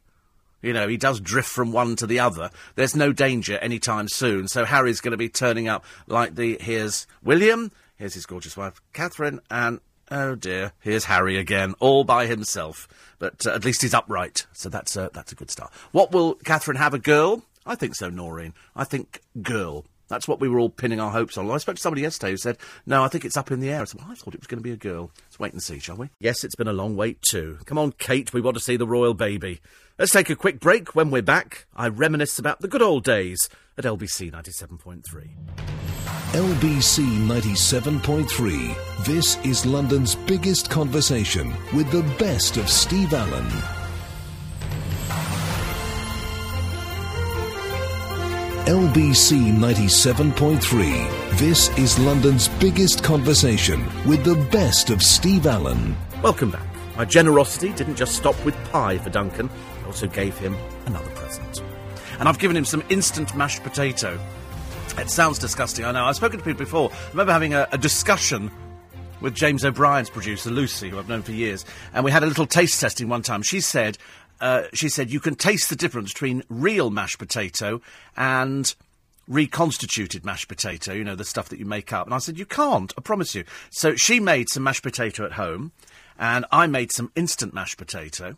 you 0.61 0.73
know, 0.73 0.87
he 0.87 0.97
does 0.97 1.19
drift 1.19 1.49
from 1.49 1.73
one 1.73 1.95
to 1.97 2.07
the 2.07 2.19
other. 2.19 2.49
There's 2.75 2.95
no 2.95 3.11
danger 3.11 3.57
any 3.57 3.79
time 3.79 4.07
soon. 4.07 4.47
So 4.47 4.65
Harry's 4.65 5.01
going 5.01 5.11
to 5.11 5.17
be 5.17 5.29
turning 5.29 5.67
up 5.67 5.85
like 6.07 6.35
the 6.35 6.57
here's 6.59 7.05
William, 7.21 7.71
here's 7.97 8.13
his 8.13 8.25
gorgeous 8.25 8.57
wife 8.57 8.81
Catherine, 8.93 9.41
and 9.51 9.81
Oh 10.11 10.35
dear, 10.35 10.73
here's 10.79 11.05
Harry 11.05 11.37
again, 11.37 11.75
all 11.79 12.03
by 12.03 12.27
himself. 12.27 12.87
But 13.19 13.47
uh, 13.47 13.51
at 13.51 13.65
least 13.65 13.81
he's 13.81 13.93
upright, 13.93 14.45
so 14.53 14.69
that's 14.69 14.95
uh, 14.97 15.09
that's 15.13 15.31
a 15.31 15.35
good 15.35 15.49
start. 15.49 15.71
What 15.91 16.11
will 16.11 16.35
Catherine 16.35 16.77
have? 16.77 16.93
A 16.93 16.99
girl? 16.99 17.43
I 17.65 17.75
think 17.75 17.95
so, 17.95 18.09
Noreen. 18.09 18.53
I 18.75 18.83
think 18.83 19.21
girl. 19.41 19.85
That's 20.07 20.27
what 20.27 20.39
we 20.39 20.47
were 20.49 20.59
all 20.59 20.69
pinning 20.69 20.99
our 20.99 21.11
hopes 21.11 21.37
on. 21.37 21.49
I 21.49 21.57
spoke 21.57 21.75
to 21.77 21.81
somebody 21.81 22.01
yesterday 22.01 22.31
who 22.31 22.37
said, 22.37 22.57
"No, 22.85 23.03
I 23.03 23.07
think 23.07 23.25
it's 23.25 23.37
up 23.37 23.51
in 23.51 23.59
the 23.59 23.69
air." 23.69 23.81
I 23.81 23.85
said, 23.85 24.01
well, 24.01 24.11
"I 24.11 24.15
thought 24.15 24.33
it 24.33 24.41
was 24.41 24.47
going 24.47 24.59
to 24.59 24.63
be 24.63 24.71
a 24.71 24.77
girl." 24.77 25.11
Let's 25.25 25.39
wait 25.39 25.53
and 25.53 25.63
see, 25.63 25.79
shall 25.79 25.97
we? 25.97 26.09
Yes, 26.19 26.43
it's 26.43 26.55
been 26.55 26.67
a 26.67 26.73
long 26.73 26.95
wait 26.95 27.21
too. 27.21 27.57
Come 27.65 27.77
on, 27.77 27.93
Kate, 27.93 28.33
we 28.33 28.41
want 28.41 28.57
to 28.57 28.63
see 28.63 28.75
the 28.77 28.87
royal 28.87 29.13
baby. 29.13 29.61
Let's 29.97 30.11
take 30.11 30.29
a 30.29 30.35
quick 30.35 30.59
break. 30.59 30.95
When 30.95 31.11
we're 31.11 31.21
back, 31.21 31.65
I 31.75 31.87
reminisce 31.87 32.39
about 32.39 32.61
the 32.61 32.67
good 32.67 32.81
old 32.81 33.03
days 33.03 33.49
at 33.77 33.85
LBC 33.85 34.31
ninety 34.31 34.51
seven 34.51 34.77
point 34.77 35.05
three. 35.05 35.31
LBC 36.33 37.03
97.3. 37.27 39.05
This 39.05 39.37
is 39.45 39.67
London's 39.67 40.15
biggest 40.15 40.69
conversation 40.69 41.53
with 41.75 41.91
the 41.91 42.01
best 42.17 42.57
of 42.57 42.69
Steve 42.69 43.13
Allen. 43.13 43.82
LBC 48.65 49.51
97.3. 49.51 51.37
This 51.37 51.69
is 51.77 51.99
London's 51.99 52.47
biggest 52.47 53.03
conversation 53.03 53.83
with 54.07 54.23
the 54.23 54.35
best 54.51 54.89
of 54.89 55.03
Steve 55.03 55.45
Allen. 55.47 55.97
Welcome 56.21 56.51
back. 56.51 56.65
My 56.95 57.03
generosity 57.03 57.73
didn't 57.73 57.97
just 57.97 58.15
stop 58.15 58.41
with 58.45 58.55
pie 58.71 58.97
for 58.99 59.09
Duncan, 59.09 59.49
I 59.83 59.85
also 59.85 60.07
gave 60.07 60.37
him 60.37 60.55
another 60.85 61.09
present. 61.09 61.61
And 62.19 62.29
I've 62.29 62.39
given 62.39 62.55
him 62.55 62.63
some 62.63 62.83
instant 62.89 63.35
mashed 63.35 63.63
potato 63.63 64.17
it 64.97 65.09
sounds 65.09 65.39
disgusting, 65.39 65.85
I 65.85 65.91
know. 65.91 66.05
I've 66.05 66.15
spoken 66.15 66.39
to 66.39 66.45
people 66.45 66.59
before. 66.59 66.91
I 66.91 67.09
remember 67.09 67.33
having 67.33 67.53
a, 67.53 67.67
a 67.71 67.77
discussion 67.77 68.51
with 69.21 69.33
James 69.33 69.65
O'Brien's 69.65 70.09
producer, 70.09 70.51
Lucy, 70.51 70.89
who 70.89 70.99
I've 70.99 71.09
known 71.09 71.21
for 71.21 71.31
years, 71.31 71.65
and 71.93 72.05
we 72.05 72.11
had 72.11 72.23
a 72.23 72.25
little 72.25 72.45
taste 72.45 72.79
testing 72.79 73.09
one 73.09 73.23
time. 73.23 73.41
She 73.41 73.59
said, 73.59 73.97
uh, 74.43 74.67
she 74.73 74.89
said, 74.89 75.09
you 75.09 75.19
can 75.19 75.35
taste 75.35 75.69
the 75.69 75.75
difference 75.75 76.11
between 76.11 76.43
real 76.49 76.89
mashed 76.89 77.17
potato 77.17 77.81
and 78.17 78.75
reconstituted 79.27 80.25
mashed 80.25 80.49
potato, 80.49 80.91
you 80.91 81.03
know, 81.03 81.15
the 81.15 81.23
stuff 81.23 81.47
that 81.49 81.59
you 81.59 81.65
make 81.65 81.93
up. 81.93 82.05
And 82.05 82.13
I 82.13 82.17
said, 82.17 82.37
you 82.37 82.45
can't, 82.45 82.93
I 82.97 83.01
promise 83.01 83.33
you. 83.33 83.45
So 83.71 83.95
she 83.95 84.19
made 84.19 84.49
some 84.49 84.63
mashed 84.63 84.83
potato 84.83 85.25
at 85.25 85.31
home, 85.31 85.71
and 86.19 86.45
I 86.51 86.67
made 86.67 86.91
some 86.91 87.11
instant 87.15 87.53
mashed 87.53 87.77
potato 87.77 88.35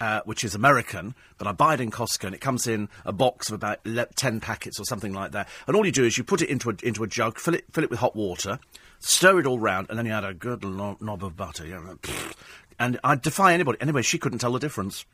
uh, 0.00 0.20
which 0.24 0.44
is 0.44 0.54
American, 0.54 1.14
but 1.38 1.48
I 1.48 1.52
buy 1.52 1.74
it 1.74 1.80
in 1.80 1.90
Costco 1.90 2.26
and 2.26 2.34
it 2.34 2.40
comes 2.40 2.68
in 2.68 2.88
a 3.04 3.12
box 3.12 3.48
of 3.48 3.54
about 3.54 3.80
10 3.84 4.40
packets 4.40 4.78
or 4.78 4.84
something 4.84 5.12
like 5.12 5.32
that. 5.32 5.48
And 5.66 5.76
all 5.76 5.84
you 5.84 5.90
do 5.90 6.04
is 6.04 6.16
you 6.16 6.22
put 6.22 6.40
it 6.40 6.48
into 6.48 6.70
a, 6.70 6.76
into 6.84 7.02
a 7.02 7.08
jug, 7.08 7.38
fill 7.38 7.54
it, 7.54 7.64
fill 7.72 7.82
it 7.82 7.90
with 7.90 7.98
hot 7.98 8.14
water, 8.14 8.60
stir 9.00 9.40
it 9.40 9.46
all 9.46 9.58
round, 9.58 9.88
and 9.90 9.98
then 9.98 10.06
you 10.06 10.12
add 10.12 10.24
a 10.24 10.34
good 10.34 10.62
knob 10.62 11.24
of 11.24 11.36
butter. 11.36 11.66
You 11.66 11.74
know, 11.74 11.98
and 12.78 13.00
I 13.02 13.16
defy 13.16 13.54
anybody. 13.54 13.78
Anyway, 13.80 14.02
she 14.02 14.18
couldn't 14.18 14.38
tell 14.38 14.52
the 14.52 14.60
difference. 14.60 15.04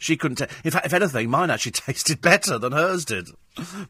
She 0.00 0.16
couldn't. 0.16 0.40
in 0.64 0.70
fact, 0.70 0.86
if 0.86 0.94
anything, 0.94 1.28
mine 1.28 1.50
actually 1.50 1.72
tasted 1.72 2.22
better 2.22 2.58
than 2.58 2.72
hers 2.72 3.04
did. 3.04 3.28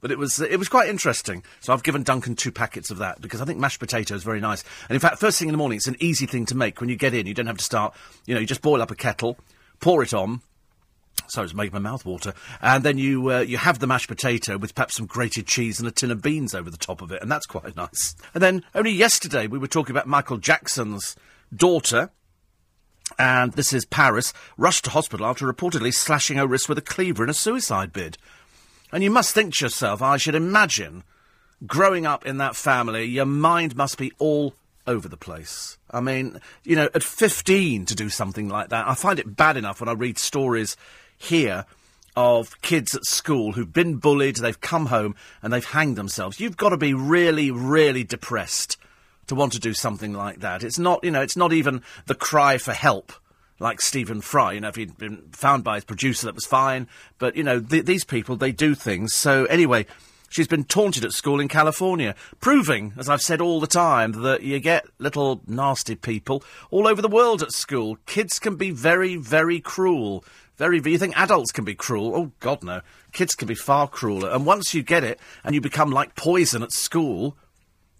But 0.01 0.11
it 0.11 0.19
was 0.19 0.41
it 0.41 0.59
was 0.59 0.69
quite 0.69 0.89
interesting. 0.89 1.45
So 1.61 1.73
I've 1.73 1.85
given 1.85 2.03
Duncan 2.03 2.35
two 2.35 2.51
packets 2.51 2.91
of 2.91 2.99
that 2.99 3.21
because 3.21 3.41
I 3.41 3.45
think 3.45 3.61
mashed 3.61 3.79
potato 3.79 4.17
is 4.17 4.25
very 4.25 4.41
nice. 4.41 4.65
And 4.89 4.97
in 4.97 5.01
fact, 5.01 5.21
first 5.21 5.39
thing 5.39 5.49
in 5.49 5.53
the 5.53 5.59
morning, 5.59 5.77
it's 5.77 5.87
an 5.87 5.97
easy 6.01 6.27
thing 6.27 6.47
to 6.47 6.57
make. 6.57 6.81
When 6.81 6.91
you 6.91 6.97
get 6.97 7.15
in, 7.15 7.27
you 7.27 7.33
don't 7.35 7.47
have 7.47 7.59
to 7.59 7.65
start. 7.65 7.95
You 8.27 8.35
know, 8.35 8.41
you 8.41 8.47
just 8.47 8.61
boil 8.61 8.83
up 8.83 8.91
a 8.91 8.97
kettle, 8.97 9.39
pour 9.79 10.03
it 10.03 10.13
on. 10.13 10.43
Sorry, 11.29 11.45
it's 11.45 11.55
making 11.55 11.75
my 11.75 11.79
mouth 11.79 12.05
water. 12.05 12.35
And 12.61 12.83
then 12.83 12.99
you 12.99 13.31
uh, 13.31 13.41
you 13.41 13.59
have 13.59 13.79
the 13.79 13.87
mashed 13.87 14.09
potato 14.09 14.59
with 14.59 14.75
perhaps 14.75 14.97
some 14.97 15.07
grated 15.07 15.47
cheese 15.47 15.79
and 15.79 15.87
a 15.87 15.93
tin 15.93 16.11
of 16.11 16.23
beans 16.23 16.57
over 16.57 16.71
the 16.71 16.77
top 16.77 17.03
of 17.03 17.13
it, 17.13 17.23
and 17.23 17.31
that's 17.31 17.47
quite 17.47 17.77
nice. 17.77 18.17
And 18.35 18.43
then 18.43 18.65
only 18.75 18.91
yesterday 18.91 19.47
we 19.47 19.59
were 19.59 19.69
talking 19.69 19.95
about 19.95 20.09
Michael 20.09 20.39
Jackson's 20.39 21.15
daughter, 21.55 22.11
and 23.19 23.53
this 23.53 23.73
is 23.73 23.85
Paris, 23.85 24.33
rushed 24.57 24.85
to 24.85 24.91
hospital 24.91 25.27
after 25.27 25.51
reportedly 25.51 25.93
slashing 25.93 26.37
her 26.37 26.47
wrist 26.47 26.69
with 26.69 26.79
a 26.79 26.83
cleaver 26.83 27.25
in 27.25 27.31
a 27.31 27.35
suicide 27.35 27.93
bid. 27.93 28.17
And 28.93 29.03
you 29.03 29.11
must 29.11 29.35
think 29.35 29.55
to 29.55 29.65
yourself, 29.67 30.03
I 30.03 30.17
should 30.17 30.35
imagine, 30.35 31.05
growing 31.67 32.07
up 32.07 32.27
in 32.27 32.39
that 32.39 32.57
family, 32.57 33.05
your 33.05 33.27
mind 33.27 33.77
must 33.77 33.99
be 33.99 34.13
all 34.19 34.55
over 34.87 35.09
the 35.09 35.17
place. 35.17 35.79
I 35.91 36.01
mean, 36.01 36.41
you 36.65 36.77
know, 36.77 36.89
at 36.95 37.03
15 37.03 37.87
to 37.87 37.95
do 37.95 38.09
something 38.09 38.49
like 38.49 38.71
that, 38.71 38.89
I 38.89 38.95
find 38.95 39.19
it 39.19 39.37
bad 39.37 39.57
enough 39.57 39.81
when 39.81 39.89
I 39.89 39.93
read 39.93 40.19
stories 40.19 40.77
here 41.17 41.65
of 42.17 42.61
kids 42.63 42.95
at 42.95 43.05
school 43.05 43.53
who've 43.53 43.73
been 43.73 43.97
bullied, 43.97 44.37
they've 44.37 44.61
come 44.61 44.87
home 44.87 45.15
and 45.43 45.53
they've 45.53 45.65
hanged 45.65 45.97
themselves. 45.97 46.41
You've 46.41 46.57
got 46.57 46.71
to 46.71 46.77
be 46.77 46.93
really, 46.93 47.51
really 47.51 48.05
depressed 48.05 48.77
to 49.31 49.37
want 49.37 49.53
to 49.53 49.61
do 49.61 49.73
something 49.73 50.13
like 50.13 50.41
that. 50.41 50.63
It's 50.63 50.79
not, 50.79 51.03
you 51.05 51.11
know, 51.11 51.23
it's 51.23 51.37
not 51.37 51.53
even 51.53 51.83
the 52.07 52.17
cry 52.17 52.59
for 52.59 52.73
help 52.73 53.13
like 53.61 53.81
Stephen 53.81 54.21
Fry. 54.21 54.53
You 54.53 54.61
know, 54.61 54.69
if 54.69 54.75
he'd 54.75 54.99
been 54.99 55.29
found 55.31 55.63
by 55.63 55.77
his 55.77 55.85
producer, 55.85 56.27
that 56.27 56.35
was 56.35 56.47
fine. 56.47 56.89
But, 57.19 57.37
you 57.37 57.45
know, 57.45 57.61
th- 57.61 57.85
these 57.85 58.05
people, 58.05 58.35
they 58.35 58.51
do 58.51 58.75
things. 58.75 59.15
So, 59.15 59.45
anyway, 59.45 59.87
she's 60.31 60.49
been 60.49 60.65
taunted 60.65 61.05
at 61.05 61.13
school 61.13 61.39
in 61.39 61.47
California, 61.47 62.17
proving, 62.41 62.93
as 62.99 63.09
I've 63.09 63.23
said 63.23 63.41
all 63.41 63.61
the 63.61 63.69
time, 63.69 64.23
that 64.23 64.43
you 64.43 64.59
get 64.59 64.87
little 64.99 65.43
nasty 65.47 65.95
people 65.95 66.43
all 66.73 66.89
over 66.89 67.01
the 67.01 67.09
world 67.09 67.41
at 67.41 67.53
school. 67.53 67.99
Kids 68.07 68.41
can 68.41 68.57
be 68.57 68.73
very, 68.73 69.15
very 69.15 69.61
cruel. 69.61 70.25
Very, 70.57 70.83
you 70.85 70.99
think 70.99 71.17
adults 71.17 71.53
can 71.53 71.65
be 71.65 71.77
cruel? 71.77 72.17
Oh, 72.17 72.33
God, 72.41 72.65
no. 72.65 72.81
Kids 73.13 73.37
can 73.37 73.47
be 73.47 73.55
far 73.55 73.87
crueler. 73.87 74.31
And 74.31 74.45
once 74.45 74.75
you 74.75 74.83
get 74.83 75.05
it 75.05 75.21
and 75.45 75.55
you 75.55 75.61
become 75.61 75.93
like 75.93 76.17
poison 76.17 76.65
at 76.65 76.73
school, 76.73 77.37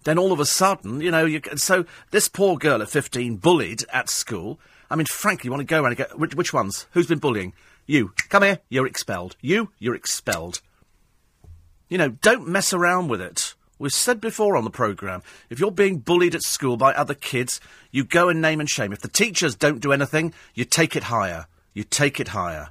then 0.03 0.17
all 0.17 0.31
of 0.31 0.39
a 0.39 0.45
sudden, 0.45 1.01
you 1.01 1.11
know, 1.11 1.25
you, 1.25 1.41
so 1.55 1.85
this 2.11 2.27
poor 2.27 2.57
girl 2.57 2.81
at 2.81 2.89
15 2.89 3.37
bullied 3.37 3.83
at 3.93 4.09
school. 4.09 4.59
I 4.89 4.95
mean, 4.95 5.05
frankly, 5.05 5.47
you 5.47 5.51
want 5.51 5.61
to 5.61 5.65
go 5.65 5.81
around 5.81 5.97
and 5.99 6.09
go, 6.09 6.17
which, 6.17 6.35
which 6.35 6.53
ones? 6.53 6.87
Who's 6.91 7.07
been 7.07 7.19
bullying? 7.19 7.53
You. 7.85 8.13
Come 8.29 8.43
here, 8.43 8.59
you're 8.69 8.87
expelled. 8.87 9.35
You, 9.41 9.71
you're 9.79 9.95
expelled. 9.95 10.61
You 11.89 11.97
know, 11.97 12.09
don't 12.09 12.47
mess 12.47 12.73
around 12.73 13.09
with 13.09 13.21
it. 13.21 13.53
We've 13.77 13.91
said 13.91 14.21
before 14.21 14.55
on 14.55 14.63
the 14.63 14.69
programme, 14.69 15.23
if 15.49 15.59
you're 15.59 15.71
being 15.71 15.97
bullied 15.97 16.35
at 16.35 16.43
school 16.43 16.77
by 16.77 16.93
other 16.93 17.15
kids, 17.15 17.59
you 17.89 18.03
go 18.03 18.29
and 18.29 18.39
name 18.39 18.59
and 18.59 18.69
shame. 18.69 18.93
If 18.93 19.01
the 19.01 19.07
teachers 19.07 19.55
don't 19.55 19.81
do 19.81 19.91
anything, 19.91 20.33
you 20.53 20.65
take 20.65 20.95
it 20.95 21.03
higher. 21.03 21.47
You 21.73 21.83
take 21.83 22.19
it 22.19 22.29
higher. 22.29 22.69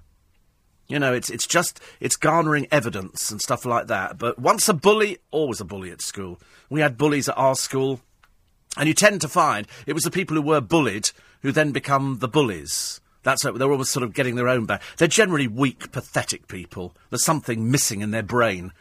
You 0.90 0.98
know, 0.98 1.14
it's 1.14 1.30
it's 1.30 1.46
just 1.46 1.78
it's 2.00 2.16
garnering 2.16 2.66
evidence 2.72 3.30
and 3.30 3.40
stuff 3.40 3.64
like 3.64 3.86
that. 3.86 4.18
But 4.18 4.40
once 4.40 4.68
a 4.68 4.74
bully, 4.74 5.18
always 5.30 5.60
a 5.60 5.64
bully 5.64 5.92
at 5.92 6.02
school. 6.02 6.40
We 6.68 6.80
had 6.80 6.98
bullies 6.98 7.28
at 7.28 7.38
our 7.38 7.54
school, 7.54 8.00
and 8.76 8.88
you 8.88 8.94
tend 8.94 9.20
to 9.20 9.28
find 9.28 9.68
it 9.86 9.92
was 9.92 10.02
the 10.02 10.10
people 10.10 10.34
who 10.34 10.42
were 10.42 10.60
bullied 10.60 11.10
who 11.42 11.52
then 11.52 11.70
become 11.70 12.18
the 12.18 12.28
bullies. 12.28 13.00
That's 13.22 13.44
what, 13.44 13.56
they're 13.58 13.70
almost 13.70 13.92
sort 13.92 14.02
of 14.02 14.14
getting 14.14 14.34
their 14.34 14.48
own 14.48 14.66
back. 14.66 14.82
They're 14.96 15.06
generally 15.06 15.46
weak, 15.46 15.92
pathetic 15.92 16.48
people. 16.48 16.94
There's 17.10 17.24
something 17.24 17.70
missing 17.70 18.00
in 18.00 18.10
their 18.10 18.22
brain. 18.22 18.72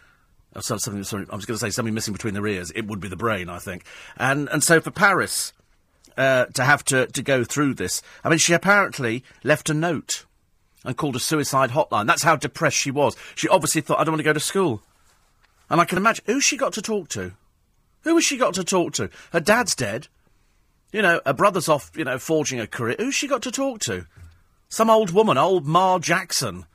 Oh, 0.55 0.62
so, 0.62 0.78
something, 0.78 1.03
sorry, 1.03 1.26
I 1.30 1.36
was 1.36 1.45
going 1.45 1.60
to 1.60 1.66
say 1.66 1.70
something 1.70 1.93
missing 1.93 2.14
between 2.14 2.34
their 2.34 2.47
ears. 2.47 2.72
It 2.72 2.88
would 2.88 2.99
be 2.99 3.07
the 3.07 3.16
brain, 3.16 3.49
I 3.49 3.60
think. 3.60 3.84
And 4.18 4.49
and 4.49 4.64
so 4.64 4.82
for 4.82 4.91
Paris 4.91 5.53
uh, 6.18 6.45
to 6.45 6.64
have 6.64 6.84
to, 6.86 7.05
to 7.07 7.22
go 7.22 7.43
through 7.43 7.76
this, 7.76 8.01
I 8.24 8.30
mean, 8.30 8.39
she 8.39 8.53
apparently 8.53 9.24
left 9.43 9.70
a 9.70 9.74
note 9.76 10.26
and 10.86 10.97
called 10.97 11.15
a 11.15 11.19
suicide 11.19 11.71
hotline. 11.71 12.07
That's 12.07 12.23
how 12.23 12.36
depressed 12.36 12.77
she 12.77 12.91
was. 12.91 13.15
She 13.36 13.47
obviously 13.47 13.82
thought, 13.82 13.99
I 13.99 14.03
don't 14.03 14.13
want 14.13 14.19
to 14.19 14.23
go 14.23 14.34
to 14.34 14.39
school. 14.39 14.82
And 15.69 15.80
I 15.80 15.86
can 15.86 15.97
imagine 15.97 16.25
who 16.25 16.41
she 16.41 16.57
got 16.57 16.73
to 16.73 16.82
talk 16.82 17.09
to. 17.09 17.34
Who 18.03 18.15
has 18.15 18.23
she 18.23 18.38
got 18.38 18.53
to 18.55 18.63
talk 18.63 18.93
to? 18.93 19.09
Her 19.32 19.39
dad's 19.39 19.75
dead. 19.75 20.07
You 20.91 21.01
know, 21.01 21.21
her 21.25 21.34
brother's 21.34 21.69
off, 21.69 21.91
you 21.95 22.03
know, 22.03 22.17
forging 22.17 22.59
a 22.59 22.65
career. 22.65 22.95
Who's 22.97 23.13
she 23.13 23.27
got 23.27 23.43
to 23.43 23.51
talk 23.51 23.80
to? 23.82 24.05
Some 24.69 24.89
old 24.89 25.11
woman, 25.11 25.38
old 25.38 25.65
Ma 25.65 25.99
Jackson. 25.99 26.65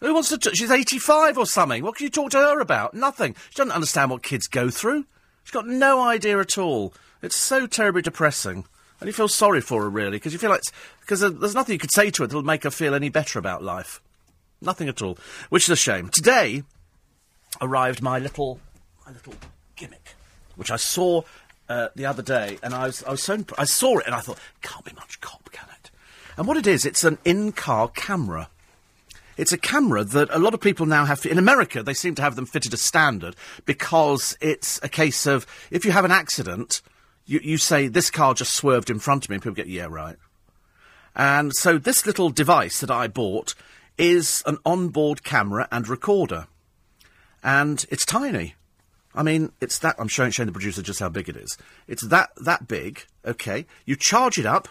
Who 0.00 0.12
wants 0.12 0.28
to? 0.28 0.38
T- 0.38 0.54
she's 0.54 0.70
85 0.70 1.38
or 1.38 1.46
something. 1.46 1.82
What 1.82 1.96
can 1.96 2.04
you 2.04 2.10
talk 2.10 2.30
to 2.30 2.38
her 2.38 2.60
about? 2.60 2.94
Nothing. 2.94 3.34
She 3.50 3.56
doesn't 3.56 3.72
understand 3.72 4.10
what 4.10 4.22
kids 4.22 4.46
go 4.46 4.70
through. 4.70 5.06
She's 5.44 5.52
got 5.52 5.66
no 5.66 6.02
idea 6.02 6.38
at 6.38 6.58
all. 6.58 6.92
It's 7.22 7.36
so 7.36 7.66
terribly 7.66 8.02
depressing. 8.02 8.66
And 9.00 9.06
you 9.08 9.12
feel 9.12 9.28
sorry 9.28 9.60
for 9.60 9.82
her, 9.82 9.90
really, 9.90 10.12
because 10.12 10.32
you 10.32 10.38
feel 10.38 10.50
like. 10.50 10.62
Because 11.00 11.20
there's 11.20 11.54
nothing 11.54 11.74
you 11.74 11.78
could 11.78 11.92
say 11.92 12.10
to 12.10 12.22
her 12.22 12.26
that'll 12.26 12.42
make 12.42 12.62
her 12.62 12.70
feel 12.70 12.94
any 12.94 13.08
better 13.08 13.38
about 13.38 13.62
life. 13.62 14.00
Nothing 14.60 14.88
at 14.88 15.02
all. 15.02 15.18
Which 15.50 15.64
is 15.64 15.70
a 15.70 15.76
shame. 15.76 16.08
Today 16.08 16.62
arrived 17.60 18.02
my 18.02 18.18
little. 18.18 18.60
my 19.06 19.12
little 19.12 19.34
gimmick, 19.76 20.14
which 20.56 20.70
I 20.70 20.76
saw 20.76 21.22
uh, 21.68 21.88
the 21.94 22.06
other 22.06 22.22
day, 22.22 22.58
and 22.62 22.74
I 22.74 22.86
was, 22.86 23.02
I 23.04 23.10
was 23.10 23.22
so 23.22 23.34
imp- 23.34 23.58
I 23.58 23.64
saw 23.64 23.98
it 23.98 24.06
and 24.06 24.14
I 24.14 24.20
thought, 24.20 24.38
can't 24.62 24.84
be 24.84 24.92
much 24.94 25.20
cop, 25.20 25.50
can 25.52 25.68
it? 25.70 25.90
And 26.36 26.46
what 26.46 26.56
it 26.56 26.66
is, 26.66 26.84
it's 26.84 27.04
an 27.04 27.18
in-car 27.24 27.88
camera. 27.88 28.48
It's 29.36 29.52
a 29.52 29.58
camera 29.58 30.04
that 30.04 30.28
a 30.30 30.38
lot 30.38 30.54
of 30.54 30.60
people 30.60 30.86
now 30.86 31.06
have. 31.06 31.24
In 31.26 31.38
America, 31.38 31.82
they 31.82 31.94
seem 31.94 32.14
to 32.16 32.22
have 32.22 32.36
them 32.36 32.46
fitted 32.46 32.72
as 32.72 32.82
standard 32.82 33.34
because 33.64 34.36
it's 34.40 34.78
a 34.82 34.88
case 34.88 35.26
of 35.26 35.46
if 35.70 35.84
you 35.84 35.90
have 35.90 36.04
an 36.04 36.12
accident, 36.12 36.82
you, 37.26 37.40
you 37.42 37.58
say 37.58 37.88
this 37.88 38.10
car 38.10 38.34
just 38.34 38.54
swerved 38.54 38.90
in 38.90 38.98
front 38.98 39.24
of 39.24 39.30
me, 39.30 39.36
and 39.36 39.42
people 39.42 39.54
get 39.54 39.68
yeah 39.68 39.86
right. 39.88 40.16
And 41.14 41.54
so 41.54 41.78
this 41.78 42.06
little 42.06 42.30
device 42.30 42.80
that 42.80 42.90
I 42.90 43.08
bought 43.08 43.54
is 43.96 44.42
an 44.46 44.58
onboard 44.64 45.22
camera 45.22 45.68
and 45.70 45.88
recorder, 45.88 46.46
and 47.42 47.84
it's 47.90 48.04
tiny. 48.04 48.54
I 49.14 49.22
mean, 49.22 49.52
it's 49.60 49.78
that. 49.78 49.96
I'm 49.98 50.08
showing, 50.08 50.32
showing 50.32 50.48
the 50.48 50.52
producer 50.52 50.82
just 50.82 51.00
how 51.00 51.08
big 51.08 51.28
it 51.28 51.36
is. 51.36 51.56
It's 51.86 52.06
that 52.08 52.30
that 52.44 52.66
big. 52.66 53.04
Okay, 53.24 53.66
you 53.84 53.96
charge 53.96 54.38
it 54.38 54.46
up. 54.46 54.68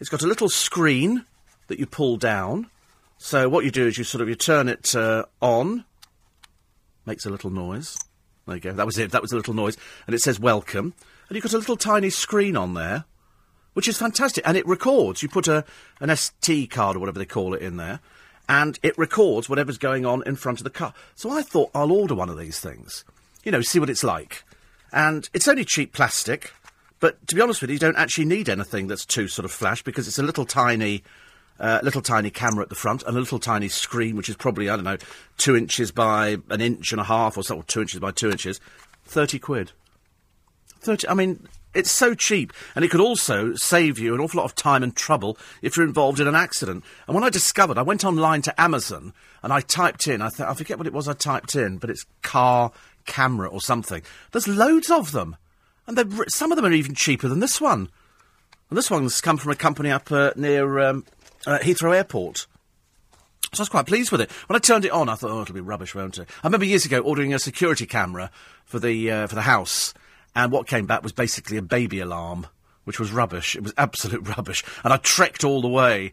It's 0.00 0.10
got 0.10 0.22
a 0.22 0.26
little 0.26 0.48
screen 0.48 1.24
that 1.68 1.78
you 1.78 1.86
pull 1.86 2.16
down. 2.16 2.70
So 3.18 3.48
what 3.48 3.64
you 3.64 3.70
do 3.70 3.86
is 3.86 3.96
you 3.96 4.04
sort 4.04 4.20
of 4.20 4.28
you 4.28 4.34
turn 4.34 4.68
it 4.68 4.94
uh, 4.96 5.24
on. 5.40 5.84
Makes 7.06 7.24
a 7.26 7.30
little 7.30 7.50
noise. 7.50 7.96
There 8.46 8.56
you 8.56 8.60
go. 8.60 8.72
That 8.72 8.86
was 8.86 8.98
it. 8.98 9.12
That 9.12 9.22
was 9.22 9.32
a 9.32 9.36
little 9.36 9.54
noise, 9.54 9.76
and 10.06 10.14
it 10.14 10.20
says 10.20 10.40
welcome. 10.40 10.94
And 11.34 11.42
you've 11.42 11.50
got 11.50 11.56
a 11.56 11.58
little 11.58 11.76
tiny 11.76 12.10
screen 12.10 12.56
on 12.56 12.74
there, 12.74 13.04
which 13.72 13.88
is 13.88 13.98
fantastic, 13.98 14.46
and 14.46 14.56
it 14.56 14.66
records. 14.66 15.20
You 15.20 15.28
put 15.28 15.48
a 15.48 15.64
an 16.00 16.08
SD 16.08 16.70
card 16.70 16.96
or 16.96 17.00
whatever 17.00 17.18
they 17.18 17.24
call 17.26 17.54
it 17.54 17.60
in 17.60 17.76
there, 17.76 18.00
and 18.48 18.78
it 18.82 18.96
records 18.96 19.48
whatever's 19.48 19.78
going 19.78 20.06
on 20.06 20.22
in 20.26 20.36
front 20.36 20.60
of 20.60 20.64
the 20.64 20.70
car. 20.70 20.94
So 21.16 21.30
I 21.30 21.42
thought 21.42 21.70
I'll 21.74 21.92
order 21.92 22.14
one 22.14 22.28
of 22.28 22.38
these 22.38 22.60
things 22.60 23.04
you 23.44 23.52
know, 23.52 23.60
see 23.60 23.78
what 23.78 23.90
it's 23.90 24.04
like. 24.04 24.44
And 24.92 25.28
it's 25.32 25.48
only 25.48 25.64
cheap 25.64 25.92
plastic, 25.92 26.52
but 27.00 27.24
to 27.28 27.34
be 27.34 27.40
honest 27.40 27.60
with 27.60 27.70
you, 27.70 27.74
you 27.74 27.80
don't 27.80 27.96
actually 27.96 28.24
need 28.24 28.48
anything 28.48 28.86
that's 28.86 29.04
too 29.04 29.28
sort 29.28 29.44
of 29.44 29.52
flash 29.52 29.82
because 29.82 30.08
it's 30.08 30.18
a 30.18 30.22
little 30.22 30.44
tiny, 30.44 31.02
uh, 31.60 31.80
little 31.82 32.02
tiny 32.02 32.30
camera 32.30 32.62
at 32.62 32.68
the 32.68 32.74
front 32.74 33.02
and 33.02 33.16
a 33.16 33.20
little 33.20 33.38
tiny 33.38 33.68
screen, 33.68 34.16
which 34.16 34.28
is 34.28 34.36
probably, 34.36 34.68
I 34.68 34.76
don't 34.76 34.84
know, 34.84 34.98
two 35.36 35.56
inches 35.56 35.92
by 35.92 36.38
an 36.48 36.60
inch 36.60 36.92
and 36.92 37.00
a 37.00 37.04
half 37.04 37.36
or 37.36 37.42
so, 37.42 37.56
or 37.56 37.64
two 37.64 37.82
inches 37.82 38.00
by 38.00 38.12
two 38.12 38.30
inches. 38.30 38.60
30 39.04 39.38
quid. 39.38 39.72
30, 40.84 41.08
I 41.08 41.14
mean, 41.14 41.48
it's 41.74 41.90
so 41.90 42.14
cheap, 42.14 42.52
and 42.74 42.84
it 42.84 42.90
could 42.90 43.00
also 43.00 43.54
save 43.54 43.98
you 43.98 44.14
an 44.14 44.20
awful 44.20 44.38
lot 44.38 44.44
of 44.44 44.54
time 44.54 44.82
and 44.82 44.94
trouble 44.94 45.36
if 45.60 45.76
you're 45.76 45.86
involved 45.86 46.20
in 46.20 46.28
an 46.28 46.36
accident. 46.36 46.84
And 47.06 47.14
when 47.14 47.24
I 47.24 47.30
discovered, 47.30 47.78
I 47.78 47.82
went 47.82 48.04
online 48.04 48.42
to 48.42 48.60
Amazon 48.60 49.12
and 49.42 49.52
I 49.52 49.60
typed 49.60 50.06
in, 50.06 50.22
I, 50.22 50.28
th- 50.28 50.48
I 50.48 50.54
forget 50.54 50.78
what 50.78 50.86
it 50.86 50.92
was 50.92 51.08
I 51.08 51.14
typed 51.14 51.56
in, 51.56 51.78
but 51.78 51.90
it's 51.90 52.06
car 52.22 52.70
camera 53.06 53.48
or 53.48 53.60
something. 53.60 54.02
There's 54.32 54.48
loads 54.48 54.90
of 54.90 55.12
them, 55.12 55.36
and 55.86 55.98
some 56.28 56.52
of 56.52 56.56
them 56.56 56.64
are 56.64 56.72
even 56.72 56.94
cheaper 56.94 57.28
than 57.28 57.40
this 57.40 57.60
one. 57.60 57.88
And 58.70 58.78
this 58.78 58.90
one's 58.90 59.20
come 59.20 59.36
from 59.36 59.52
a 59.52 59.56
company 59.56 59.90
up 59.90 60.10
uh, 60.10 60.32
near 60.36 60.78
um, 60.78 61.04
uh, 61.46 61.58
Heathrow 61.58 61.94
Airport. 61.94 62.46
So 63.52 63.60
I 63.60 63.62
was 63.62 63.68
quite 63.68 63.86
pleased 63.86 64.10
with 64.10 64.20
it. 64.20 64.30
When 64.48 64.56
I 64.56 64.58
turned 64.58 64.84
it 64.84 64.90
on, 64.90 65.08
I 65.08 65.14
thought, 65.14 65.30
oh, 65.30 65.42
it'll 65.42 65.54
be 65.54 65.60
rubbish, 65.60 65.94
won't 65.94 66.18
it? 66.18 66.28
I 66.42 66.46
remember 66.46 66.66
years 66.66 66.84
ago 66.84 67.00
ordering 67.00 67.34
a 67.34 67.38
security 67.38 67.86
camera 67.86 68.30
for 68.64 68.78
the 68.78 69.10
uh, 69.10 69.26
for 69.26 69.34
the 69.34 69.42
house, 69.42 69.94
and 70.34 70.52
what 70.52 70.66
came 70.66 70.86
back 70.86 71.02
was 71.02 71.12
basically 71.12 71.56
a 71.56 71.62
baby 71.62 72.00
alarm, 72.00 72.46
which 72.84 72.98
was 72.98 73.12
rubbish. 73.12 73.56
It 73.56 73.62
was 73.62 73.74
absolute 73.76 74.28
rubbish, 74.36 74.64
and 74.82 74.92
I 74.92 74.96
trekked 74.98 75.44
all 75.44 75.62
the 75.62 75.68
way 75.68 76.12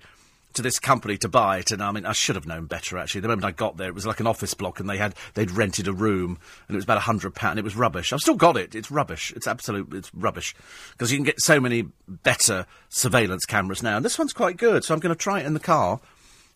to 0.54 0.62
this 0.62 0.80
company 0.80 1.18
to 1.18 1.30
buy 1.30 1.60
it, 1.60 1.72
and 1.72 1.82
I 1.82 1.92
mean, 1.92 2.06
I 2.06 2.12
should 2.12 2.36
have 2.36 2.46
known 2.46 2.66
better. 2.66 2.98
Actually, 2.98 3.22
the 3.22 3.30
moment 3.30 3.46
I 3.46 3.52
got 3.52 3.78
there, 3.78 3.88
it 3.88 3.96
was 3.96 4.06
like 4.06 4.20
an 4.20 4.28
office 4.28 4.54
block, 4.54 4.80
and 4.80 4.90
they 4.90 4.98
had 4.98 5.16
they'd 5.34 5.52
rented 5.52 5.88
a 5.88 5.94
room, 5.94 6.38
and 6.68 6.76
it 6.76 6.78
was 6.78 6.84
about 6.84 6.98
a 6.98 7.02
hundred 7.02 7.36
pound. 7.36 7.60
It 7.60 7.64
was 7.64 7.76
rubbish. 7.76 8.12
I've 8.12 8.20
still 8.20 8.36
got 8.36 8.58
it. 8.58 8.76
It's 8.76 8.92
rubbish. 8.92 9.32
It's 9.36 9.48
absolute. 9.48 9.94
It's 9.94 10.14
rubbish 10.14 10.56
because 10.92 11.12
you 11.12 11.18
can 11.18 11.26
get 11.26 11.40
so 11.40 11.60
many 11.60 11.88
better 12.08 12.66
surveillance 12.90 13.46
cameras 13.46 13.82
now, 13.82 13.96
and 13.96 14.06
this 14.06 14.20
one's 14.20 14.34
quite 14.34 14.58
good. 14.58 14.84
So 14.84 14.94
I'm 14.94 15.00
going 15.00 15.16
to 15.16 15.20
try 15.20 15.40
it 15.40 15.46
in 15.46 15.54
the 15.54 15.60
car 15.60 16.00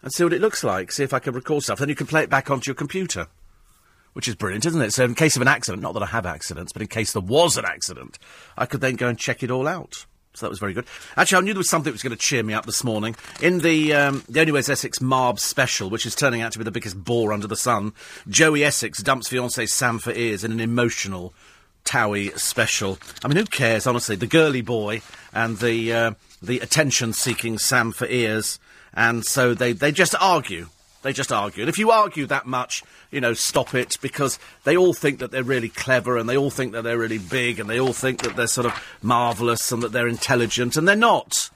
and 0.01 0.13
see 0.13 0.24
what 0.24 0.34
it 0.34 0.41
looks 0.41 0.63
like. 0.63 0.91
See 0.91 1.03
if 1.03 1.13
I 1.13 1.20
can 1.20 1.34
record 1.34 1.63
stuff. 1.63 1.80
Then 1.80 1.89
you 1.89 1.95
can 1.95 2.07
play 2.07 2.24
it 2.24 2.30
back 2.30 2.51
onto 2.51 2.70
your 2.70 2.76
computer. 2.76 3.28
Which 4.16 4.30
is 4.30 4.36
brilliant, 4.36 4.66
isn't 4.66 4.82
it? 4.82 4.93
So, 4.93 5.03
in 5.03 5.13
case 5.13 5.36
of 5.36 5.41
an 5.41 5.49
accident, 5.49 5.84
not 5.84 5.93
that 5.93 6.01
I 6.03 6.05
have 6.05 6.26
accidents, 6.26 6.72
but 6.72 6.82
in 6.82 6.88
case 6.88 7.11
there 7.11 7.22
was 7.22 7.57
an 7.57 7.66
accident, 7.66 8.18
I 8.57 8.66
could 8.66 8.80
then 8.80 8.95
go 8.95 9.09
and 9.09 9.20
check 9.20 9.43
it 9.43 9.51
all 9.51 9.68
out. 9.68 10.05
So 10.36 10.45
that 10.45 10.49
was 10.49 10.59
very 10.59 10.72
good. 10.72 10.86
Actually, 11.18 11.38
I 11.38 11.41
knew 11.41 11.53
there 11.53 11.59
was 11.59 11.70
something 11.70 11.91
that 11.91 11.95
was 11.95 12.03
going 12.03 12.16
to 12.16 12.18
cheer 12.18 12.41
me 12.41 12.53
up 12.53 12.66
this 12.66 12.82
morning. 12.82 13.18
In 13.41 13.59
the 13.59 13.93
um, 13.93 14.24
the 14.30 14.39
Only 14.39 14.53
Way 14.53 14.59
Is 14.61 14.70
Essex 14.70 15.01
Marb 15.01 15.39
special, 15.39 15.89
which 15.89 16.05
is 16.05 16.16
turning 16.16 16.41
out 16.41 16.53
to 16.53 16.59
be 16.59 16.63
the 16.63 16.72
biggest 16.72 17.03
bore 17.03 17.34
under 17.34 17.47
the 17.47 17.57
sun, 17.57 17.91
Joey 18.30 18.63
Essex 18.63 19.03
dumps 19.03 19.28
fiancée 19.28 19.68
Sam 19.68 19.99
Faiers 19.99 20.45
in 20.45 20.51
an 20.53 20.61
emotional 20.61 21.34
Towie 21.84 22.38
special. 22.39 22.97
I 23.24 23.28
mean, 23.28 23.38
who 23.38 23.45
cares, 23.45 23.86
honestly? 23.86 24.16
The 24.16 24.28
girly 24.28 24.61
boy 24.61 25.01
and 25.34 25.57
the 25.57 25.93
uh, 25.93 26.11
the 26.41 26.59
attention-seeking 26.59 27.57
Sam 27.59 27.91
Faiers, 27.91 28.59
and 28.93 29.26
so 29.26 29.53
they 29.53 29.74
they 29.74 29.91
just 29.91 30.16
argue. 30.22 30.68
They 31.06 31.14
just 31.14 31.32
argue. 31.32 31.62
And 31.62 31.70
if 31.70 31.78
you 31.78 31.91
argue 31.91 32.26
that 32.26 32.47
much, 32.47 32.84
you 33.12 33.22
know, 33.22 33.36
stop 33.36 33.76
it 33.76 33.95
because 34.01 34.39
they 34.64 34.76
all 34.76 34.91
think 34.91 35.20
that 35.20 35.30
they're 35.30 35.43
really 35.43 35.70
clever 35.70 36.18
and 36.18 36.28
they 36.28 36.36
all 36.36 36.49
think 36.49 36.72
that 36.72 36.82
they're 36.82 36.97
really 36.97 37.20
big 37.20 37.60
and 37.60 37.70
they 37.70 37.80
all 37.80 37.93
think 37.93 38.24
that 38.24 38.36
they're 38.36 38.47
sort 38.47 38.66
of 38.66 38.97
marvellous 39.03 39.72
and 39.72 39.84
that 39.84 39.91
they're 39.91 40.08
intelligent 40.08 40.76
and 40.76 40.88
they're 40.88 40.95
not. 40.95 41.51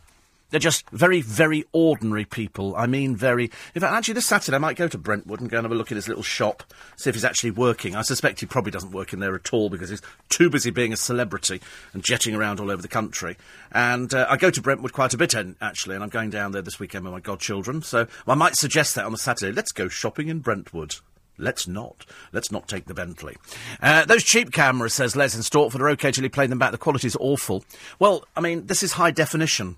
They're 0.49 0.59
just 0.59 0.89
very, 0.89 1.21
very 1.21 1.65
ordinary 1.71 2.25
people. 2.25 2.75
I 2.75 2.87
mean, 2.87 3.15
very. 3.15 3.51
In 3.75 3.81
fact, 3.81 3.93
actually, 3.93 4.15
this 4.15 4.25
Saturday 4.25 4.55
I 4.55 4.59
might 4.59 4.77
go 4.77 4.87
to 4.87 4.97
Brentwood 4.97 5.41
and 5.41 5.49
go 5.49 5.57
and 5.57 5.65
have 5.65 5.71
a 5.71 5.75
look 5.75 5.91
at 5.91 5.95
his 5.95 6.07
little 6.07 6.23
shop, 6.23 6.63
see 6.95 7.09
if 7.09 7.15
he's 7.15 7.25
actually 7.25 7.51
working. 7.51 7.95
I 7.95 8.01
suspect 8.01 8.39
he 8.39 8.45
probably 8.45 8.71
doesn't 8.71 8.91
work 8.91 9.13
in 9.13 9.19
there 9.19 9.35
at 9.35 9.53
all 9.53 9.69
because 9.69 9.89
he's 9.89 10.01
too 10.29 10.49
busy 10.49 10.71
being 10.71 10.93
a 10.93 10.97
celebrity 10.97 11.61
and 11.93 12.03
jetting 12.03 12.35
around 12.35 12.59
all 12.59 12.71
over 12.71 12.81
the 12.81 12.87
country. 12.87 13.37
And 13.71 14.13
uh, 14.13 14.25
I 14.29 14.37
go 14.37 14.49
to 14.49 14.61
Brentwood 14.61 14.93
quite 14.93 15.13
a 15.13 15.17
bit, 15.17 15.35
actually, 15.61 15.95
and 15.95 16.03
I'm 16.03 16.09
going 16.09 16.31
down 16.31 16.51
there 16.51 16.61
this 16.61 16.79
weekend 16.79 17.05
with 17.05 17.13
my 17.13 17.19
godchildren. 17.19 17.81
So 17.83 18.07
I 18.27 18.35
might 18.35 18.55
suggest 18.55 18.95
that 18.95 19.05
on 19.05 19.11
the 19.11 19.17
Saturday. 19.17 19.51
Let's 19.51 19.71
go 19.71 19.87
shopping 19.87 20.27
in 20.27 20.39
Brentwood. 20.39 20.95
Let's 21.37 21.67
not. 21.67 22.05
Let's 22.33 22.51
not 22.51 22.67
take 22.67 22.85
the 22.85 22.93
Bentley. 22.93 23.37
Uh, 23.81 24.05
those 24.05 24.23
cheap 24.23 24.51
cameras, 24.51 24.93
says 24.93 25.15
Les 25.15 25.35
in 25.35 25.41
Stortford, 25.41 25.79
are 25.79 25.89
okay 25.91 26.11
till 26.11 26.23
you 26.23 26.29
play 26.29 26.47
them 26.47 26.59
back. 26.59 26.71
The 26.71 26.77
quality's 26.77 27.15
awful. 27.17 27.63
Well, 27.97 28.25
I 28.35 28.41
mean, 28.41 28.65
this 28.65 28.83
is 28.83 28.93
high 28.93 29.11
definition. 29.11 29.77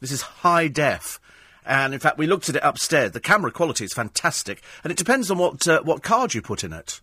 This 0.00 0.12
is 0.12 0.22
high 0.22 0.68
def. 0.68 1.20
And 1.64 1.92
in 1.92 2.00
fact, 2.00 2.18
we 2.18 2.26
looked 2.26 2.48
at 2.48 2.56
it 2.56 2.62
upstairs. 2.64 3.12
The 3.12 3.20
camera 3.20 3.52
quality 3.52 3.84
is 3.84 3.92
fantastic, 3.92 4.62
and 4.82 4.90
it 4.90 4.96
depends 4.96 5.30
on 5.30 5.38
what 5.38 5.68
uh, 5.68 5.82
what 5.82 6.02
card 6.02 6.34
you 6.34 6.42
put 6.42 6.64
in 6.64 6.72
it. 6.72 7.00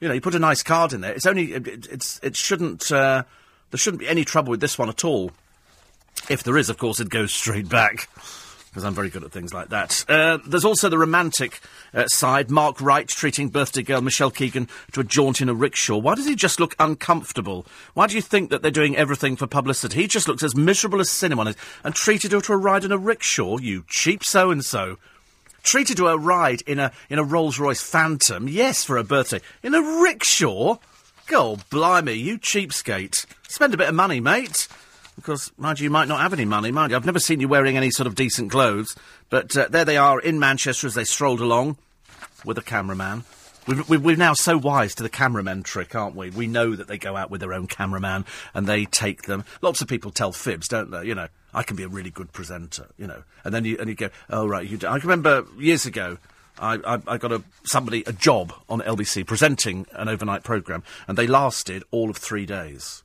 You 0.00 0.08
know, 0.08 0.14
you 0.14 0.20
put 0.20 0.34
a 0.34 0.38
nice 0.38 0.62
card 0.62 0.92
in 0.92 1.00
there. 1.00 1.12
It's 1.12 1.26
only 1.26 1.54
it, 1.54 1.86
it's 1.90 2.20
it 2.22 2.36
shouldn't 2.36 2.92
uh, 2.92 3.24
there 3.70 3.78
shouldn't 3.78 4.00
be 4.00 4.08
any 4.08 4.24
trouble 4.24 4.50
with 4.50 4.60
this 4.60 4.78
one 4.78 4.88
at 4.88 5.04
all. 5.04 5.32
If 6.28 6.42
there 6.42 6.58
is, 6.58 6.68
of 6.68 6.78
course, 6.78 7.00
it 7.00 7.08
goes 7.08 7.32
straight 7.32 7.68
back 7.68 8.08
because 8.68 8.84
I'm 8.84 8.94
very 8.94 9.10
good 9.10 9.24
at 9.24 9.32
things 9.32 9.52
like 9.52 9.70
that. 9.70 10.04
Uh, 10.08 10.38
there's 10.46 10.64
also 10.64 10.88
the 10.88 10.98
romantic 10.98 11.60
uh, 11.94 12.06
side. 12.06 12.50
Mark 12.50 12.80
Wright 12.80 13.08
treating 13.08 13.48
birthday 13.48 13.82
girl 13.82 14.00
Michelle 14.00 14.30
Keegan 14.30 14.68
to 14.92 15.00
a 15.00 15.04
jaunt 15.04 15.40
in 15.40 15.48
a 15.48 15.54
rickshaw. 15.54 15.96
Why 15.96 16.14
does 16.14 16.26
he 16.26 16.34
just 16.34 16.60
look 16.60 16.76
uncomfortable? 16.78 17.66
Why 17.94 18.06
do 18.06 18.14
you 18.14 18.22
think 18.22 18.50
that 18.50 18.62
they're 18.62 18.70
doing 18.70 18.96
everything 18.96 19.36
for 19.36 19.46
publicity? 19.46 20.02
He 20.02 20.06
just 20.06 20.28
looks 20.28 20.42
as 20.42 20.54
miserable 20.54 21.00
as 21.00 21.10
cinnamon 21.10 21.54
and 21.82 21.94
treated 21.94 22.32
her 22.32 22.40
to 22.42 22.52
a 22.52 22.56
ride 22.56 22.84
in 22.84 22.92
a 22.92 22.98
rickshaw. 22.98 23.58
You 23.58 23.84
cheap 23.88 24.22
so 24.24 24.50
and 24.50 24.64
so. 24.64 24.98
Treated 25.62 25.98
her 25.98 26.04
to 26.04 26.10
a 26.10 26.18
ride 26.18 26.62
in 26.62 26.78
a 26.78 26.92
in 27.10 27.18
a 27.18 27.24
Rolls 27.24 27.58
Royce 27.58 27.82
Phantom. 27.82 28.48
Yes, 28.48 28.84
for 28.84 28.96
her 28.96 29.02
birthday 29.02 29.40
in 29.62 29.74
a 29.74 29.82
rickshaw. 29.82 30.76
God 31.26 31.68
blimey, 31.68 32.14
you 32.14 32.38
cheapskate. 32.38 33.26
Spend 33.48 33.74
a 33.74 33.76
bit 33.76 33.88
of 33.88 33.94
money, 33.94 34.18
mate. 34.18 34.66
Because, 35.18 35.50
mind 35.58 35.80
you, 35.80 35.84
you 35.84 35.90
might 35.90 36.06
not 36.06 36.20
have 36.20 36.32
any 36.32 36.44
money, 36.44 36.70
mind 36.70 36.92
you. 36.92 36.96
I've 36.96 37.04
never 37.04 37.18
seen 37.18 37.40
you 37.40 37.48
wearing 37.48 37.76
any 37.76 37.90
sort 37.90 38.06
of 38.06 38.14
decent 38.14 38.52
clothes. 38.52 38.94
But 39.30 39.56
uh, 39.56 39.66
there 39.68 39.84
they 39.84 39.96
are 39.96 40.20
in 40.20 40.38
Manchester 40.38 40.86
as 40.86 40.94
they 40.94 41.02
strolled 41.02 41.40
along 41.40 41.76
with 42.44 42.56
a 42.56 42.62
cameraman. 42.62 43.24
We've, 43.66 43.88
we're 43.88 44.16
now 44.16 44.34
so 44.34 44.56
wise 44.56 44.94
to 44.94 45.02
the 45.02 45.08
cameraman 45.08 45.64
trick, 45.64 45.96
aren't 45.96 46.14
we? 46.14 46.30
We 46.30 46.46
know 46.46 46.76
that 46.76 46.86
they 46.86 46.98
go 46.98 47.16
out 47.16 47.32
with 47.32 47.40
their 47.40 47.52
own 47.52 47.66
cameraman 47.66 48.26
and 48.54 48.68
they 48.68 48.84
take 48.84 49.22
them. 49.22 49.44
Lots 49.60 49.82
of 49.82 49.88
people 49.88 50.12
tell 50.12 50.30
fibs, 50.30 50.68
don't 50.68 50.92
they? 50.92 51.04
You 51.04 51.16
know, 51.16 51.26
I 51.52 51.64
can 51.64 51.74
be 51.74 51.82
a 51.82 51.88
really 51.88 52.10
good 52.10 52.32
presenter, 52.32 52.86
you 52.96 53.08
know. 53.08 53.24
And 53.44 53.52
then 53.52 53.64
you, 53.64 53.76
and 53.80 53.88
you 53.88 53.96
go, 53.96 54.10
oh, 54.30 54.46
right, 54.46 54.66
you 54.66 54.76
do. 54.76 54.86
I 54.86 54.98
remember 54.98 55.44
years 55.58 55.84
ago, 55.84 56.18
I, 56.60 56.78
I, 56.86 57.02
I, 57.08 57.18
got 57.18 57.32
a 57.32 57.42
somebody 57.64 58.04
a 58.06 58.12
job 58.12 58.52
on 58.68 58.80
LBC 58.82 59.26
presenting 59.26 59.84
an 59.92 60.08
overnight 60.08 60.44
program, 60.44 60.84
and 61.08 61.18
they 61.18 61.26
lasted 61.26 61.82
all 61.90 62.08
of 62.08 62.16
three 62.16 62.46
days 62.46 63.02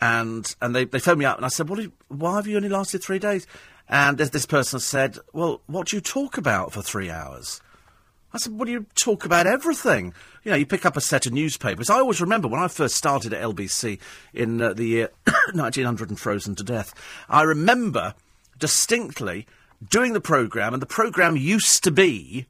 and 0.00 0.54
and 0.60 0.74
they, 0.74 0.84
they 0.84 0.98
phoned 0.98 1.18
me 1.18 1.24
up 1.24 1.36
and 1.36 1.44
I 1.44 1.48
said, 1.48 1.68
you, 1.68 1.92
why 2.08 2.36
have 2.36 2.46
you 2.46 2.56
only 2.56 2.68
lasted 2.68 3.02
three 3.02 3.18
days? 3.18 3.46
And 3.88 4.18
this, 4.18 4.30
this 4.30 4.46
person 4.46 4.78
said, 4.78 5.18
well, 5.32 5.62
what 5.66 5.88
do 5.88 5.96
you 5.96 6.00
talk 6.00 6.38
about 6.38 6.72
for 6.72 6.80
three 6.80 7.10
hours? 7.10 7.60
I 8.32 8.38
said, 8.38 8.56
well, 8.56 8.68
you 8.68 8.86
talk 8.94 9.24
about 9.24 9.48
everything. 9.48 10.14
You 10.44 10.52
know, 10.52 10.56
you 10.56 10.64
pick 10.64 10.86
up 10.86 10.96
a 10.96 11.00
set 11.00 11.26
of 11.26 11.32
newspapers. 11.32 11.90
I 11.90 11.98
always 11.98 12.20
remember 12.20 12.46
when 12.46 12.60
I 12.60 12.68
first 12.68 12.94
started 12.94 13.34
at 13.34 13.42
LBC 13.42 13.98
in 14.32 14.62
uh, 14.62 14.72
the 14.72 14.84
year 14.84 15.10
1900 15.52 16.08
and 16.08 16.18
frozen 16.18 16.54
to 16.54 16.62
death. 16.62 16.94
I 17.28 17.42
remember 17.42 18.14
distinctly 18.58 19.46
doing 19.88 20.12
the 20.12 20.20
programme, 20.20 20.72
and 20.72 20.82
the 20.82 20.86
programme 20.86 21.36
used 21.36 21.82
to 21.82 21.90
be 21.90 22.46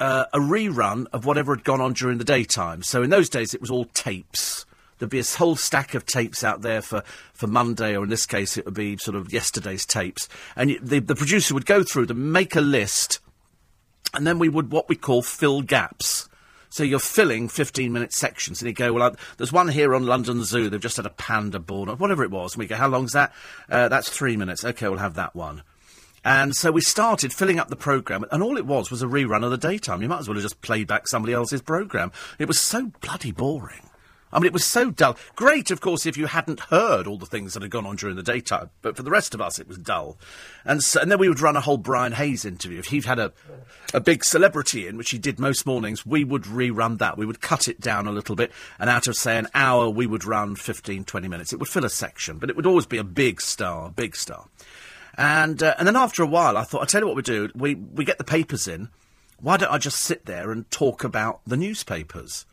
uh, 0.00 0.24
a 0.32 0.38
rerun 0.38 1.06
of 1.12 1.26
whatever 1.26 1.54
had 1.54 1.64
gone 1.64 1.82
on 1.82 1.92
during 1.92 2.16
the 2.16 2.24
daytime. 2.24 2.82
So 2.82 3.02
in 3.02 3.10
those 3.10 3.28
days, 3.28 3.52
it 3.52 3.60
was 3.60 3.70
all 3.70 3.84
tapes 3.86 4.64
there'd 4.98 5.10
be 5.10 5.20
a 5.20 5.24
whole 5.24 5.56
stack 5.56 5.94
of 5.94 6.06
tapes 6.06 6.44
out 6.44 6.62
there 6.62 6.82
for, 6.82 7.02
for 7.32 7.46
Monday, 7.46 7.96
or 7.96 8.04
in 8.04 8.10
this 8.10 8.26
case, 8.26 8.56
it 8.56 8.64
would 8.64 8.74
be 8.74 8.96
sort 8.96 9.16
of 9.16 9.32
yesterday's 9.32 9.86
tapes. 9.86 10.28
And 10.56 10.78
the, 10.82 11.00
the 11.00 11.14
producer 11.14 11.54
would 11.54 11.66
go 11.66 11.82
through 11.82 12.06
them, 12.06 12.32
make 12.32 12.56
a 12.56 12.60
list, 12.60 13.20
and 14.14 14.26
then 14.26 14.38
we 14.38 14.48
would 14.48 14.70
what 14.70 14.88
we 14.88 14.96
call 14.96 15.22
fill 15.22 15.62
gaps. 15.62 16.28
So 16.70 16.82
you're 16.82 16.98
filling 16.98 17.48
15 17.48 17.92
minute 17.92 18.12
sections, 18.12 18.60
and 18.60 18.68
you 18.68 18.74
go, 18.74 18.92
Well, 18.92 19.12
I, 19.12 19.16
there's 19.36 19.52
one 19.52 19.68
here 19.68 19.94
on 19.94 20.06
London 20.06 20.44
Zoo, 20.44 20.68
they've 20.68 20.80
just 20.80 20.96
had 20.96 21.06
a 21.06 21.10
panda 21.10 21.58
born, 21.58 21.88
or 21.88 21.96
whatever 21.96 22.22
it 22.24 22.30
was. 22.30 22.54
And 22.54 22.60
we 22.60 22.66
go, 22.66 22.76
How 22.76 22.88
long's 22.88 23.12
that? 23.12 23.32
Uh, 23.68 23.88
that's 23.88 24.10
three 24.10 24.36
minutes. 24.36 24.64
OK, 24.64 24.86
we'll 24.88 24.98
have 24.98 25.14
that 25.14 25.34
one. 25.34 25.62
And 26.24 26.54
so 26.54 26.70
we 26.72 26.80
started 26.80 27.32
filling 27.32 27.58
up 27.58 27.68
the 27.68 27.76
programme, 27.76 28.24
and 28.30 28.42
all 28.42 28.58
it 28.58 28.66
was 28.66 28.90
was 28.90 29.02
a 29.02 29.06
rerun 29.06 29.44
of 29.44 29.50
the 29.50 29.56
daytime. 29.56 30.02
You 30.02 30.08
might 30.08 30.20
as 30.20 30.28
well 30.28 30.34
have 30.34 30.42
just 30.42 30.60
played 30.60 30.86
back 30.86 31.08
somebody 31.08 31.32
else's 31.32 31.62
programme. 31.62 32.12
It 32.38 32.48
was 32.48 32.60
so 32.60 32.92
bloody 33.00 33.32
boring. 33.32 33.87
I 34.32 34.38
mean, 34.38 34.46
it 34.46 34.52
was 34.52 34.64
so 34.64 34.90
dull. 34.90 35.16
Great, 35.36 35.70
of 35.70 35.80
course, 35.80 36.06
if 36.06 36.16
you 36.16 36.26
hadn't 36.26 36.60
heard 36.60 37.06
all 37.06 37.18
the 37.18 37.26
things 37.26 37.54
that 37.54 37.62
had 37.62 37.70
gone 37.70 37.86
on 37.86 37.96
during 37.96 38.16
the 38.16 38.22
daytime, 38.22 38.70
but 38.82 38.96
for 38.96 39.02
the 39.02 39.10
rest 39.10 39.34
of 39.34 39.40
us, 39.40 39.58
it 39.58 39.68
was 39.68 39.78
dull. 39.78 40.18
And, 40.64 40.82
so, 40.82 41.00
and 41.00 41.10
then 41.10 41.18
we 41.18 41.28
would 41.28 41.40
run 41.40 41.56
a 41.56 41.60
whole 41.60 41.78
Brian 41.78 42.12
Hayes 42.12 42.44
interview. 42.44 42.78
If 42.78 42.86
he'd 42.86 43.06
had 43.06 43.18
a, 43.18 43.32
a 43.94 44.00
big 44.00 44.24
celebrity 44.24 44.86
in, 44.86 44.96
which 44.96 45.10
he 45.10 45.18
did 45.18 45.38
most 45.38 45.64
mornings, 45.66 46.04
we 46.04 46.24
would 46.24 46.44
rerun 46.44 46.98
that. 46.98 47.16
We 47.16 47.26
would 47.26 47.40
cut 47.40 47.68
it 47.68 47.80
down 47.80 48.06
a 48.06 48.12
little 48.12 48.36
bit, 48.36 48.52
and 48.78 48.90
out 48.90 49.06
of, 49.06 49.16
say, 49.16 49.38
an 49.38 49.48
hour, 49.54 49.88
we 49.88 50.06
would 50.06 50.24
run 50.24 50.56
15, 50.56 51.04
20 51.04 51.28
minutes. 51.28 51.52
It 51.52 51.58
would 51.58 51.68
fill 51.68 51.84
a 51.84 51.90
section, 51.90 52.38
but 52.38 52.50
it 52.50 52.56
would 52.56 52.66
always 52.66 52.86
be 52.86 52.98
a 52.98 53.04
big 53.04 53.40
star, 53.40 53.90
big 53.90 54.14
star. 54.14 54.46
And, 55.16 55.62
uh, 55.62 55.74
and 55.78 55.88
then 55.88 55.96
after 55.96 56.22
a 56.22 56.26
while, 56.26 56.56
I 56.56 56.62
thought, 56.62 56.80
I'll 56.80 56.86
tell 56.86 57.00
you 57.00 57.06
what 57.06 57.16
we 57.16 57.22
do. 57.22 57.50
We, 57.54 57.74
we 57.74 58.04
get 58.04 58.18
the 58.18 58.24
papers 58.24 58.68
in. 58.68 58.88
Why 59.40 59.56
don't 59.56 59.72
I 59.72 59.78
just 59.78 59.98
sit 60.00 60.26
there 60.26 60.52
and 60.52 60.70
talk 60.70 61.02
about 61.02 61.40
the 61.46 61.56
newspapers? 61.56 62.44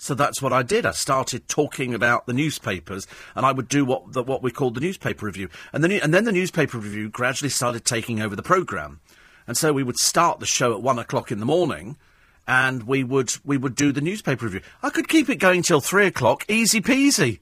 So 0.00 0.14
that's 0.14 0.40
what 0.40 0.54
I 0.54 0.62
did. 0.62 0.86
I 0.86 0.92
started 0.92 1.46
talking 1.46 1.92
about 1.92 2.24
the 2.24 2.32
newspapers, 2.32 3.06
and 3.34 3.44
I 3.44 3.52
would 3.52 3.68
do 3.68 3.84
what 3.84 4.14
the, 4.14 4.22
what 4.22 4.42
we 4.42 4.50
called 4.50 4.74
the 4.74 4.80
newspaper 4.80 5.26
review, 5.26 5.50
and 5.74 5.84
then 5.84 5.92
and 5.92 6.14
then 6.14 6.24
the 6.24 6.32
newspaper 6.32 6.78
review 6.78 7.10
gradually 7.10 7.50
started 7.50 7.84
taking 7.84 8.18
over 8.18 8.34
the 8.34 8.42
program, 8.42 9.00
and 9.46 9.58
so 9.58 9.74
we 9.74 9.82
would 9.82 9.98
start 9.98 10.40
the 10.40 10.46
show 10.46 10.72
at 10.72 10.80
one 10.80 10.98
o'clock 10.98 11.30
in 11.30 11.38
the 11.38 11.44
morning, 11.44 11.98
and 12.48 12.84
we 12.84 13.04
would 13.04 13.30
we 13.44 13.58
would 13.58 13.74
do 13.74 13.92
the 13.92 14.00
newspaper 14.00 14.46
review. 14.46 14.62
I 14.82 14.88
could 14.88 15.06
keep 15.06 15.28
it 15.28 15.36
going 15.36 15.60
till 15.60 15.82
three 15.82 16.06
o'clock, 16.06 16.46
easy 16.48 16.80
peasy. 16.80 17.40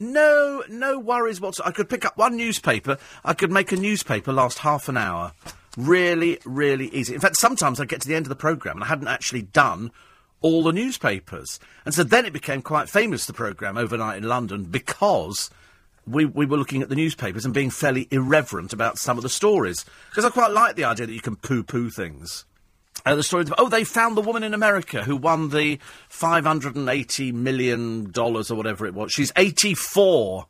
No, 0.00 0.64
no 0.68 0.98
worries 0.98 1.40
whatsoever. 1.40 1.68
I 1.68 1.72
could 1.72 1.88
pick 1.88 2.04
up 2.04 2.18
one 2.18 2.36
newspaper. 2.36 2.98
I 3.24 3.32
could 3.32 3.52
make 3.52 3.70
a 3.70 3.76
newspaper 3.76 4.32
last 4.32 4.58
half 4.58 4.88
an 4.88 4.96
hour. 4.96 5.32
Really, 5.76 6.40
really 6.44 6.88
easy. 6.88 7.14
In 7.14 7.20
fact, 7.20 7.36
sometimes 7.36 7.78
I'd 7.78 7.88
get 7.88 8.00
to 8.00 8.08
the 8.08 8.16
end 8.16 8.26
of 8.26 8.30
the 8.30 8.34
programme 8.34 8.78
and 8.78 8.84
I 8.84 8.88
hadn't 8.88 9.06
actually 9.06 9.42
done 9.42 9.92
all 10.44 10.62
the 10.62 10.72
newspapers. 10.72 11.58
And 11.86 11.94
so 11.94 12.04
then 12.04 12.26
it 12.26 12.34
became 12.34 12.60
quite 12.60 12.90
famous, 12.90 13.24
the 13.24 13.32
programme, 13.32 13.78
overnight 13.78 14.18
in 14.18 14.28
London, 14.28 14.64
because 14.64 15.48
we, 16.06 16.26
we 16.26 16.44
were 16.44 16.58
looking 16.58 16.82
at 16.82 16.90
the 16.90 16.94
newspapers 16.94 17.46
and 17.46 17.54
being 17.54 17.70
fairly 17.70 18.06
irreverent 18.10 18.74
about 18.74 18.98
some 18.98 19.16
of 19.16 19.22
the 19.22 19.30
stories. 19.30 19.86
Because 20.10 20.26
I 20.26 20.28
quite 20.28 20.50
like 20.50 20.76
the 20.76 20.84
idea 20.84 21.06
that 21.06 21.14
you 21.14 21.22
can 21.22 21.36
poo 21.36 21.62
poo 21.62 21.88
things. 21.88 22.44
Uh, 23.06 23.14
the 23.14 23.22
story 23.22 23.44
of, 23.44 23.54
oh, 23.56 23.70
they 23.70 23.84
found 23.84 24.18
the 24.18 24.20
woman 24.20 24.44
in 24.44 24.52
America 24.52 25.02
who 25.02 25.16
won 25.16 25.48
the 25.48 25.78
$580 26.10 27.32
million 27.32 28.12
or 28.14 28.42
whatever 28.54 28.84
it 28.84 28.92
was. 28.92 29.12
She's 29.12 29.32
84. 29.36 30.46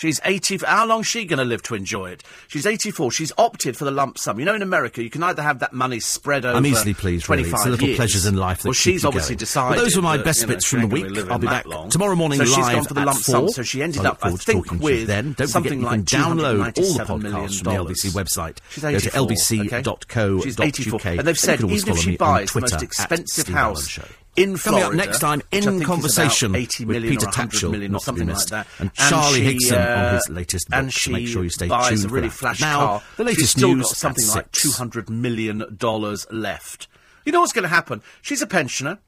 She's 0.00 0.18
80. 0.24 0.60
How 0.64 0.86
long's 0.86 1.08
she 1.08 1.26
going 1.26 1.40
to 1.40 1.44
live 1.44 1.62
to 1.64 1.74
enjoy 1.74 2.08
it? 2.08 2.24
She's 2.48 2.64
84. 2.64 3.12
She's 3.12 3.32
opted 3.36 3.76
for 3.76 3.84
the 3.84 3.90
lump 3.90 4.16
sum. 4.16 4.38
You 4.38 4.46
know, 4.46 4.54
in 4.54 4.62
America, 4.62 5.02
you 5.02 5.10
can 5.10 5.22
either 5.22 5.42
have 5.42 5.58
that 5.58 5.74
money 5.74 6.00
spread 6.00 6.46
over. 6.46 6.56
I'm 6.56 6.64
easily 6.64 6.94
pleased. 6.94 7.26
25 7.26 7.44
really. 7.44 7.52
It's 7.54 7.64
the 7.64 7.70
little 7.70 7.86
years. 7.88 7.96
pleasures 7.98 8.24
in 8.24 8.36
life 8.36 8.62
that 8.62 8.68
Well, 8.68 8.72
she's 8.72 9.04
obviously 9.04 9.34
going. 9.34 9.40
decided. 9.40 9.76
Well, 9.76 9.84
those 9.84 9.96
were 9.96 10.02
my 10.02 10.16
that, 10.16 10.24
best 10.24 10.40
you 10.40 10.46
know, 10.46 10.54
bits 10.54 10.64
from 10.64 10.80
the 10.80 10.86
week. 10.86 11.18
I'll 11.30 11.38
be 11.38 11.48
back 11.48 11.66
long. 11.66 11.90
tomorrow 11.90 12.14
morning 12.16 12.38
so 12.38 12.44
live 12.44 12.54
she's 12.54 12.68
gone 12.74 12.84
for 12.84 12.94
the 12.94 13.04
lump 13.04 13.18
sum. 13.18 13.48
So 13.50 13.62
she 13.62 13.82
ended 13.82 14.06
up, 14.06 14.20
I 14.22 14.30
think, 14.30 14.64
talking 14.64 14.78
to 14.78 14.84
you 14.86 14.98
with 15.00 15.06
then. 15.06 15.34
Don't 15.34 15.48
something 15.48 15.80
forget, 15.80 15.80
you 15.80 15.86
like 15.98 16.06
can 16.06 16.20
download 16.38 16.78
all 16.78 16.94
the 16.94 17.04
podcasts 17.04 17.62
from 17.62 17.74
the. 17.74 17.90
LBC 17.92 18.10
website. 18.12 18.56
She's 18.70 18.82
Go 18.82 18.98
to 18.98 19.10
lbc.co.uk. 19.10 20.60
84. 20.60 21.00
And 21.04 21.20
they've 21.28 21.38
said 21.38 21.52
you 21.52 21.56
can 21.58 21.64
always 21.66 21.82
even 21.82 21.94
if 21.94 22.00
she 22.02 22.16
buys 22.16 22.52
the 22.52 22.60
most 22.62 22.82
expensive 22.82 23.48
house 23.48 23.98
In 24.42 24.56
Coming 24.56 24.82
up 24.82 24.94
next 24.94 25.18
time 25.20 25.42
in 25.52 25.82
conversation 25.82 26.54
is 26.54 26.56
about 26.56 26.58
80 26.60 26.84
with 26.86 26.94
million 26.96 27.10
Peter 27.12 27.26
or 27.26 27.28
100 27.28 27.50
Tatchell, 27.50 27.70
million 27.70 27.94
or 27.94 28.00
something 28.00 28.26
missed, 28.26 28.50
like 28.50 28.66
that. 28.66 28.80
and 28.80 28.90
And 28.98 29.10
Charlie 29.10 29.58
she, 29.58 29.58
Higson 29.70 29.76
uh, 29.96 30.06
on 30.08 30.14
his 30.14 30.28
latest 30.30 30.68
book. 30.68 30.78
and 30.78 30.92
so 30.92 31.10
make 31.10 31.26
sure 31.28 31.42
you 31.44 31.50
stay 31.50 31.68
tuned 31.68 32.04
a 32.04 32.08
for 32.08 32.08
really 32.14 32.28
that. 32.28 32.34
flash 32.34 32.60
now, 32.60 32.78
car. 32.78 33.02
the 33.16 33.24
latest 33.24 33.40
She's 33.40 33.50
still 33.50 33.74
news 33.74 33.86
got 33.86 33.96
something 33.96 34.26
like 34.28 34.50
two 34.52 34.70
hundred 34.70 35.10
million 35.10 35.64
dollars 35.76 36.26
left. 36.30 36.88
You 37.24 37.32
know 37.32 37.40
what's 37.40 37.52
going 37.52 37.64
to 37.64 37.68
happen? 37.68 38.02
She's 38.22 38.40
a 38.42 38.46
pensioner. 38.46 38.98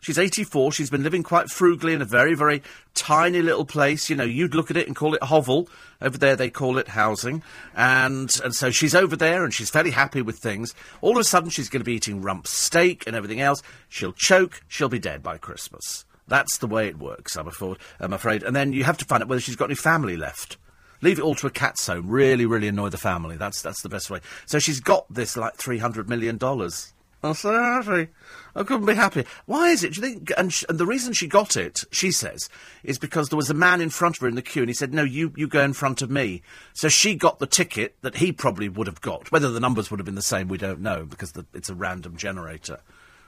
She's 0.00 0.18
84. 0.18 0.72
She's 0.72 0.90
been 0.90 1.02
living 1.02 1.22
quite 1.22 1.50
frugally 1.50 1.92
in 1.92 2.02
a 2.02 2.06
very, 2.06 2.34
very 2.34 2.62
tiny 2.94 3.42
little 3.42 3.64
place. 3.64 4.08
You 4.08 4.16
know, 4.16 4.24
you'd 4.24 4.54
look 4.54 4.70
at 4.70 4.76
it 4.76 4.86
and 4.86 4.96
call 4.96 5.14
it 5.14 5.22
hovel. 5.22 5.68
Over 6.00 6.16
there, 6.16 6.36
they 6.36 6.50
call 6.50 6.78
it 6.78 6.88
housing. 6.88 7.42
And, 7.74 8.30
and 8.42 8.54
so 8.54 8.70
she's 8.70 8.94
over 8.94 9.16
there 9.16 9.44
and 9.44 9.52
she's 9.52 9.70
fairly 9.70 9.90
happy 9.90 10.22
with 10.22 10.38
things. 10.38 10.74
All 11.00 11.12
of 11.12 11.18
a 11.18 11.24
sudden, 11.24 11.50
she's 11.50 11.68
going 11.68 11.80
to 11.80 11.84
be 11.84 11.94
eating 11.94 12.22
rump 12.22 12.46
steak 12.46 13.04
and 13.06 13.14
everything 13.14 13.40
else. 13.40 13.62
She'll 13.88 14.12
choke. 14.12 14.62
She'll 14.68 14.88
be 14.88 14.98
dead 14.98 15.22
by 15.22 15.38
Christmas. 15.38 16.04
That's 16.28 16.58
the 16.58 16.68
way 16.68 16.86
it 16.86 16.98
works, 16.98 17.36
I'm 17.36 17.48
afraid. 17.48 17.76
I'm 17.98 18.12
afraid. 18.12 18.44
And 18.44 18.54
then 18.54 18.72
you 18.72 18.84
have 18.84 18.98
to 18.98 19.04
find 19.04 19.22
out 19.22 19.28
whether 19.28 19.40
she's 19.40 19.56
got 19.56 19.66
any 19.66 19.74
family 19.74 20.16
left. 20.16 20.56
Leave 21.02 21.18
it 21.18 21.22
all 21.22 21.34
to 21.34 21.46
a 21.46 21.50
cat's 21.50 21.86
home. 21.86 22.08
Really, 22.08 22.46
really 22.46 22.68
annoy 22.68 22.90
the 22.90 22.98
family. 22.98 23.36
That's 23.36 23.62
that's 23.62 23.82
the 23.82 23.88
best 23.88 24.10
way. 24.10 24.20
So 24.46 24.58
she's 24.58 24.80
got 24.80 25.12
this 25.12 25.36
like 25.36 25.56
three 25.56 25.78
hundred 25.78 26.08
million 26.08 26.36
dollars. 26.36 26.92
I'm 27.22 27.34
so 27.34 27.52
happy. 27.52 28.08
I 28.54 28.62
couldn't 28.62 28.86
be 28.86 28.94
happy. 28.94 29.24
Why 29.44 29.68
is 29.68 29.84
it? 29.84 29.92
Do 29.94 30.00
you 30.00 30.06
think? 30.06 30.32
And, 30.38 30.52
sh- 30.52 30.64
and 30.68 30.78
the 30.78 30.86
reason 30.86 31.12
she 31.12 31.28
got 31.28 31.56
it, 31.56 31.84
she 31.90 32.10
says, 32.10 32.48
is 32.82 32.98
because 32.98 33.28
there 33.28 33.36
was 33.36 33.50
a 33.50 33.54
man 33.54 33.80
in 33.80 33.90
front 33.90 34.16
of 34.16 34.22
her 34.22 34.28
in 34.28 34.36
the 34.36 34.42
queue, 34.42 34.62
and 34.62 34.70
he 34.70 34.74
said, 34.74 34.94
"No, 34.94 35.04
you 35.04 35.32
you 35.36 35.46
go 35.46 35.62
in 35.62 35.74
front 35.74 36.00
of 36.00 36.10
me." 36.10 36.42
So 36.72 36.88
she 36.88 37.14
got 37.14 37.38
the 37.38 37.46
ticket 37.46 37.96
that 38.00 38.16
he 38.16 38.32
probably 38.32 38.68
would 38.68 38.86
have 38.86 39.02
got. 39.02 39.30
Whether 39.30 39.50
the 39.50 39.60
numbers 39.60 39.90
would 39.90 40.00
have 40.00 40.06
been 40.06 40.14
the 40.14 40.22
same, 40.22 40.48
we 40.48 40.58
don't 40.58 40.80
know 40.80 41.04
because 41.04 41.32
the, 41.32 41.44
it's 41.52 41.68
a 41.68 41.74
random 41.74 42.16
generator. 42.16 42.80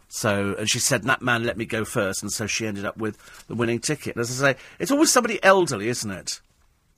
So, 0.09 0.55
and 0.59 0.69
she 0.69 0.79
said, 0.79 1.05
that 1.05 1.23
man 1.23 1.45
let 1.45 1.57
me 1.57 1.65
go 1.65 1.87
first, 1.87 2.23
and 2.23 2.31
so 2.31 2.47
she 2.47 2.67
ended 2.67 2.85
up 2.85 2.99
with 2.99 3.47
the 3.47 3.55
winning 3.55 3.79
ticket. 3.79 4.19
As 4.19 4.43
I 4.43 4.53
say, 4.53 4.59
it's 4.79 4.91
always 4.91 5.11
somebody 5.11 5.43
elderly, 5.43 5.89
isn't 5.89 6.11
it? 6.11 6.43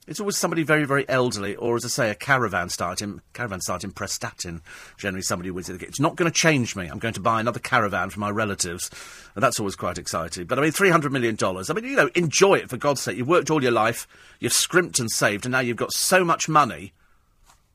It's 0.07 0.19
always 0.19 0.37
somebody 0.37 0.61
very, 0.61 0.85
very 0.85 1.07
elderly, 1.09 1.55
or 1.55 1.75
as 1.75 1.83
I 1.83 1.87
say, 1.87 2.09
a 2.11 2.15
caravan 2.15 2.69
start 2.69 3.01
in 3.01 3.21
caravan 3.33 3.59
start 3.59 3.83
in 3.83 3.91
Prestatyn. 3.91 4.61
Generally, 4.97 5.23
somebody 5.23 5.49
wins 5.49 5.67
it. 5.67 5.81
It's 5.81 5.99
not 5.99 6.15
going 6.15 6.31
to 6.31 6.37
change 6.37 6.75
me. 6.75 6.85
I'm 6.85 6.99
going 6.99 7.15
to 7.15 7.21
buy 7.21 7.39
another 7.39 7.59
caravan 7.59 8.11
for 8.11 8.19
my 8.19 8.29
relatives, 8.29 8.91
and 9.33 9.43
that's 9.43 9.59
always 9.59 9.75
quite 9.75 9.97
exciting. 9.97 10.45
But 10.45 10.59
I 10.59 10.61
mean, 10.61 10.71
three 10.71 10.91
hundred 10.91 11.11
million 11.11 11.35
dollars. 11.35 11.69
I 11.69 11.73
mean, 11.73 11.85
you 11.85 11.95
know, 11.95 12.09
enjoy 12.13 12.55
it 12.55 12.69
for 12.69 12.77
God's 12.77 13.01
sake. 13.01 13.17
You've 13.17 13.27
worked 13.27 13.49
all 13.49 13.63
your 13.63 13.71
life, 13.71 14.07
you've 14.39 14.53
scrimped 14.53 14.99
and 14.99 15.09
saved, 15.09 15.45
and 15.45 15.51
now 15.51 15.59
you've 15.59 15.77
got 15.77 15.91
so 15.91 16.23
much 16.23 16.47
money. 16.47 16.93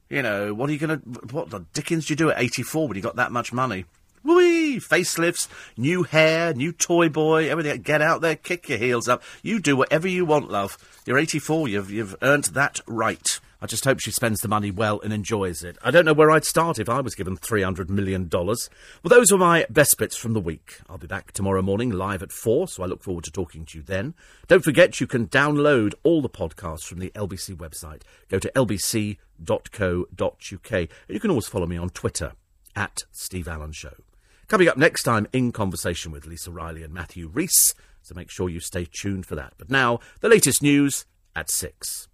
You 0.08 0.22
know, 0.22 0.54
what 0.54 0.70
are 0.70 0.72
you 0.72 0.78
going 0.78 1.00
to? 1.00 1.06
What 1.34 1.50
the 1.50 1.64
dickens 1.72 2.06
do 2.06 2.12
you 2.12 2.16
do 2.16 2.30
at 2.30 2.40
84 2.40 2.86
when 2.86 2.96
you 2.96 3.02
got 3.02 3.16
that 3.16 3.32
much 3.32 3.52
money? 3.52 3.86
Whee! 4.22 4.78
Facelifts, 4.78 5.48
new 5.76 6.02
hair, 6.02 6.52
new 6.52 6.72
toy 6.72 7.08
boy, 7.08 7.48
everything. 7.48 7.80
Get 7.82 8.02
out 8.02 8.20
there, 8.20 8.36
kick 8.36 8.68
your 8.68 8.78
heels 8.78 9.08
up. 9.08 9.22
You 9.42 9.60
do 9.60 9.76
whatever 9.76 10.06
you 10.08 10.24
want, 10.24 10.50
love. 10.50 10.76
You're 11.06 11.18
84, 11.18 11.68
you've, 11.68 11.90
you've 11.90 12.16
earned 12.22 12.44
that 12.44 12.80
right. 12.86 13.40
I 13.62 13.66
just 13.66 13.84
hope 13.84 14.00
she 14.00 14.10
spends 14.10 14.40
the 14.40 14.48
money 14.48 14.70
well 14.70 15.00
and 15.00 15.12
enjoys 15.12 15.62
it. 15.62 15.76
I 15.82 15.90
don't 15.90 16.06
know 16.06 16.14
where 16.14 16.30
I'd 16.30 16.46
start 16.46 16.78
if 16.78 16.88
I 16.88 17.00
was 17.00 17.14
given 17.14 17.36
$300 17.36 17.90
million. 17.90 18.28
Well, 18.32 18.56
those 19.04 19.30
were 19.30 19.38
my 19.38 19.66
best 19.68 19.96
bits 19.98 20.16
from 20.16 20.32
the 20.32 20.40
week. 20.40 20.80
I'll 20.88 20.96
be 20.96 21.06
back 21.06 21.32
tomorrow 21.32 21.60
morning 21.60 21.90
live 21.90 22.22
at 22.22 22.32
4, 22.32 22.68
so 22.68 22.82
I 22.82 22.86
look 22.86 23.02
forward 23.02 23.24
to 23.24 23.30
talking 23.30 23.66
to 23.66 23.78
you 23.78 23.84
then. 23.84 24.14
Don't 24.48 24.64
forget 24.64 25.00
you 25.00 25.06
can 25.06 25.28
download 25.28 25.92
all 26.04 26.22
the 26.22 26.30
podcasts 26.30 26.84
from 26.84 27.00
the 27.00 27.10
LBC 27.10 27.56
website. 27.56 28.02
Go 28.28 28.38
to 28.38 28.50
lbc.co.uk. 28.54 29.18
You 31.08 31.20
can 31.20 31.30
always 31.30 31.46
follow 31.46 31.66
me 31.66 31.76
on 31.76 31.90
Twitter 31.90 32.32
at 32.74 33.02
Steve 33.12 33.46
Allen 33.46 33.72
Show. 33.72 33.92
Coming 34.50 34.66
up 34.66 34.76
next 34.76 35.04
time 35.04 35.28
in 35.32 35.52
conversation 35.52 36.10
with 36.10 36.26
Lisa 36.26 36.50
Riley 36.50 36.82
and 36.82 36.92
Matthew 36.92 37.28
Rhys, 37.28 37.72
so 38.02 38.16
make 38.16 38.32
sure 38.32 38.48
you 38.48 38.58
stay 38.58 38.84
tuned 38.84 39.24
for 39.24 39.36
that. 39.36 39.52
But 39.56 39.70
now, 39.70 40.00
the 40.22 40.28
latest 40.28 40.60
news 40.60 41.06
at 41.36 41.48
6. 41.48 42.08